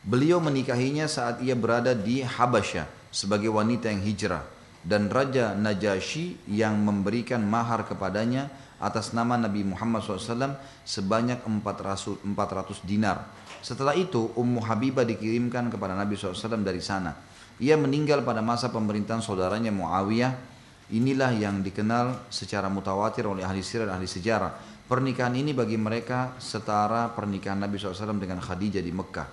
[0.05, 4.43] Beliau menikahinya saat ia berada di Habasyah sebagai wanita yang hijrah
[4.83, 8.51] dan Raja Najasyi yang memberikan mahar kepadanya
[8.83, 13.31] atas nama Nabi Muhammad SAW sebanyak 400, 400 dinar.
[13.63, 17.15] Setelah itu Ummu Habibah dikirimkan kepada Nabi SAW dari sana.
[17.63, 20.51] Ia meninggal pada masa pemerintahan saudaranya Muawiyah.
[20.91, 24.72] Inilah yang dikenal secara mutawatir oleh ahli sirah dan ahli sejarah.
[24.83, 29.27] Pernikahan ini bagi mereka setara pernikahan Nabi SAW dengan Khadijah di Mekah,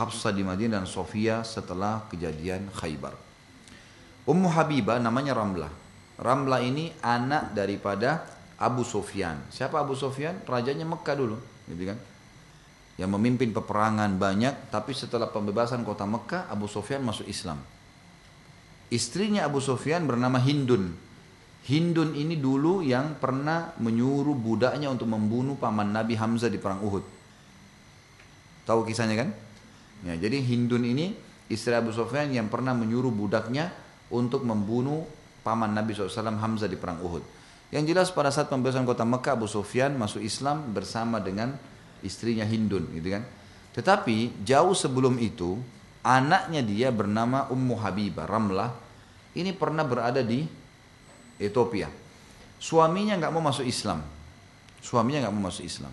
[0.00, 3.12] Hafsah di Madinah dan Sofia setelah kejadian Khaybar.
[4.24, 5.72] Ummu Habibah namanya Ramlah.
[6.16, 8.24] Ramlah ini anak daripada
[8.56, 9.44] Abu Sofyan.
[9.52, 10.40] Siapa Abu Sofyan?
[10.48, 11.36] Rajanya Mekah dulu,
[11.68, 11.98] gitu kan?
[12.94, 17.58] yang memimpin peperangan banyak, tapi setelah pembebasan kota Mekah, Abu Sufyan masuk Islam.
[18.86, 20.94] Istrinya Abu Sufyan bernama Hindun.
[21.64, 27.04] Hindun ini dulu yang pernah menyuruh budaknya untuk membunuh paman Nabi Hamzah di perang Uhud.
[28.68, 29.28] Tahu kisahnya kan?
[30.04, 31.16] Ya, jadi Hindun ini
[31.48, 33.72] istri Abu Sufyan yang pernah menyuruh budaknya
[34.12, 35.08] untuk membunuh
[35.40, 37.24] paman Nabi SAW Hamzah di perang Uhud.
[37.72, 41.56] Yang jelas pada saat pembebasan kota Mekah Abu Sufyan masuk Islam bersama dengan
[42.04, 43.24] istrinya Hindun gitu kan.
[43.72, 45.56] Tetapi jauh sebelum itu
[46.04, 48.70] anaknya dia bernama Ummu Habibah Ramlah
[49.34, 50.46] ini pernah berada di
[51.46, 51.88] Ethiopia.
[52.58, 54.00] Suaminya nggak mau masuk Islam.
[54.80, 55.92] Suaminya nggak mau masuk Islam.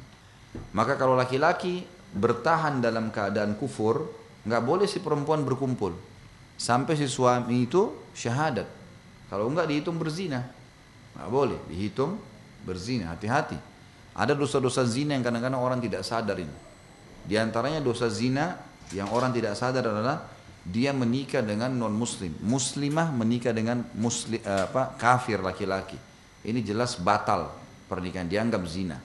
[0.76, 4.08] Maka kalau laki-laki bertahan dalam keadaan kufur,
[4.44, 5.96] nggak boleh si perempuan berkumpul
[6.62, 8.70] sampai si suami itu syahadat.
[9.34, 10.46] Kalau nggak dihitung berzina,
[11.18, 12.20] nggak boleh dihitung
[12.62, 13.10] berzina.
[13.16, 13.58] Hati-hati.
[14.12, 16.52] Ada dosa-dosa zina yang kadang-kadang orang tidak sadar ini.
[17.24, 18.60] Di antaranya dosa zina
[18.92, 20.28] yang orang tidak sadar adalah
[20.62, 22.34] dia menikah dengan non muslim.
[22.46, 25.98] Muslimah menikah dengan muslim, eh, apa, kafir laki-laki.
[26.42, 27.54] Ini jelas batal
[27.90, 28.98] pernikahan, dianggap zina.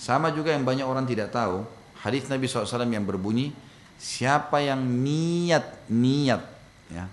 [0.00, 1.62] Sama juga yang banyak orang tidak tahu,
[2.00, 3.52] hadis Nabi SAW yang berbunyi,
[4.00, 6.42] siapa yang niat, niat,
[6.88, 7.04] ya,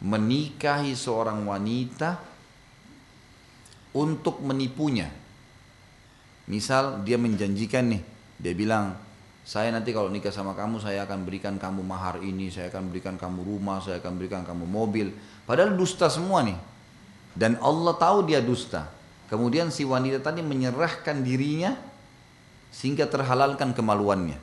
[0.00, 2.16] menikahi seorang wanita
[3.92, 5.12] untuk menipunya,
[6.50, 8.02] Misal dia menjanjikan nih,
[8.42, 8.98] dia bilang,
[9.50, 13.18] saya nanti kalau nikah sama kamu saya akan berikan kamu mahar ini, saya akan berikan
[13.18, 15.10] kamu rumah, saya akan berikan kamu mobil.
[15.42, 16.54] Padahal dusta semua nih.
[17.34, 18.86] Dan Allah tahu dia dusta.
[19.26, 21.74] Kemudian si wanita tadi menyerahkan dirinya
[22.70, 24.38] sehingga terhalalkan kemaluannya.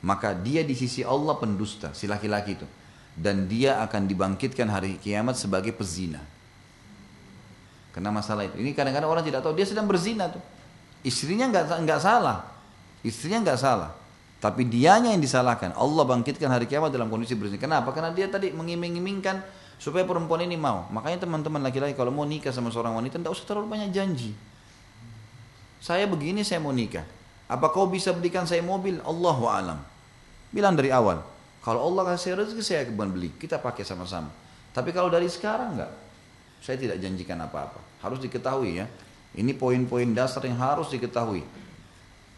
[0.00, 2.64] Maka dia di sisi Allah pendusta, si laki-laki itu.
[3.12, 6.24] Dan dia akan dibangkitkan hari kiamat sebagai pezina.
[7.92, 8.56] Karena masalah itu.
[8.64, 10.40] Ini kadang-kadang orang tidak tahu dia sedang berzina tuh.
[11.04, 12.48] Istrinya nggak nggak salah,
[13.04, 14.01] istrinya nggak salah.
[14.42, 15.70] Tapi dianya yang disalahkan.
[15.78, 17.62] Allah bangkitkan hari kiamat dalam kondisi berzina.
[17.62, 17.94] Kenapa?
[17.94, 19.38] Karena dia tadi mengiming-imingkan
[19.78, 20.90] supaya perempuan ini mau.
[20.90, 24.34] Makanya teman-teman laki-laki kalau mau nikah sama seorang wanita tidak usah terlalu banyak janji.
[25.78, 27.06] Saya begini saya mau nikah.
[27.46, 28.98] Apa kau bisa belikan saya mobil?
[29.06, 29.78] Allahu alam.
[30.50, 31.22] Bilang dari awal.
[31.62, 33.30] Kalau Allah kasih rezeki saya akan beli.
[33.38, 34.34] Kita pakai sama-sama.
[34.74, 35.92] Tapi kalau dari sekarang enggak.
[36.58, 37.78] Saya tidak janjikan apa-apa.
[38.02, 38.90] Harus diketahui ya.
[39.38, 41.46] Ini poin-poin dasar yang harus diketahui.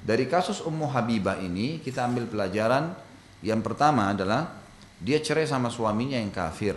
[0.04, 2.92] Dari kasus Ummu Habibah ini kita ambil pelajaran
[3.40, 4.52] yang pertama adalah
[5.00, 6.76] dia cerai sama suaminya yang kafir.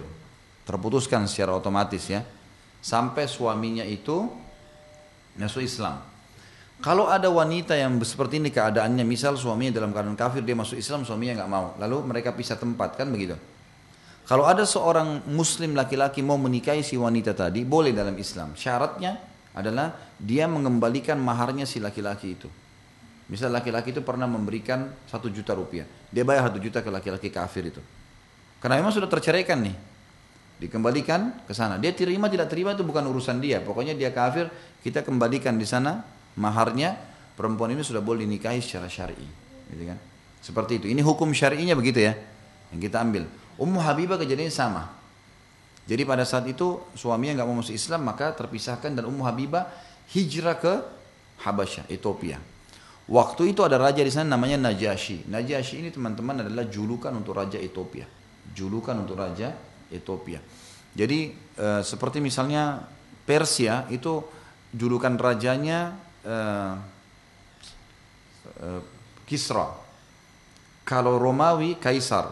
[0.63, 2.23] Terputuskan secara otomatis ya.
[2.79, 4.31] Sampai suaminya itu
[5.35, 5.99] masuk Islam.
[6.79, 11.03] Kalau ada wanita yang seperti ini keadaannya, misal suaminya dalam keadaan kafir, dia masuk Islam,
[11.03, 11.73] suaminya nggak mau.
[11.81, 13.33] Lalu mereka pisah tempat, kan begitu.
[14.29, 18.53] Kalau ada seorang muslim laki-laki mau menikahi si wanita tadi, boleh dalam Islam.
[18.53, 19.17] Syaratnya
[19.57, 22.49] adalah dia mengembalikan maharnya si laki-laki itu.
[23.27, 25.83] Misal laki-laki itu pernah memberikan satu juta rupiah.
[26.11, 27.83] Dia bayar satu juta ke laki-laki kafir itu.
[28.63, 29.75] Karena memang sudah terceraikan nih.
[30.57, 31.77] Dikembalikan ke sana.
[31.77, 33.61] Dia terima tidak terima itu bukan urusan dia.
[33.61, 34.49] Pokoknya dia kafir,
[34.81, 36.01] kita kembalikan di sana
[36.37, 36.95] maharnya
[37.37, 39.27] perempuan ini sudah boleh dinikahi secara syar'i
[39.73, 39.97] gitu kan
[40.41, 42.17] seperti itu ini hukum syar'inya begitu ya
[42.73, 44.89] yang kita ambil Ummu Habibah kejadiannya sama
[45.85, 49.69] jadi pada saat itu suaminya nggak mau masuk Islam maka terpisahkan dan Ummu Habibah
[50.13, 50.73] hijrah ke
[51.45, 52.41] Habasyah Ethiopia
[53.07, 57.55] waktu itu ada raja di sana namanya Najasyi Najasyi ini teman-teman adalah julukan untuk raja
[57.59, 58.07] Ethiopia
[58.51, 59.55] julukan untuk raja
[59.91, 60.43] Ethiopia
[60.91, 62.83] jadi e, seperti misalnya
[63.27, 64.23] Persia itu
[64.71, 66.73] julukan rajanya uh,
[68.63, 68.81] uh,
[69.27, 69.67] Kisra.
[70.87, 72.31] Kalau Romawi Kaisar,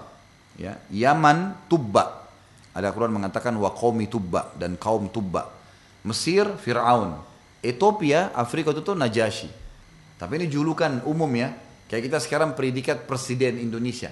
[0.56, 2.24] ya, Yaman Tubba.
[2.72, 3.72] Ada Quran mengatakan wa
[4.08, 5.52] Tubba dan kaum Tubba.
[6.08, 7.20] Mesir Firaun.
[7.60, 9.65] Ethiopia Afrika itu tuh Najasyi.
[10.16, 11.52] Tapi ini julukan umum ya.
[11.86, 14.10] Kayak kita sekarang predikat presiden Indonesia.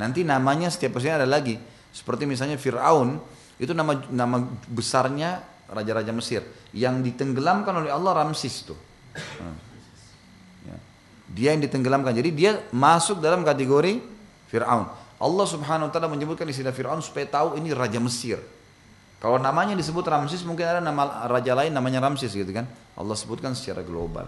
[0.00, 1.60] Nanti namanya setiap presiden ada lagi.
[1.92, 3.20] Seperti misalnya Firaun
[3.60, 6.40] itu nama nama besarnya raja-raja Mesir
[6.72, 8.78] yang ditenggelamkan oleh Allah Ramsis tuh.
[10.64, 10.76] Ya.
[11.32, 12.16] Dia yang ditenggelamkan.
[12.16, 14.00] Jadi dia masuk dalam kategori
[14.48, 14.88] Fir'aun.
[15.22, 18.40] Allah subhanahu wa ta'ala menyebutkan istilah Fir'aun supaya tahu ini Raja Mesir.
[19.22, 22.66] Kalau namanya disebut Ramses mungkin ada nama raja lain namanya Ramses gitu kan.
[22.98, 24.26] Allah sebutkan secara global.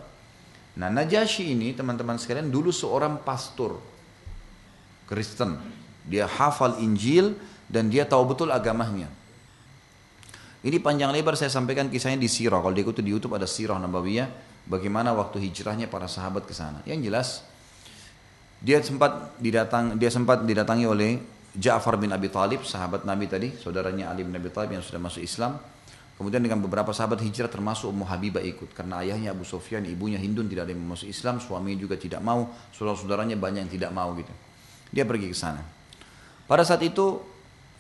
[0.75, 3.79] Nah Najasyi ini teman-teman sekalian dulu seorang pastor
[5.07, 5.61] Kristen.
[6.05, 7.39] Dia hafal Injil
[7.71, 9.09] dan dia tahu betul agamanya.
[10.65, 12.59] Ini panjang lebar saya sampaikan kisahnya di Sirah.
[12.65, 14.29] Kalau diikuti di YouTube ada Sirah Nabawiyah
[14.65, 16.81] bagaimana waktu hijrahnya para sahabat ke sana.
[16.89, 17.29] Yang jelas
[18.65, 21.21] dia sempat didatang dia sempat didatangi oleh
[21.55, 25.23] Ja'far bin Abi Talib, sahabat Nabi tadi, saudaranya Ali bin Abi Talib yang sudah masuk
[25.23, 25.55] Islam.
[26.15, 30.47] Kemudian dengan beberapa sahabat hijrah termasuk Ummu Habibah ikut karena ayahnya Abu Sufyan, ibunya Hindun
[30.47, 34.31] tidak ada yang masuk Islam, suaminya juga tidak mau, saudara-saudaranya banyak yang tidak mau gitu.
[34.95, 35.59] Dia pergi ke sana.
[36.47, 37.19] Pada saat itu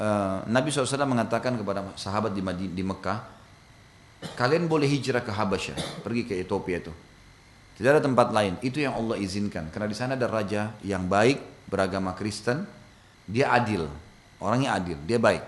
[0.03, 2.43] uh, Nabi SAW mengatakan kepada sahabat di,
[2.75, 3.35] di Mekah,
[4.33, 6.93] Kalian boleh hijrah ke Habasyah, pergi ke Ethiopia itu.
[7.77, 8.57] Tidak ada tempat lain.
[8.65, 9.69] Itu yang Allah izinkan.
[9.69, 12.65] Karena di sana ada raja yang baik, beragama Kristen,
[13.29, 13.85] dia adil.
[14.41, 15.45] Orangnya adil, dia baik.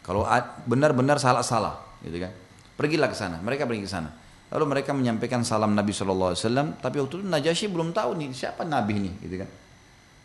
[0.00, 0.24] Kalau
[0.64, 2.32] benar-benar salah-salah, gitu kan.
[2.78, 3.36] Pergilah ke sana.
[3.42, 4.10] Mereka pergi ke sana.
[4.48, 6.32] Lalu mereka menyampaikan salam Nabi SAW,
[6.80, 9.48] tapi waktu itu Najasyi belum tahu nih siapa Nabi ini, gitu kan.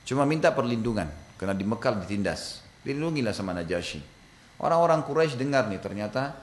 [0.07, 2.63] Cuma minta perlindungan, karena di Mekah ditindas.
[2.87, 3.99] Dilindungilah sama Najasyi.
[4.63, 6.39] Orang-orang Quraisy dengar nih, ternyata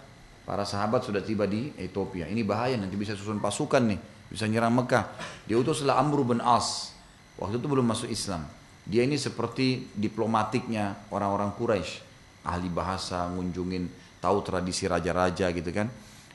[0.51, 2.27] Para sahabat sudah tiba di Ethiopia.
[2.27, 4.03] Ini bahaya nanti bisa susun pasukan nih,
[4.35, 5.07] bisa nyerang Mekah.
[5.47, 6.91] Diutuslah Amr bin As.
[7.39, 8.51] Waktu itu belum masuk Islam.
[8.83, 12.03] Dia ini seperti diplomatiknya orang-orang Quraisy,
[12.43, 13.87] ahli bahasa, ngunjungin,
[14.21, 15.89] tahu tradisi raja-raja gitu kan.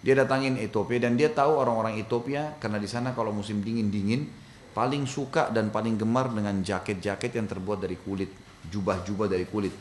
[0.06, 4.28] Dia datangin Ethiopia dan dia tahu orang-orang Ethiopia karena di sana kalau musim dingin-dingin
[4.76, 8.30] paling suka dan paling gemar dengan jaket-jaket yang terbuat dari kulit,
[8.68, 9.74] jubah-jubah dari kulit.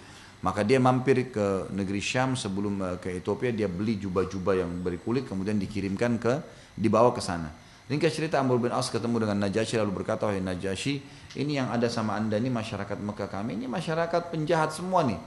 [0.45, 5.25] Maka dia mampir ke negeri Syam sebelum eh, ke Ethiopia dia beli jubah-jubah yang berkulit
[5.25, 6.33] kemudian dikirimkan ke
[6.77, 7.49] dibawa ke sana.
[7.85, 11.05] Ringkas cerita Amr bin As ketemu dengan Najasyi lalu berkata, "Wahai Najasyi,
[11.37, 15.21] ini yang ada sama Anda ini masyarakat Mekah kami, ini masyarakat penjahat semua nih.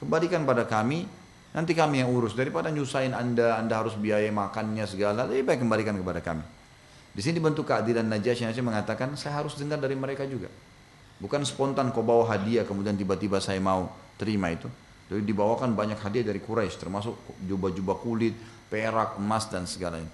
[0.00, 1.04] Kembalikan pada kami,
[1.50, 5.94] nanti kami yang urus daripada nyusahin Anda, Anda harus biaya makannya segala, lebih baik kembalikan
[5.98, 6.44] kepada kami."
[7.10, 10.46] Di sini bentuk keadilan Najasyi Najasyi mengatakan, "Saya harus dengar dari mereka juga."
[11.20, 14.70] Bukan spontan kau bawa hadiah kemudian tiba-tiba saya mau terima itu.
[15.10, 18.32] Jadi dibawakan banyak hadiah dari Quraisy termasuk jubah-jubah kulit,
[18.70, 20.08] perak, emas dan segalanya.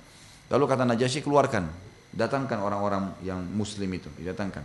[0.48, 1.68] Lalu kata Najasyi keluarkan,
[2.16, 4.64] datangkan orang-orang yang muslim itu, didatangkan.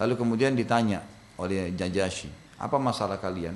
[0.00, 1.04] Lalu kemudian ditanya
[1.36, 3.52] oleh Najasyi, apa masalah kalian?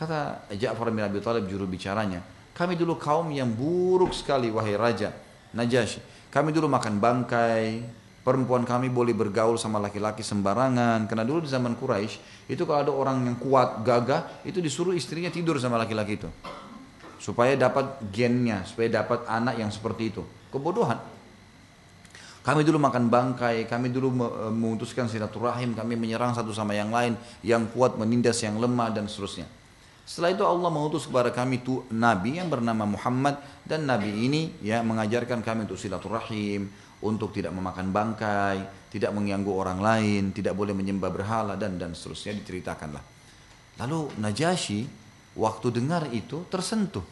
[0.00, 2.24] Kata Ja'far bin Abi Thalib juru bicaranya,
[2.56, 5.12] kami dulu kaum yang buruk sekali wahai raja
[5.52, 6.00] Najasyi.
[6.30, 7.82] Kami dulu makan bangkai,
[8.22, 11.10] perempuan kami boleh bergaul sama laki-laki sembarangan.
[11.10, 15.28] Karena dulu di zaman Quraisy itu kalau ada orang yang kuat, gagah, itu disuruh istrinya
[15.28, 16.30] tidur sama laki-laki itu.
[17.18, 20.22] Supaya dapat gennya, supaya dapat anak yang seperti itu.
[20.54, 21.02] Kebodohan.
[22.40, 27.12] Kami dulu makan bangkai, kami dulu e, memutuskan silaturahim, kami menyerang satu sama yang lain,
[27.44, 29.59] yang kuat menindas yang lemah dan seterusnya.
[30.10, 34.82] Setelah itu Allah mengutus kepada kami tu nabi yang bernama Muhammad dan nabi ini ya
[34.82, 36.66] mengajarkan kami untuk silaturahim,
[36.98, 42.42] untuk tidak memakan bangkai, tidak mengganggu orang lain, tidak boleh menyembah berhala dan dan seterusnya
[42.42, 42.98] diceritakanlah.
[43.78, 44.82] Lalu Najasyi
[45.38, 47.06] waktu dengar itu tersentuh.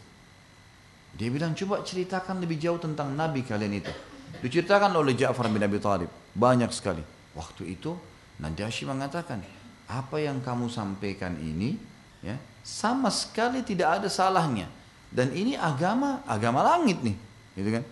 [1.15, 3.95] Dia bilang coba ceritakan lebih jauh tentang nabi kalian itu.
[4.43, 7.07] Diceritakan oleh Ja'far bin Abi Thalib banyak sekali.
[7.39, 7.95] Waktu itu
[8.43, 9.39] Najasyi mengatakan,
[9.87, 11.79] apa yang kamu sampaikan ini
[12.27, 12.35] ya
[12.69, 14.69] sama sekali tidak ada salahnya.
[15.09, 17.16] Dan ini agama agama langit nih
[17.57, 17.85] gitu kan?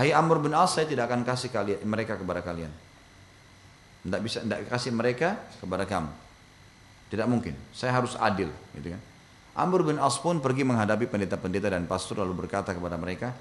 [0.00, 2.72] Hai Amr bin As saya tidak akan kasih kalian mereka kepada kalian.
[4.00, 6.08] Tidak bisa tidak kasih mereka kepada kamu.
[7.12, 7.52] Tidak mungkin.
[7.76, 8.48] Saya harus adil
[8.80, 9.02] gitu kan?
[9.60, 13.36] Amr bin As pun pergi menghadapi pendeta-pendeta dan pastor lalu berkata kepada mereka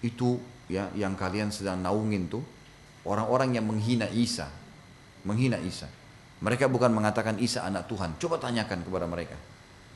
[0.00, 0.40] itu
[0.72, 2.40] ya yang kalian sedang naungin tuh
[3.04, 4.48] orang-orang yang menghina Isa.
[5.20, 5.99] Menghina Isa
[6.40, 8.16] mereka bukan mengatakan Isa anak Tuhan.
[8.16, 9.36] Coba tanyakan kepada mereka.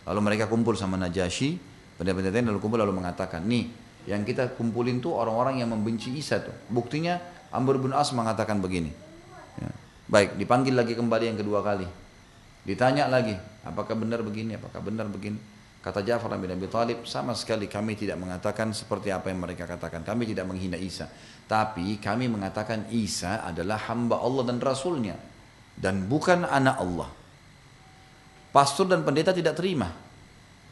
[0.05, 1.57] Lalu mereka kumpul sama Najasyi,
[1.97, 3.73] pendeta-pendeta lalu kumpul lalu mengatakan, nih
[4.05, 6.53] yang kita kumpulin tuh orang-orang yang membenci Isa tuh.
[6.69, 7.16] Buktinya
[7.49, 8.93] Amr bin As mengatakan begini.
[9.57, 9.73] Ya.
[10.05, 11.89] Baik, dipanggil lagi kembali yang kedua kali.
[12.69, 13.33] Ditanya lagi,
[13.65, 15.41] apakah benar begini, apakah benar begini.
[15.81, 20.05] Kata Ja'far bin Abi Talib, sama sekali kami tidak mengatakan seperti apa yang mereka katakan.
[20.05, 21.09] Kami tidak menghina Isa.
[21.45, 25.34] Tapi kami mengatakan Isa adalah hamba Allah dan Rasulnya
[25.75, 27.11] dan bukan anak Allah.
[28.55, 29.91] Pastor dan pendeta tidak terima.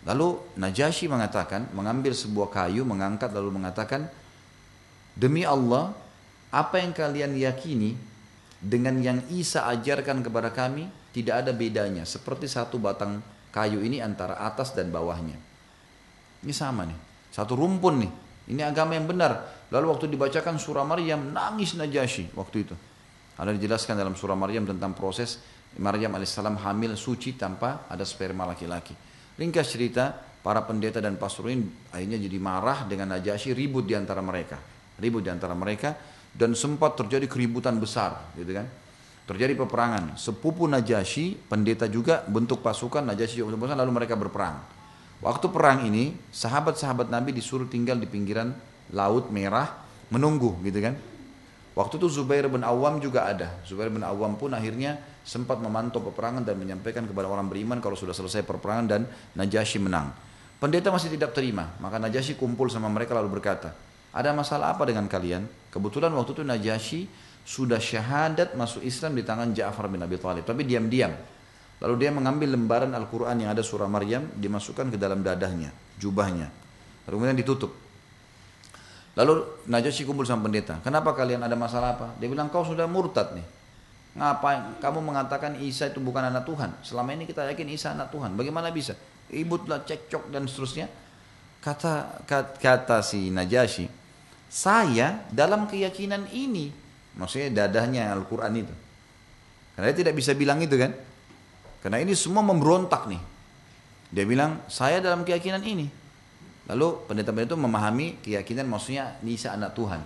[0.03, 4.07] Lalu Najasyi mengatakan, mengambil sebuah kayu, mengangkat lalu mengatakan,
[5.15, 5.95] Demi Allah,
[6.51, 7.95] apa yang kalian yakini
[8.63, 12.07] dengan yang Isa ajarkan kepada kami tidak ada bedanya.
[12.07, 13.21] Seperti satu batang
[13.53, 15.37] kayu ini antara atas dan bawahnya.
[16.43, 16.99] Ini sama nih,
[17.31, 18.13] satu rumpun nih.
[18.51, 19.47] Ini agama yang benar.
[19.71, 22.75] Lalu waktu dibacakan surah Maryam, nangis Najasyi waktu itu.
[23.39, 25.41] Ada dijelaskan dalam surah Maryam tentang proses
[25.81, 28.93] Maryam alaihissalam hamil suci tanpa ada sperma laki-laki.
[29.41, 31.65] Ringkas cerita, para pendeta dan pastor ini
[31.95, 34.61] akhirnya jadi marah dengan Najasyi ribut di antara mereka.
[35.01, 35.97] Ribut di antara mereka
[36.33, 38.69] dan sempat terjadi keributan besar, gitu kan.
[39.23, 40.19] Terjadi peperangan.
[40.21, 44.61] Sepupu Najasyi, pendeta juga bentuk pasukan, Najasyi juga bentuk pasukan, lalu mereka berperang.
[45.23, 48.51] Waktu perang ini, sahabat-sahabat Nabi disuruh tinggal di pinggiran
[48.91, 49.71] Laut Merah,
[50.11, 50.99] menunggu gitu kan.
[51.73, 53.49] Waktu itu Zubair bin Awam juga ada.
[53.65, 58.13] Zubair bin Awam pun akhirnya sempat memantau peperangan dan menyampaikan kepada orang beriman kalau sudah
[58.13, 59.03] selesai peperangan dan
[59.39, 60.13] Najasyi menang.
[60.61, 63.73] Pendeta masih tidak terima, maka Najasyi kumpul sama mereka lalu berkata,
[64.13, 65.49] ada masalah apa dengan kalian?
[65.73, 67.01] Kebetulan waktu itu Najasyi
[67.43, 71.11] sudah syahadat masuk Islam di tangan Ja'far bin Abi Thalib, tapi diam-diam.
[71.83, 76.47] Lalu dia mengambil lembaran Al-Quran yang ada surah Maryam, dimasukkan ke dalam dadahnya, jubahnya.
[77.11, 77.82] Lalu kemudian ditutup.
[79.13, 80.81] Lalu Najasyi kumpul sama pendeta.
[80.81, 82.09] Kenapa kalian ada masalah apa?
[82.17, 83.45] Dia bilang kau sudah murtad nih.
[84.13, 86.73] Ngapain kamu mengatakan Isa itu bukan anak Tuhan?
[86.85, 88.37] Selama ini kita yakin Isa anak Tuhan.
[88.37, 88.97] Bagaimana bisa?
[89.33, 90.89] Ibutlah cekcok dan seterusnya.
[91.63, 93.87] Kata kata, kata si Najasyi,
[94.53, 96.69] saya dalam keyakinan ini,
[97.17, 98.75] maksudnya dadahnya Al-Quran itu.
[99.73, 100.93] Karena dia tidak bisa bilang itu kan.
[101.81, 103.23] Karena ini semua memberontak nih.
[104.13, 105.89] Dia bilang, saya dalam keyakinan ini.
[106.71, 109.99] Lalu pendeta-pendeta itu memahami keyakinan maksudnya Nisa anak Tuhan.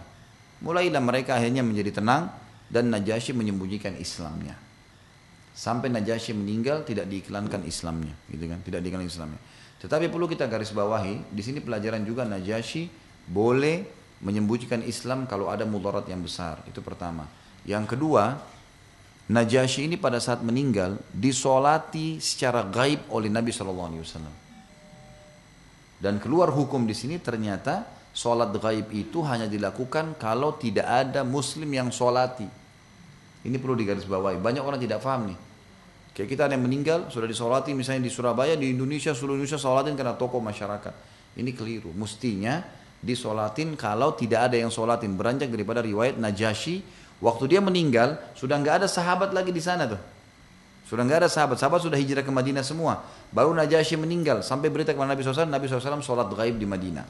[0.64, 2.32] Mulailah mereka akhirnya menjadi tenang
[2.72, 4.56] dan Najasyi menyembunyikan Islamnya.
[5.52, 8.60] Sampai Najasyi meninggal tidak diiklankan Islamnya, gitu kan?
[8.64, 9.40] Tidak diiklankan Islamnya.
[9.80, 12.88] Tetapi perlu kita garis bawahi, di sini pelajaran juga Najasyi
[13.28, 13.84] boleh
[14.24, 16.64] menyembunyikan Islam kalau ada mudarat yang besar.
[16.64, 17.28] Itu pertama.
[17.68, 18.40] Yang kedua,
[19.28, 24.45] Najasyi ini pada saat meninggal disolati secara gaib oleh Nabi Shallallahu Alaihi Wasallam.
[25.96, 31.68] Dan keluar hukum di sini ternyata sholat gaib itu hanya dilakukan kalau tidak ada muslim
[31.72, 32.48] yang sholati.
[33.46, 34.40] Ini perlu digarisbawahi.
[34.42, 35.38] Banyak orang tidak paham nih.
[36.16, 39.92] Kayak kita ada yang meninggal, sudah disolati misalnya di Surabaya, di Indonesia, seluruh Indonesia sholatin
[39.92, 40.94] karena tokoh masyarakat.
[41.36, 41.92] Ini keliru.
[41.92, 42.64] Mestinya
[43.04, 45.12] disolatin kalau tidak ada yang sholatin.
[45.12, 46.80] Beranjak daripada riwayat Najasyi,
[47.20, 50.15] waktu dia meninggal, sudah nggak ada sahabat lagi di sana tuh.
[50.86, 53.02] Sudah nggak ada sahabat, sahabat sudah hijrah ke Madinah semua.
[53.34, 57.02] Baru Najasyi meninggal, sampai berita kepada Nabi SAW, Nabi SAW sholat gaib di Madinah.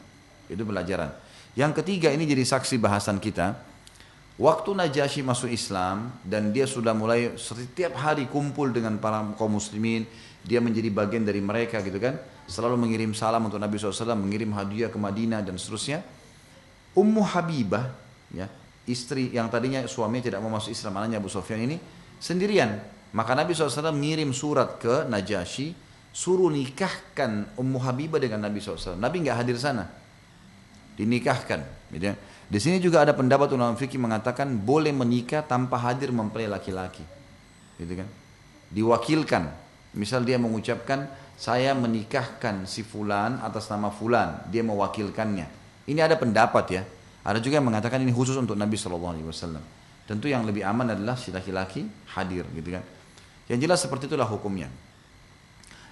[0.49, 1.13] Itu pelajaran.
[1.53, 3.53] Yang ketiga ini jadi saksi bahasan kita.
[4.41, 10.09] Waktu Najasyi masuk Islam dan dia sudah mulai setiap hari kumpul dengan para kaum muslimin,
[10.41, 12.17] dia menjadi bagian dari mereka gitu kan.
[12.49, 16.01] Selalu mengirim salam untuk Nabi SAW, mengirim hadiah ke Madinah dan seterusnya.
[16.97, 17.93] Ummu Habibah,
[18.33, 18.49] ya,
[18.89, 21.77] istri yang tadinya suaminya tidak mau masuk Islam, anaknya Abu Sofyan ini
[22.17, 22.96] sendirian.
[23.17, 25.73] Maka Nabi SAW mengirim surat ke Najasyi,
[26.13, 29.01] suruh nikahkan Ummu Habibah dengan Nabi SAW.
[29.01, 29.89] Nabi nggak hadir sana,
[31.01, 31.65] dinikahkan.
[31.97, 32.15] Gitu ya.
[32.47, 37.03] Di sini juga ada pendapat ulama fikih mengatakan boleh menikah tanpa hadir mempelai laki-laki.
[37.81, 38.09] Gitu kan?
[38.69, 39.65] Diwakilkan.
[39.97, 41.09] Misal dia mengucapkan
[41.41, 45.49] saya menikahkan si fulan atas nama fulan, dia mewakilkannya.
[45.89, 46.83] Ini ada pendapat ya.
[47.25, 49.65] Ada juga yang mengatakan ini khusus untuk Nabi Wasallam.
[50.05, 51.83] Tentu yang lebih aman adalah si laki-laki
[52.15, 52.85] hadir, gitu kan?
[53.47, 54.71] Yang jelas seperti itulah hukumnya.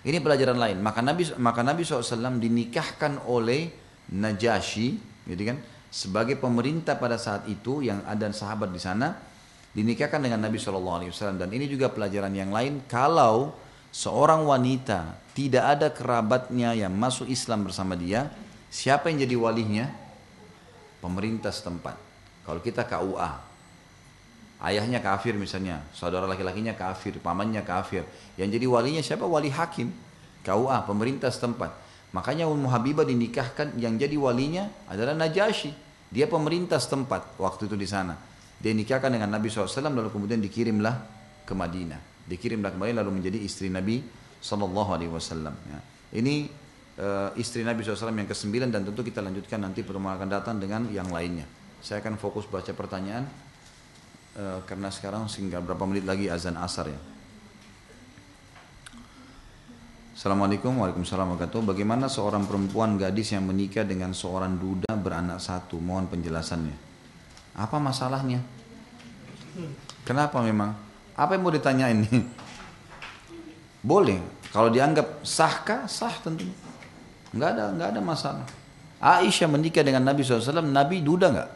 [0.04, 0.78] Ini pelajaran lain.
[0.84, 3.72] Maka Nabi maka Nabi SAW dinikahkan oleh
[4.12, 5.56] Najasyi, gitu kan?
[5.94, 9.14] sebagai pemerintah pada saat itu yang ada sahabat di sana
[9.78, 13.54] dinikahkan dengan Nabi Wasallam dan ini juga pelajaran yang lain kalau
[13.94, 18.26] seorang wanita tidak ada kerabatnya yang masuk Islam bersama dia
[18.74, 19.86] siapa yang jadi walinya
[20.98, 21.94] pemerintah setempat
[22.42, 23.53] kalau kita KUA
[24.64, 28.04] ayahnya kafir misalnya saudara laki-lakinya kafir pamannya kafir
[28.40, 29.92] yang jadi walinya siapa wali hakim
[30.44, 31.70] KUA pemerintah setempat
[32.16, 35.84] makanya Ummu Habibah dinikahkan yang jadi walinya adalah Najasyi
[36.14, 38.14] dia pemerintah setempat waktu itu di sana.
[38.62, 40.94] Dia nikahkan dengan Nabi SAW lalu kemudian dikirimlah
[41.42, 41.98] ke Madinah.
[42.30, 43.98] Dikirimlah ke Madinah lalu menjadi istri Nabi
[44.38, 45.18] SAW.
[45.50, 45.78] Ya.
[46.14, 46.34] Ini
[47.02, 50.86] uh, istri Nabi SAW yang ke-9 dan tentu kita lanjutkan nanti pertemuan akan datang dengan
[50.94, 51.50] yang lainnya.
[51.82, 53.26] Saya akan fokus baca pertanyaan
[54.38, 57.00] uh, karena sekarang sehingga berapa menit lagi azan asar ya.
[60.14, 65.82] Assalamualaikum warahmatullahi Bagaimana seorang perempuan gadis yang menikah dengan seorang duda beranak satu?
[65.82, 66.76] Mohon penjelasannya.
[67.58, 68.38] Apa masalahnya?
[70.06, 70.70] Kenapa memang?
[71.18, 72.06] Apa yang mau ditanya ini?
[73.82, 74.22] Boleh.
[74.54, 75.90] Kalau dianggap sahkah?
[75.90, 76.46] Sah tentu.
[77.34, 78.46] Enggak ada, enggak ada masalah.
[79.02, 81.50] Aisyah menikah dengan Nabi SAW, Nabi duda enggak?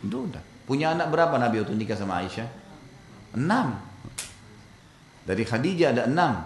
[0.00, 0.55] Duda.
[0.66, 2.50] Punya anak berapa Nabi waktu nikah sama Aisyah?
[3.38, 3.78] Enam.
[5.22, 6.42] Dari Khadijah ada enam.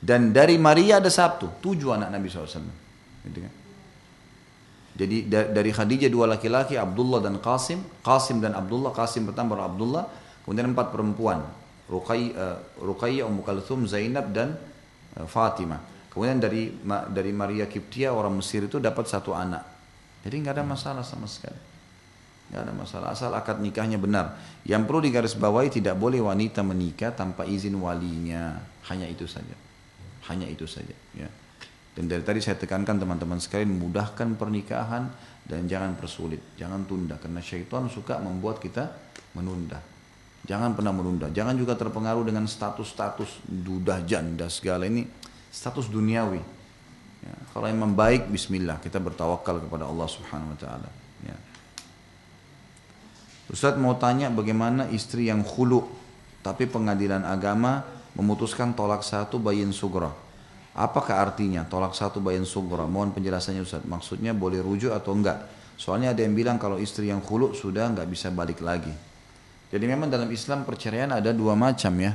[0.00, 2.64] Dan dari Maria ada Sabtu, tujuh anak Nabi SAW.
[3.28, 3.52] Gitu kan?
[4.98, 10.04] Jadi dari Khadijah dua laki-laki, Abdullah dan Qasim, Qasim dan Abdullah, Qasim pertama baru Abdullah,
[10.42, 14.58] kemudian empat perempuan, uh, Ruqayyah, Ummu Kalthum, Zainab dan
[15.14, 15.78] uh, Fatimah.
[16.10, 16.74] Kemudian dari
[17.14, 19.62] dari Maria Kiptia orang Mesir itu dapat satu anak.
[20.26, 21.67] Jadi nggak ada masalah sama sekali.
[22.48, 24.40] Nggak ada masalah asal akad nikahnya benar.
[24.64, 28.56] Yang perlu digarisbawahi tidak boleh wanita menikah tanpa izin walinya.
[28.88, 29.52] Hanya itu saja.
[30.32, 30.96] Hanya itu saja.
[31.12, 31.28] Ya.
[31.98, 35.10] Dan dari tadi saya tekankan teman-teman sekalian mudahkan pernikahan
[35.42, 38.86] dan jangan persulit, jangan tunda karena syaitan suka membuat kita
[39.34, 39.82] menunda.
[40.46, 45.10] Jangan pernah menunda, jangan juga terpengaruh dengan status-status duda janda segala ini
[45.50, 46.38] status duniawi.
[47.18, 50.90] Ya, kalau memang baik, Bismillah kita bertawakal kepada Allah Subhanahu Wa Taala.
[51.26, 51.34] Ya.
[53.48, 55.88] Ustaz mau tanya bagaimana istri yang khulu
[56.44, 60.12] tapi pengadilan agama memutuskan tolak satu bayin sugra.
[60.78, 62.86] Apakah artinya tolak satu bayin sugra?
[62.86, 63.82] Mohon penjelasannya Ustaz.
[63.88, 65.48] Maksudnya boleh rujuk atau enggak?
[65.74, 68.92] Soalnya ada yang bilang kalau istri yang khulu sudah enggak bisa balik lagi.
[69.68, 72.14] Jadi memang dalam Islam perceraian ada dua macam ya.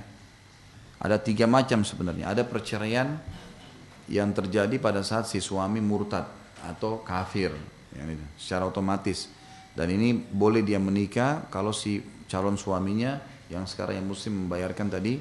[1.04, 2.32] Ada tiga macam sebenarnya.
[2.32, 3.20] Ada perceraian
[4.08, 6.28] yang terjadi pada saat si suami murtad
[6.64, 7.52] atau kafir.
[7.94, 8.04] Ya,
[8.40, 9.30] secara otomatis.
[9.74, 11.98] Dan ini boleh dia menikah kalau si
[12.30, 13.18] calon suaminya
[13.50, 15.14] yang sekarang yang muslim membayarkan tadi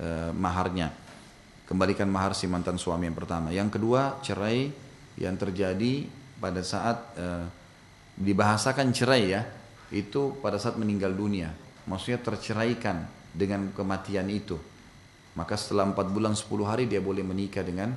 [0.00, 0.88] Eh, maharnya.
[1.68, 3.52] Kembalikan mahar si mantan suami yang pertama.
[3.52, 4.72] Yang kedua, cerai
[5.20, 6.08] yang terjadi
[6.40, 7.26] pada saat e,
[8.18, 9.46] dibahasakan cerai ya,
[9.94, 11.54] itu pada saat meninggal dunia.
[11.86, 14.58] Maksudnya terceraikan dengan kematian itu.
[15.38, 17.94] Maka setelah 4 bulan 10 hari dia boleh menikah dengan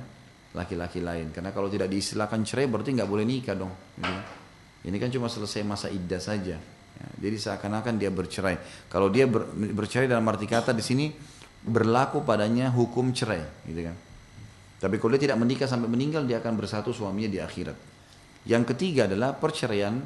[0.54, 1.34] laki-laki lain.
[1.34, 3.74] Karena kalau tidak diistilahkan cerai berarti nggak boleh nikah dong.
[3.98, 4.43] Gitu.
[4.84, 6.60] Ini kan cuma selesai masa iddah saja.
[6.94, 8.60] Ya, jadi seakan-akan dia bercerai.
[8.92, 11.08] Kalau dia ber, bercerai dalam arti kata di sini
[11.64, 13.96] berlaku padanya hukum cerai gitu kan.
[14.84, 17.76] Tapi kalau dia tidak menikah sampai meninggal dia akan bersatu suaminya di akhirat.
[18.44, 19.96] Yang ketiga adalah perceraian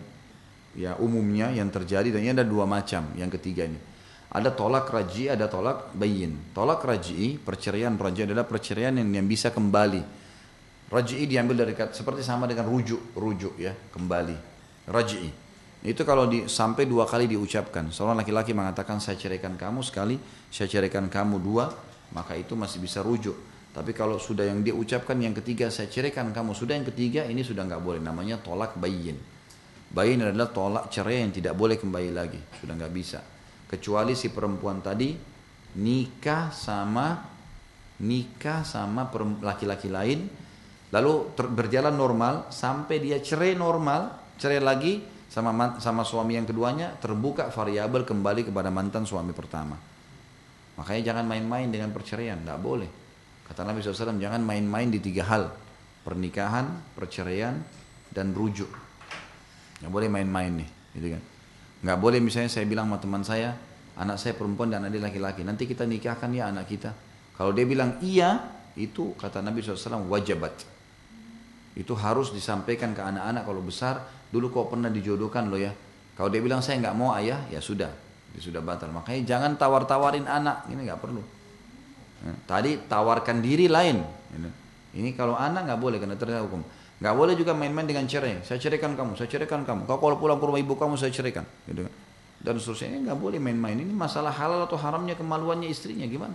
[0.79, 2.15] ya umumnya yang terjadi.
[2.15, 3.83] Dan ini ada dua macam yang ketiga ini.
[4.31, 6.55] Ada tolak raji ada tolak bayin.
[6.55, 10.23] Tolak raji perceraian raji adalah perceraian yang, yang bisa kembali.
[10.89, 14.48] Raji diambil dari seperti sama dengan rujuk rujuk ya kembali
[14.89, 15.49] raji
[15.79, 17.95] itu kalau di, sampai dua kali diucapkan.
[17.95, 20.19] Seorang laki-laki mengatakan saya ceraikan kamu sekali,
[20.51, 21.71] saya ceraikan kamu dua,
[22.11, 23.39] maka itu masih bisa rujuk.
[23.71, 27.47] Tapi kalau sudah yang dia ucapkan yang ketiga saya ceraikan kamu, sudah yang ketiga ini
[27.47, 28.03] sudah nggak boleh.
[28.03, 29.15] Namanya tolak bayin.
[29.89, 33.23] Bayin adalah tolak cerai yang tidak boleh kembali lagi, sudah nggak bisa.
[33.71, 35.15] Kecuali si perempuan tadi
[35.79, 37.23] nikah sama
[38.03, 39.07] nikah sama
[39.43, 40.27] laki-laki lain,
[40.91, 47.53] lalu berjalan normal sampai dia cerai normal, cerai lagi sama sama suami yang keduanya terbuka
[47.53, 49.77] variabel kembali kepada mantan suami pertama.
[50.79, 52.87] Makanya jangan main-main dengan perceraian, nggak boleh.
[53.51, 55.51] Kata Nabi SAW, jangan main-main di tiga hal.
[56.07, 57.59] Pernikahan, perceraian,
[58.15, 58.71] dan rujuk.
[59.83, 61.23] Nggak boleh main-main nih, gitu kan.
[61.83, 63.59] Nggak boleh misalnya saya bilang sama teman saya,
[63.99, 66.95] anak saya perempuan dan adik laki-laki, nanti kita nikahkan ya anak kita.
[67.35, 68.39] Kalau dia bilang iya,
[68.79, 70.55] itu kata Nabi SAW wajibat.
[71.75, 75.73] Itu harus disampaikan ke anak-anak kalau besar, dulu kau pernah dijodohkan loh ya.
[76.19, 77.91] Kalau dia bilang saya nggak mau ayah, ya sudah,
[78.35, 78.91] dia sudah batal.
[78.91, 81.23] Makanya jangan tawar-tawarin anak, ini nggak perlu.
[82.19, 84.03] Ya, tadi tawarkan diri lain.
[84.91, 86.67] Ini kalau anak nggak boleh karena terkena hukum.
[86.99, 88.43] Nggak boleh juga main-main dengan cerai.
[88.43, 89.87] Saya ceraikan kamu, saya ceraikan kamu.
[89.87, 91.47] Kau kalau pulang ke rumah ibu kamu, saya ceraikan.
[91.71, 91.95] Gitu kan.
[92.43, 93.79] Dan seterusnya nggak boleh main-main.
[93.79, 96.35] Ini masalah halal atau haramnya kemaluannya istrinya gimana?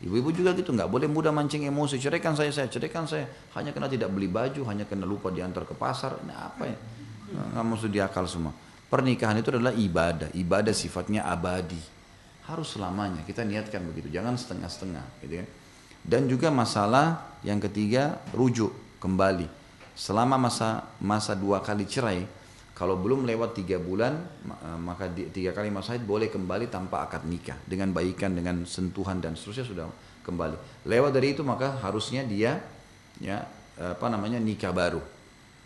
[0.00, 1.98] Ibu-ibu juga gitu, nggak boleh mudah mancing emosi.
[1.98, 3.26] Ceraikan saya, saya ceraikan saya.
[3.58, 6.22] Hanya karena tidak beli baju, hanya karena lupa diantar ke pasar.
[6.22, 6.78] Ini apa ya?
[7.30, 8.54] Nggak maksud diakal semua.
[8.90, 10.34] Pernikahan itu adalah ibadah.
[10.34, 11.78] Ibadah sifatnya abadi.
[12.50, 13.22] Harus selamanya.
[13.22, 14.10] Kita niatkan begitu.
[14.10, 15.04] Jangan setengah-setengah.
[15.22, 15.46] Gitu ya.
[16.02, 19.60] Dan juga masalah yang ketiga, rujuk kembali
[20.00, 22.24] selama masa masa dua kali cerai
[22.72, 24.16] kalau belum lewat tiga bulan
[24.48, 29.20] eh, maka tiga kali masa haid boleh kembali tanpa akad nikah dengan baikan dengan sentuhan
[29.20, 29.86] dan seterusnya sudah
[30.24, 32.60] kembali lewat dari itu maka harusnya dia
[33.20, 33.44] ya
[33.80, 35.00] apa namanya nikah baru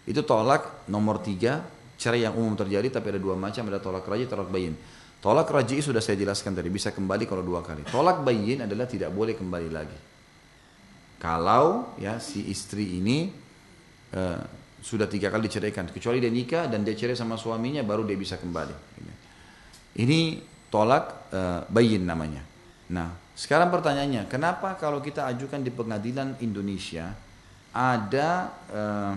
[0.05, 1.65] itu tolak nomor tiga
[1.97, 4.77] cerai yang umum terjadi tapi ada dua macam ada tolak raji tolak bayin.
[5.25, 7.89] Tolak raji sudah saya jelaskan tadi bisa kembali kalau dua kali.
[7.89, 9.99] Tolak bayin adalah tidak boleh kembali lagi.
[11.17, 13.33] Kalau ya si istri ini
[14.13, 14.41] uh,
[14.85, 18.37] sudah tiga kali diceraikan kecuali dia nikah dan dia cerai sama suaminya baru dia bisa
[18.37, 18.77] kembali.
[19.97, 22.45] Ini tolak uh, bayin namanya.
[22.93, 27.17] Nah sekarang pertanyaannya kenapa kalau kita ajukan di pengadilan Indonesia
[27.73, 29.15] ada uh,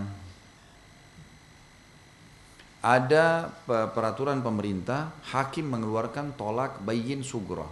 [2.78, 7.66] ada peraturan pemerintah hakim mengeluarkan tolak bayin sugro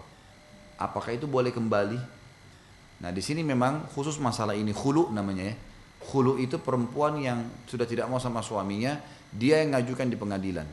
[0.77, 2.01] apakah itu boleh kembali
[3.01, 5.57] nah di sini memang khusus masalah ini hulu namanya ya
[6.07, 9.01] Khulu itu perempuan yang sudah tidak mau sama suaminya,
[9.33, 10.69] dia yang ngajukan di pengadilan.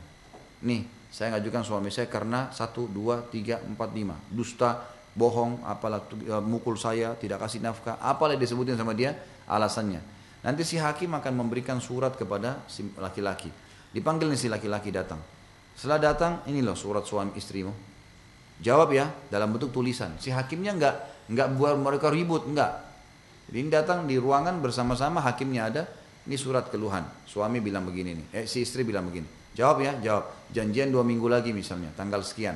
[0.61, 4.83] Nih, saya ngajukan suami saya karena satu, dua, tiga, empat, lima, dusta,
[5.17, 9.17] bohong, apalah e, mukul saya, tidak kasih nafkah, apalah disebutin sama dia
[9.49, 10.03] alasannya.
[10.45, 13.49] Nanti si hakim akan memberikan surat kepada si laki-laki.
[13.93, 15.21] Dipanggil nih si laki-laki datang.
[15.77, 17.73] Setelah datang, ini loh surat suami istrimu.
[18.61, 20.17] Jawab ya dalam bentuk tulisan.
[20.17, 20.95] Si hakimnya nggak
[21.29, 22.71] nggak buat mereka ribut, nggak.
[23.49, 25.83] Jadi ini datang di ruangan bersama-sama hakimnya ada.
[26.23, 27.03] Ini surat keluhan.
[27.27, 28.25] Suami bilang begini nih.
[28.31, 29.27] Eh, si istri bilang begini.
[29.53, 30.49] Jawab ya, jawab.
[30.49, 32.55] Janjian dua minggu lagi misalnya, tanggal sekian.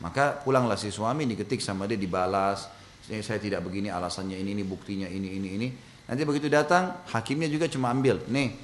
[0.00, 2.70] Maka pulanglah si suami diketik sama dia dibalas.
[3.04, 5.68] Saya, saya tidak begini alasannya ini, ini buktinya ini, ini, ini.
[6.06, 8.22] Nanti begitu datang, hakimnya juga cuma ambil.
[8.30, 8.54] Nih,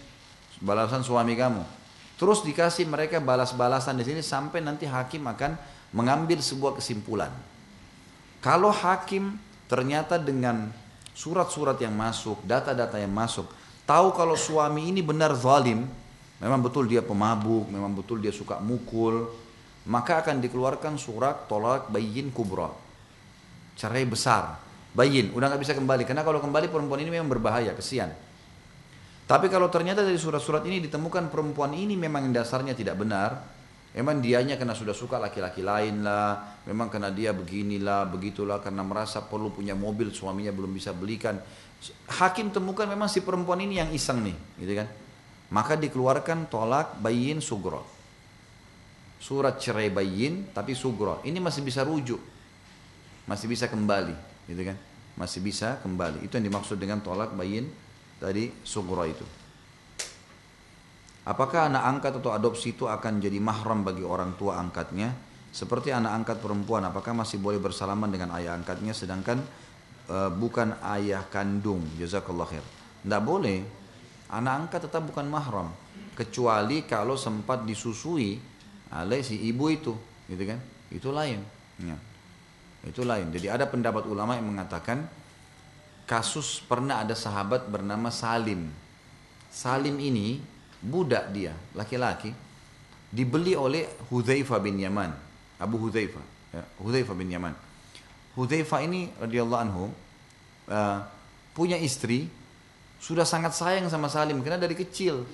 [0.62, 1.85] balasan suami kamu.
[2.16, 5.52] Terus dikasih mereka balas-balasan di sini sampai nanti hakim akan
[5.92, 7.28] mengambil sebuah kesimpulan.
[8.40, 9.36] Kalau hakim
[9.68, 10.72] ternyata dengan
[11.12, 13.44] surat-surat yang masuk, data-data yang masuk,
[13.84, 15.84] tahu kalau suami ini benar zalim,
[16.40, 19.28] memang betul dia pemabuk, memang betul dia suka mukul,
[19.84, 22.72] maka akan dikeluarkan surat tolak bayin kubra.
[23.76, 24.56] Cerai besar.
[24.96, 26.08] Bayin, udah nggak bisa kembali.
[26.08, 28.08] Karena kalau kembali perempuan ini memang berbahaya, kesian.
[29.26, 33.56] Tapi kalau ternyata dari surat-surat ini ditemukan perempuan ini memang dasarnya tidak benar,
[33.96, 39.24] Memang dianya karena sudah suka laki-laki lain lah, memang karena dia beginilah, begitulah, karena merasa
[39.24, 41.40] perlu punya mobil suaminya belum bisa belikan.
[42.20, 44.88] Hakim temukan memang si perempuan ini yang iseng nih, gitu kan?
[45.48, 47.88] Maka dikeluarkan tolak bayin sugro.
[49.16, 51.24] Surat cerai bayin tapi sugro.
[51.24, 52.20] Ini masih bisa rujuk,
[53.24, 54.12] masih bisa kembali,
[54.44, 54.76] gitu kan?
[55.16, 56.20] Masih bisa kembali.
[56.20, 57.64] Itu yang dimaksud dengan tolak bayin
[58.20, 59.26] tadi sugro itu.
[61.26, 65.10] Apakah anak angkat atau adopsi itu akan jadi mahram bagi orang tua angkatnya?
[65.50, 69.42] Seperti anak angkat perempuan, apakah masih boleh bersalaman dengan ayah angkatnya sedangkan
[70.06, 71.82] uh, bukan ayah kandung?
[71.98, 72.62] Jazakallah khair.
[73.02, 73.58] Tidak boleh.
[74.30, 75.74] Anak angkat tetap bukan mahram.
[76.14, 78.38] Kecuali kalau sempat disusui
[78.94, 79.98] oleh si ibu itu.
[80.30, 80.58] Gitu kan?
[80.94, 81.42] Itu lain.
[81.82, 81.98] Ya.
[82.86, 83.34] Itu lain.
[83.34, 85.02] Jadi ada pendapat ulama yang mengatakan
[86.06, 88.70] kasus pernah ada sahabat bernama Salim.
[89.50, 90.38] Salim ini
[90.78, 92.30] budak dia, laki-laki,
[93.10, 95.10] dibeli oleh Hudzaifah bin Yaman,
[95.58, 96.24] Abu Hudzaifah,
[96.54, 97.54] ya, Hudzaifah bin Yaman.
[98.38, 99.84] Hudzaifah ini radhiyallahu anhu
[100.70, 101.02] uh,
[101.56, 102.30] punya istri,
[103.02, 105.26] sudah sangat sayang sama Salim karena dari kecil.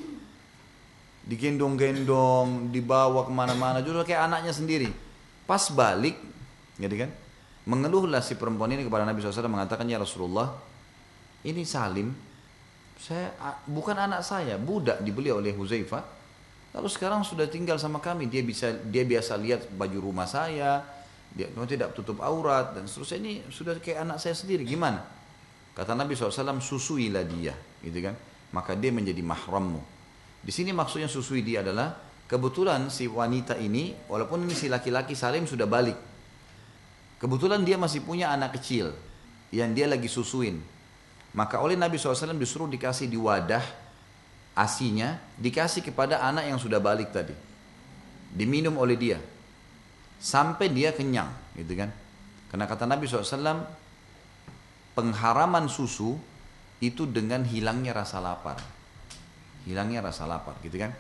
[1.23, 4.91] digendong-gendong, dibawa ke mana-mana, justru kayak anaknya sendiri.
[5.47, 6.19] Pas balik,
[6.79, 7.11] gitu kan?
[7.63, 10.51] Mengeluhlah si perempuan ini kepada Nabi SAW mengatakan, Ya Rasulullah,
[11.47, 12.11] ini Salim,
[12.99, 13.31] saya
[13.71, 16.03] bukan anak saya, budak dibeli oleh Huzaifah.
[16.73, 20.83] Lalu sekarang sudah tinggal sama kami, dia bisa dia biasa lihat baju rumah saya,
[21.33, 24.67] dia tidak tutup aurat dan seterusnya ini sudah kayak anak saya sendiri.
[24.67, 25.05] Gimana?
[25.73, 28.15] Kata Nabi SAW, susuilah dia, gitu kan?
[28.53, 29.81] Maka dia menjadi mahrammu.
[30.43, 31.97] Di sini maksudnya susui dia adalah
[32.29, 36.12] kebetulan si wanita ini, walaupun ini si laki-laki Salim sudah balik,
[37.23, 38.91] Kebetulan dia masih punya anak kecil
[39.55, 40.59] yang dia lagi susuin.
[41.39, 43.63] Maka oleh Nabi SAW disuruh dikasih di wadah
[44.59, 47.31] asinya, dikasih kepada anak yang sudah balik tadi.
[48.35, 49.19] Diminum oleh dia.
[50.19, 51.31] Sampai dia kenyang.
[51.55, 51.95] gitu kan?
[52.51, 53.65] Karena kata Nabi SAW,
[54.99, 56.19] pengharaman susu
[56.83, 58.59] itu dengan hilangnya rasa lapar.
[59.63, 60.91] Hilangnya rasa lapar, gitu kan?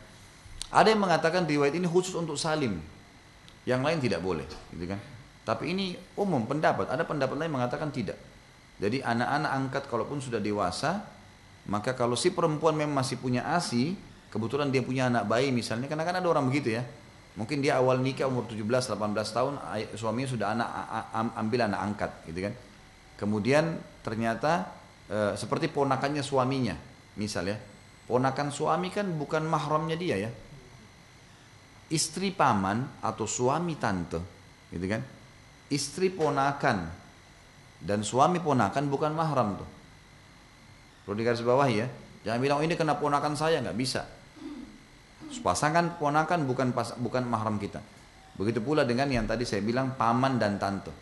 [0.71, 2.79] Ada yang mengatakan riwayat ini khusus untuk salim.
[3.67, 5.03] Yang lain tidak boleh, gitu kan?
[5.43, 6.91] Tapi ini umum pendapat.
[6.91, 8.19] Ada pendapat lain mengatakan tidak.
[8.79, 11.03] Jadi anak-anak angkat kalaupun sudah dewasa,
[11.71, 13.95] maka kalau si perempuan memang masih punya asi,
[14.31, 16.83] kebetulan dia punya anak bayi misalnya, karena kan ada orang begitu ya.
[17.33, 18.61] Mungkin dia awal nikah umur 17
[18.93, 18.99] 18
[19.33, 19.55] tahun,
[19.97, 20.69] suaminya sudah anak
[21.39, 22.55] ambil anak angkat gitu kan.
[23.17, 24.69] Kemudian ternyata
[25.09, 26.77] e, seperti ponakannya suaminya,
[27.17, 27.57] misal ya.
[28.05, 30.31] Ponakan suami kan bukan mahramnya dia ya.
[31.89, 34.21] Istri paman atau suami tante,
[34.69, 35.01] gitu kan?
[35.73, 36.93] Istri ponakan
[37.81, 39.69] dan suami ponakan bukan mahram tuh.
[41.09, 41.89] Perlu dikasih bawah ya.
[42.23, 44.07] Jangan bilang oh, ini kena ponakan saya nggak bisa.
[45.43, 47.81] Pasangan ponakan bukan pas, bukan mahram kita.
[48.39, 50.93] Begitu pula dengan yang tadi saya bilang paman dan tante.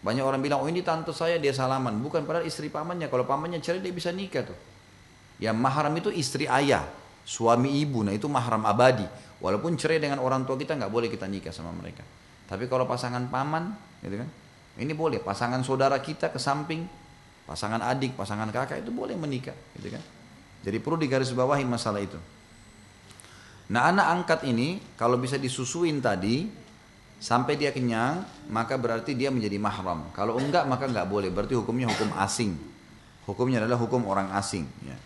[0.00, 3.10] Banyak orang bilang oh ini tante saya dia salaman, bukan padahal istri pamannya.
[3.12, 4.58] Kalau pamannya cerai dia bisa nikah tuh.
[5.42, 6.86] Yang mahram itu istri ayah,
[7.26, 9.04] suami ibu, nah itu mahram abadi.
[9.42, 12.06] Walaupun cerai dengan orang tua kita nggak boleh kita nikah sama mereka.
[12.44, 13.74] Tapi kalau pasangan paman,
[14.04, 14.28] gitu kan?
[14.76, 15.24] Ini boleh.
[15.24, 16.84] Pasangan saudara kita ke samping,
[17.48, 20.02] pasangan adik, pasangan kakak itu boleh menikah, gitu kan?
[20.64, 22.16] Jadi perlu digarisbawahi masalah itu.
[23.72, 26.48] Nah anak angkat ini kalau bisa disusuin tadi
[27.16, 28.20] sampai dia kenyang
[28.52, 30.08] maka berarti dia menjadi mahram.
[30.12, 31.32] Kalau enggak maka enggak boleh.
[31.32, 32.56] Berarti hukumnya hukum asing.
[33.24, 34.68] Hukumnya adalah hukum orang asing.
[34.84, 34.96] Ya.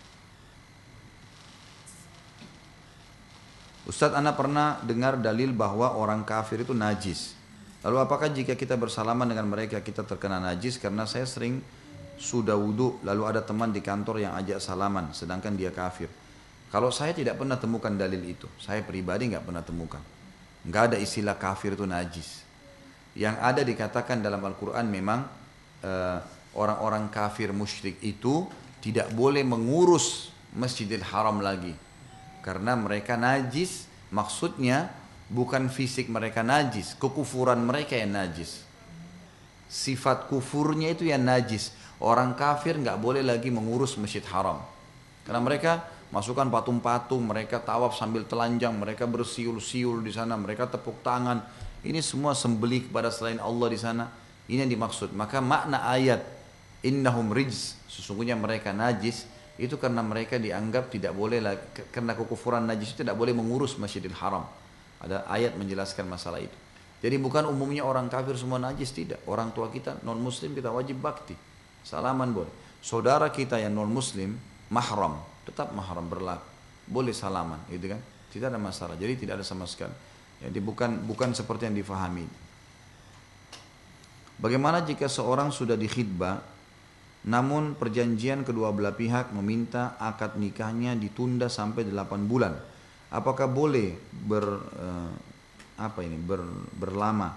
[3.87, 7.38] Ustadz Anda pernah dengar dalil bahwa orang kafir itu najis.
[7.79, 10.75] Lalu apakah jika kita bersalaman dengan mereka kita terkena najis?
[10.75, 11.63] Karena saya sering
[12.19, 16.11] sudah wudhu lalu ada teman di kantor yang ajak salaman sedangkan dia kafir.
[16.69, 20.03] Kalau saya tidak pernah temukan dalil itu, saya pribadi nggak pernah temukan.
[20.67, 22.45] Nggak ada istilah kafir itu najis.
[23.17, 25.25] Yang ada dikatakan dalam Al-Quran memang
[25.81, 26.17] eh,
[26.53, 28.45] orang-orang uh, kafir musyrik itu
[28.85, 31.73] tidak boleh mengurus Masjidil Haram lagi
[32.39, 34.89] karena mereka najis, maksudnya
[35.29, 38.65] bukan fisik mereka najis, kekufuran mereka yang najis.
[39.69, 41.71] Sifat kufurnya itu yang najis.
[42.01, 44.57] Orang kafir nggak boleh lagi mengurus masjid haram.
[45.23, 51.45] Karena mereka masukkan patung-patung, mereka tawaf sambil telanjang, mereka bersiul-siul di sana, mereka tepuk tangan.
[51.85, 54.09] Ini semua sembeli kepada selain Allah di sana.
[54.49, 55.13] Ini yang dimaksud.
[55.13, 56.25] Maka makna ayat
[56.81, 59.29] innahum rijz, sesungguhnya mereka najis,
[59.59, 61.43] itu karena mereka dianggap tidak boleh
[61.91, 64.47] karena kekufuran najis itu tidak boleh mengurus Masjidil Haram.
[64.99, 66.57] Ada ayat menjelaskan masalah itu.
[66.99, 69.23] Jadi bukan umumnya orang kafir semua najis tidak.
[69.23, 71.35] Orang tua kita non muslim kita wajib bakti.
[71.83, 72.51] Salaman boleh.
[72.83, 74.35] Saudara kita yang non muslim
[74.67, 75.15] mahram
[75.47, 76.43] tetap mahram berlaku.
[76.89, 78.01] Boleh salaman gitu kan.
[78.29, 78.99] Tidak ada masalah.
[78.99, 79.95] Jadi tidak ada sama sekali.
[80.43, 82.27] Jadi bukan bukan seperti yang difahami.
[84.39, 86.59] Bagaimana jika seorang sudah dikhidbah
[87.27, 92.55] namun perjanjian kedua belah pihak meminta akad nikahnya ditunda sampai 8 bulan.
[93.09, 95.11] Apakah boleh ber uh,
[95.79, 96.45] apa ini ber,
[96.77, 97.33] berlama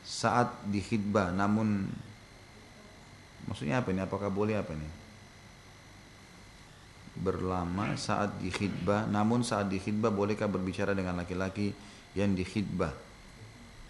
[0.00, 1.84] saat dikhidbah namun
[3.44, 4.00] maksudnya apa ini?
[4.00, 4.88] Apakah boleh apa ini?
[7.20, 11.74] Berlama saat dikhidbah namun saat dikhidbah bolehkah berbicara dengan laki-laki
[12.16, 12.92] yang dikhidbah?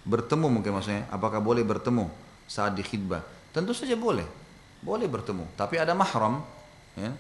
[0.03, 1.07] Bertemu mungkin maksudnya.
[1.15, 2.11] Apakah boleh bertemu
[2.51, 3.23] saat dikhidbah?
[3.55, 4.41] Tentu saja boleh
[4.81, 6.41] boleh bertemu tapi ada mahram
[6.97, 7.13] ya.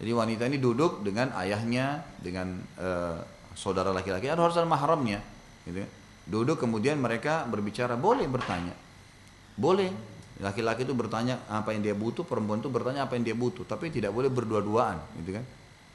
[0.00, 3.20] jadi wanita ini duduk dengan ayahnya dengan uh,
[3.54, 5.20] saudara laki-laki ada harus ada mahramnya
[5.66, 5.88] gitu ya.
[6.26, 8.74] duduk kemudian mereka berbicara boleh bertanya
[9.58, 9.90] boleh
[10.40, 13.92] laki-laki itu bertanya apa yang dia butuh perempuan itu bertanya apa yang dia butuh tapi
[13.92, 15.44] tidak boleh berdua-duaan gitu kan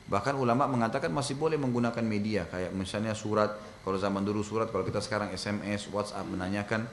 [0.05, 4.85] bahkan ulama mengatakan masih boleh menggunakan media kayak misalnya surat kalau zaman dulu surat kalau
[4.85, 6.85] kita sekarang SMS WhatsApp menanyakan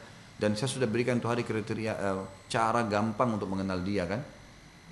[0.43, 4.19] dan saya sudah berikan tuh hari kriteria uh, cara gampang untuk mengenal dia kan.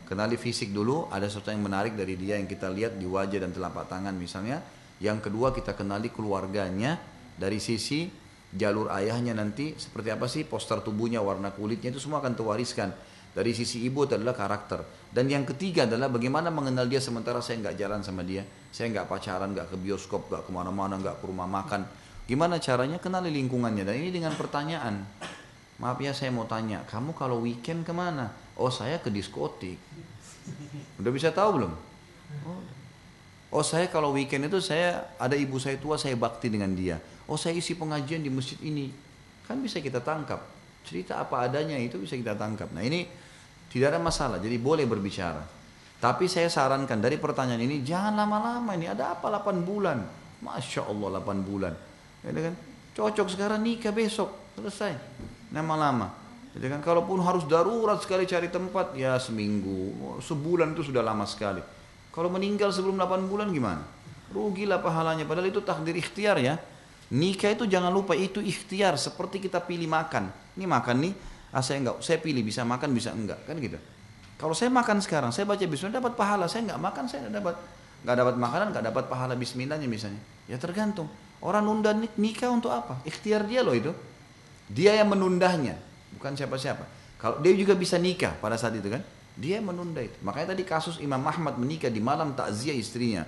[0.07, 3.51] Kenali fisik dulu, ada sesuatu yang menarik dari dia yang kita lihat di wajah dan
[3.51, 4.63] telapak tangan misalnya.
[5.01, 7.01] Yang kedua kita kenali keluarganya
[7.41, 8.07] dari sisi
[8.53, 12.93] jalur ayahnya nanti seperti apa sih poster tubuhnya, warna kulitnya itu semua akan terwariskan.
[13.31, 14.83] Dari sisi ibu adalah karakter.
[15.15, 18.43] Dan yang ketiga adalah bagaimana mengenal dia sementara saya nggak jalan sama dia.
[18.75, 21.87] Saya nggak pacaran, nggak ke bioskop, nggak ke mana-mana, nggak ke rumah makan.
[22.27, 23.87] Gimana caranya kenali lingkungannya.
[23.87, 25.07] Dan ini dengan pertanyaan.
[25.79, 28.35] Maaf ya saya mau tanya, kamu kalau weekend ke mana?
[28.59, 29.81] Oh saya ke diskotik.
[31.01, 31.73] Udah bisa tahu belum?
[32.45, 32.61] Oh,
[33.51, 36.99] oh saya kalau weekend itu saya ada ibu saya tua saya bakti dengan dia.
[37.31, 38.91] Oh saya isi pengajian di masjid ini.
[39.47, 40.43] Kan bisa kita tangkap.
[40.87, 42.71] Cerita apa adanya itu bisa kita tangkap.
[42.73, 43.07] Nah ini
[43.71, 45.43] tidak ada masalah, jadi boleh berbicara.
[46.01, 48.89] Tapi saya sarankan dari pertanyaan ini jangan lama-lama ini.
[48.89, 50.01] Ada apa 8 bulan?
[50.41, 51.75] Masya Allah 8 bulan.
[52.25, 52.57] Ya kan?
[52.97, 54.97] Cocok sekarang nikah besok selesai
[55.55, 56.11] lama-lama.
[56.51, 61.63] Jadi kan kalaupun harus darurat sekali cari tempat ya seminggu, sebulan itu sudah lama sekali.
[62.11, 63.87] Kalau meninggal sebelum 8 bulan gimana?
[64.31, 65.27] Rugilah pahalanya.
[65.27, 66.59] Padahal itu takdir ikhtiar ya.
[67.11, 70.31] Nikah itu jangan lupa itu ikhtiar seperti kita pilih makan.
[70.55, 71.13] Ini makan nih,
[71.51, 73.79] ah saya enggak, saya pilih bisa makan bisa enggak kan gitu.
[74.39, 76.47] Kalau saya makan sekarang, saya baca bismillah dapat pahala.
[76.47, 77.55] Saya enggak makan, saya enggak dapat
[78.07, 80.23] enggak dapat makanan, enggak dapat pahala bismillahnya misalnya.
[80.47, 81.11] Ya tergantung.
[81.43, 83.03] Orang nunda nikah untuk apa?
[83.03, 83.91] Ikhtiar dia loh itu.
[84.71, 85.75] Dia yang menundahnya,
[86.15, 86.87] bukan siapa-siapa.
[87.19, 89.03] Kalau dia juga bisa nikah pada saat itu kan,
[89.39, 90.17] dia menunda itu.
[90.25, 93.23] Makanya tadi kasus Imam Ahmad menikah di malam takziah istrinya.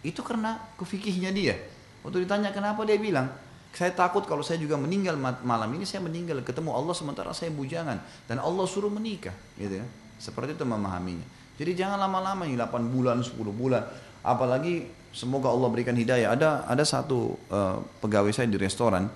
[0.00, 1.56] Itu karena kefikihnya dia.
[2.00, 3.28] Waktu ditanya kenapa dia bilang,
[3.70, 8.02] saya takut kalau saya juga meninggal malam ini saya meninggal ketemu Allah sementara saya bujangan
[8.26, 9.86] dan Allah suruh menikah, gitu ya.
[10.20, 11.24] Seperti itu memahaminya.
[11.60, 13.84] Jadi jangan lama-lama ini 8 bulan, 10 bulan.
[14.24, 16.32] Apalagi semoga Allah berikan hidayah.
[16.32, 19.08] Ada ada satu uh, pegawai saya di restoran,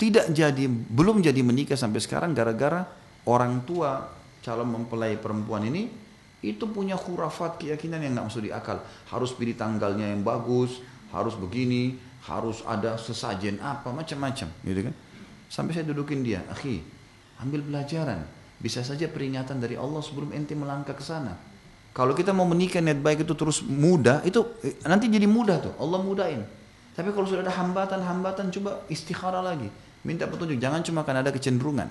[0.00, 2.88] tidak jadi belum jadi menikah sampai sekarang gara-gara
[3.28, 5.90] orang tua calon mempelai perempuan ini
[6.38, 8.78] itu punya khurafat keyakinan yang nggak masuk di akal.
[9.10, 11.96] Harus pilih tanggalnya yang bagus harus begini
[12.28, 14.94] harus ada sesajen apa macam-macam gitu kan?
[15.48, 16.84] Sampai saya dudukin dia akhi
[17.40, 18.22] ambil pelajaran.
[18.58, 21.38] Bisa saja peringatan dari Allah sebelum ente melangkah ke sana.
[21.94, 25.74] Kalau kita mau menikah niat baik itu terus mudah itu eh, nanti jadi mudah tuh
[25.78, 26.42] Allah mudahin
[26.98, 29.70] tapi kalau sudah ada hambatan-hambatan coba istikharah lagi.
[30.02, 31.86] Minta petunjuk, jangan cuma karena ada kecenderungan.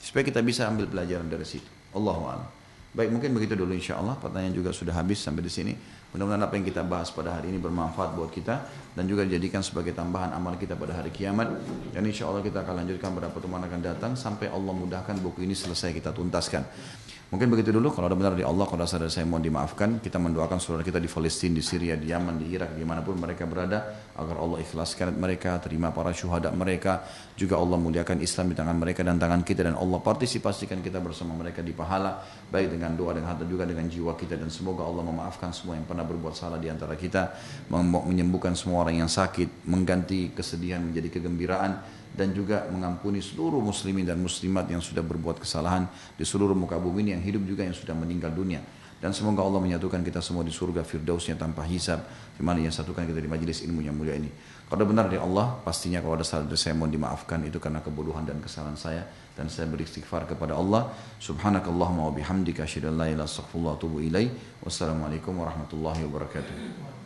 [0.00, 1.68] Supaya kita bisa ambil pelajaran dari situ.
[1.96, 2.58] Allahu
[2.88, 4.16] Baik, mungkin begitu dulu insya Allah.
[4.16, 5.72] Pertanyaan juga sudah habis sampai di sini.
[6.08, 8.64] Mudah-mudahan apa yang kita bahas pada hari ini bermanfaat buat kita
[8.96, 11.52] dan juga dijadikan sebagai tambahan amal kita pada hari kiamat.
[11.92, 15.52] Dan insya Allah kita akan lanjutkan pada pertemuan akan datang sampai Allah mudahkan buku ini
[15.52, 16.64] selesai kita tuntaskan.
[17.28, 20.00] Mungkin begitu dulu, kalau ada benar di Allah, kalau ada saya mohon dimaafkan.
[20.00, 23.20] Kita mendoakan saudara kita di Palestina, di Syria, di Yaman, di Irak, di mana pun
[23.20, 24.08] mereka berada.
[24.16, 27.04] Agar Allah ikhlaskan mereka, terima para syuhada mereka.
[27.36, 29.60] Juga Allah muliakan Islam di tangan mereka dan tangan kita.
[29.60, 32.24] Dan Allah partisipasikan kita bersama mereka di pahala.
[32.48, 34.40] Baik dengan doa dan harta juga dengan jiwa kita.
[34.40, 37.36] Dan semoga Allah memaafkan semua yang pernah berbuat salah di antara kita.
[37.68, 39.68] Menyembuhkan semua orang yang sakit.
[39.68, 45.86] Mengganti kesedihan menjadi kegembiraan dan juga mengampuni seluruh muslimin dan muslimat yang sudah berbuat kesalahan
[46.16, 48.60] di seluruh muka bumi ini yang hidup juga yang sudah meninggal dunia.
[48.98, 52.02] Dan semoga Allah menyatukan kita semua di surga firdausnya tanpa hisab
[52.34, 54.26] di mana yang satukan kita di majelis ilmu yang mulia ini.
[54.66, 57.38] Kalau benar dari Allah pastinya kalau ada salah dari saya mohon dimaafkan.
[57.46, 59.06] Itu karena kebodohan dan kesalahan saya.
[59.38, 60.90] Dan saya beristighfar kepada Allah.
[61.22, 64.26] Subhanakallahumma wa bihamdika asyhadu an la ilaha illa
[64.66, 66.97] wassalamualaikum warahmatullahi wabarakatuh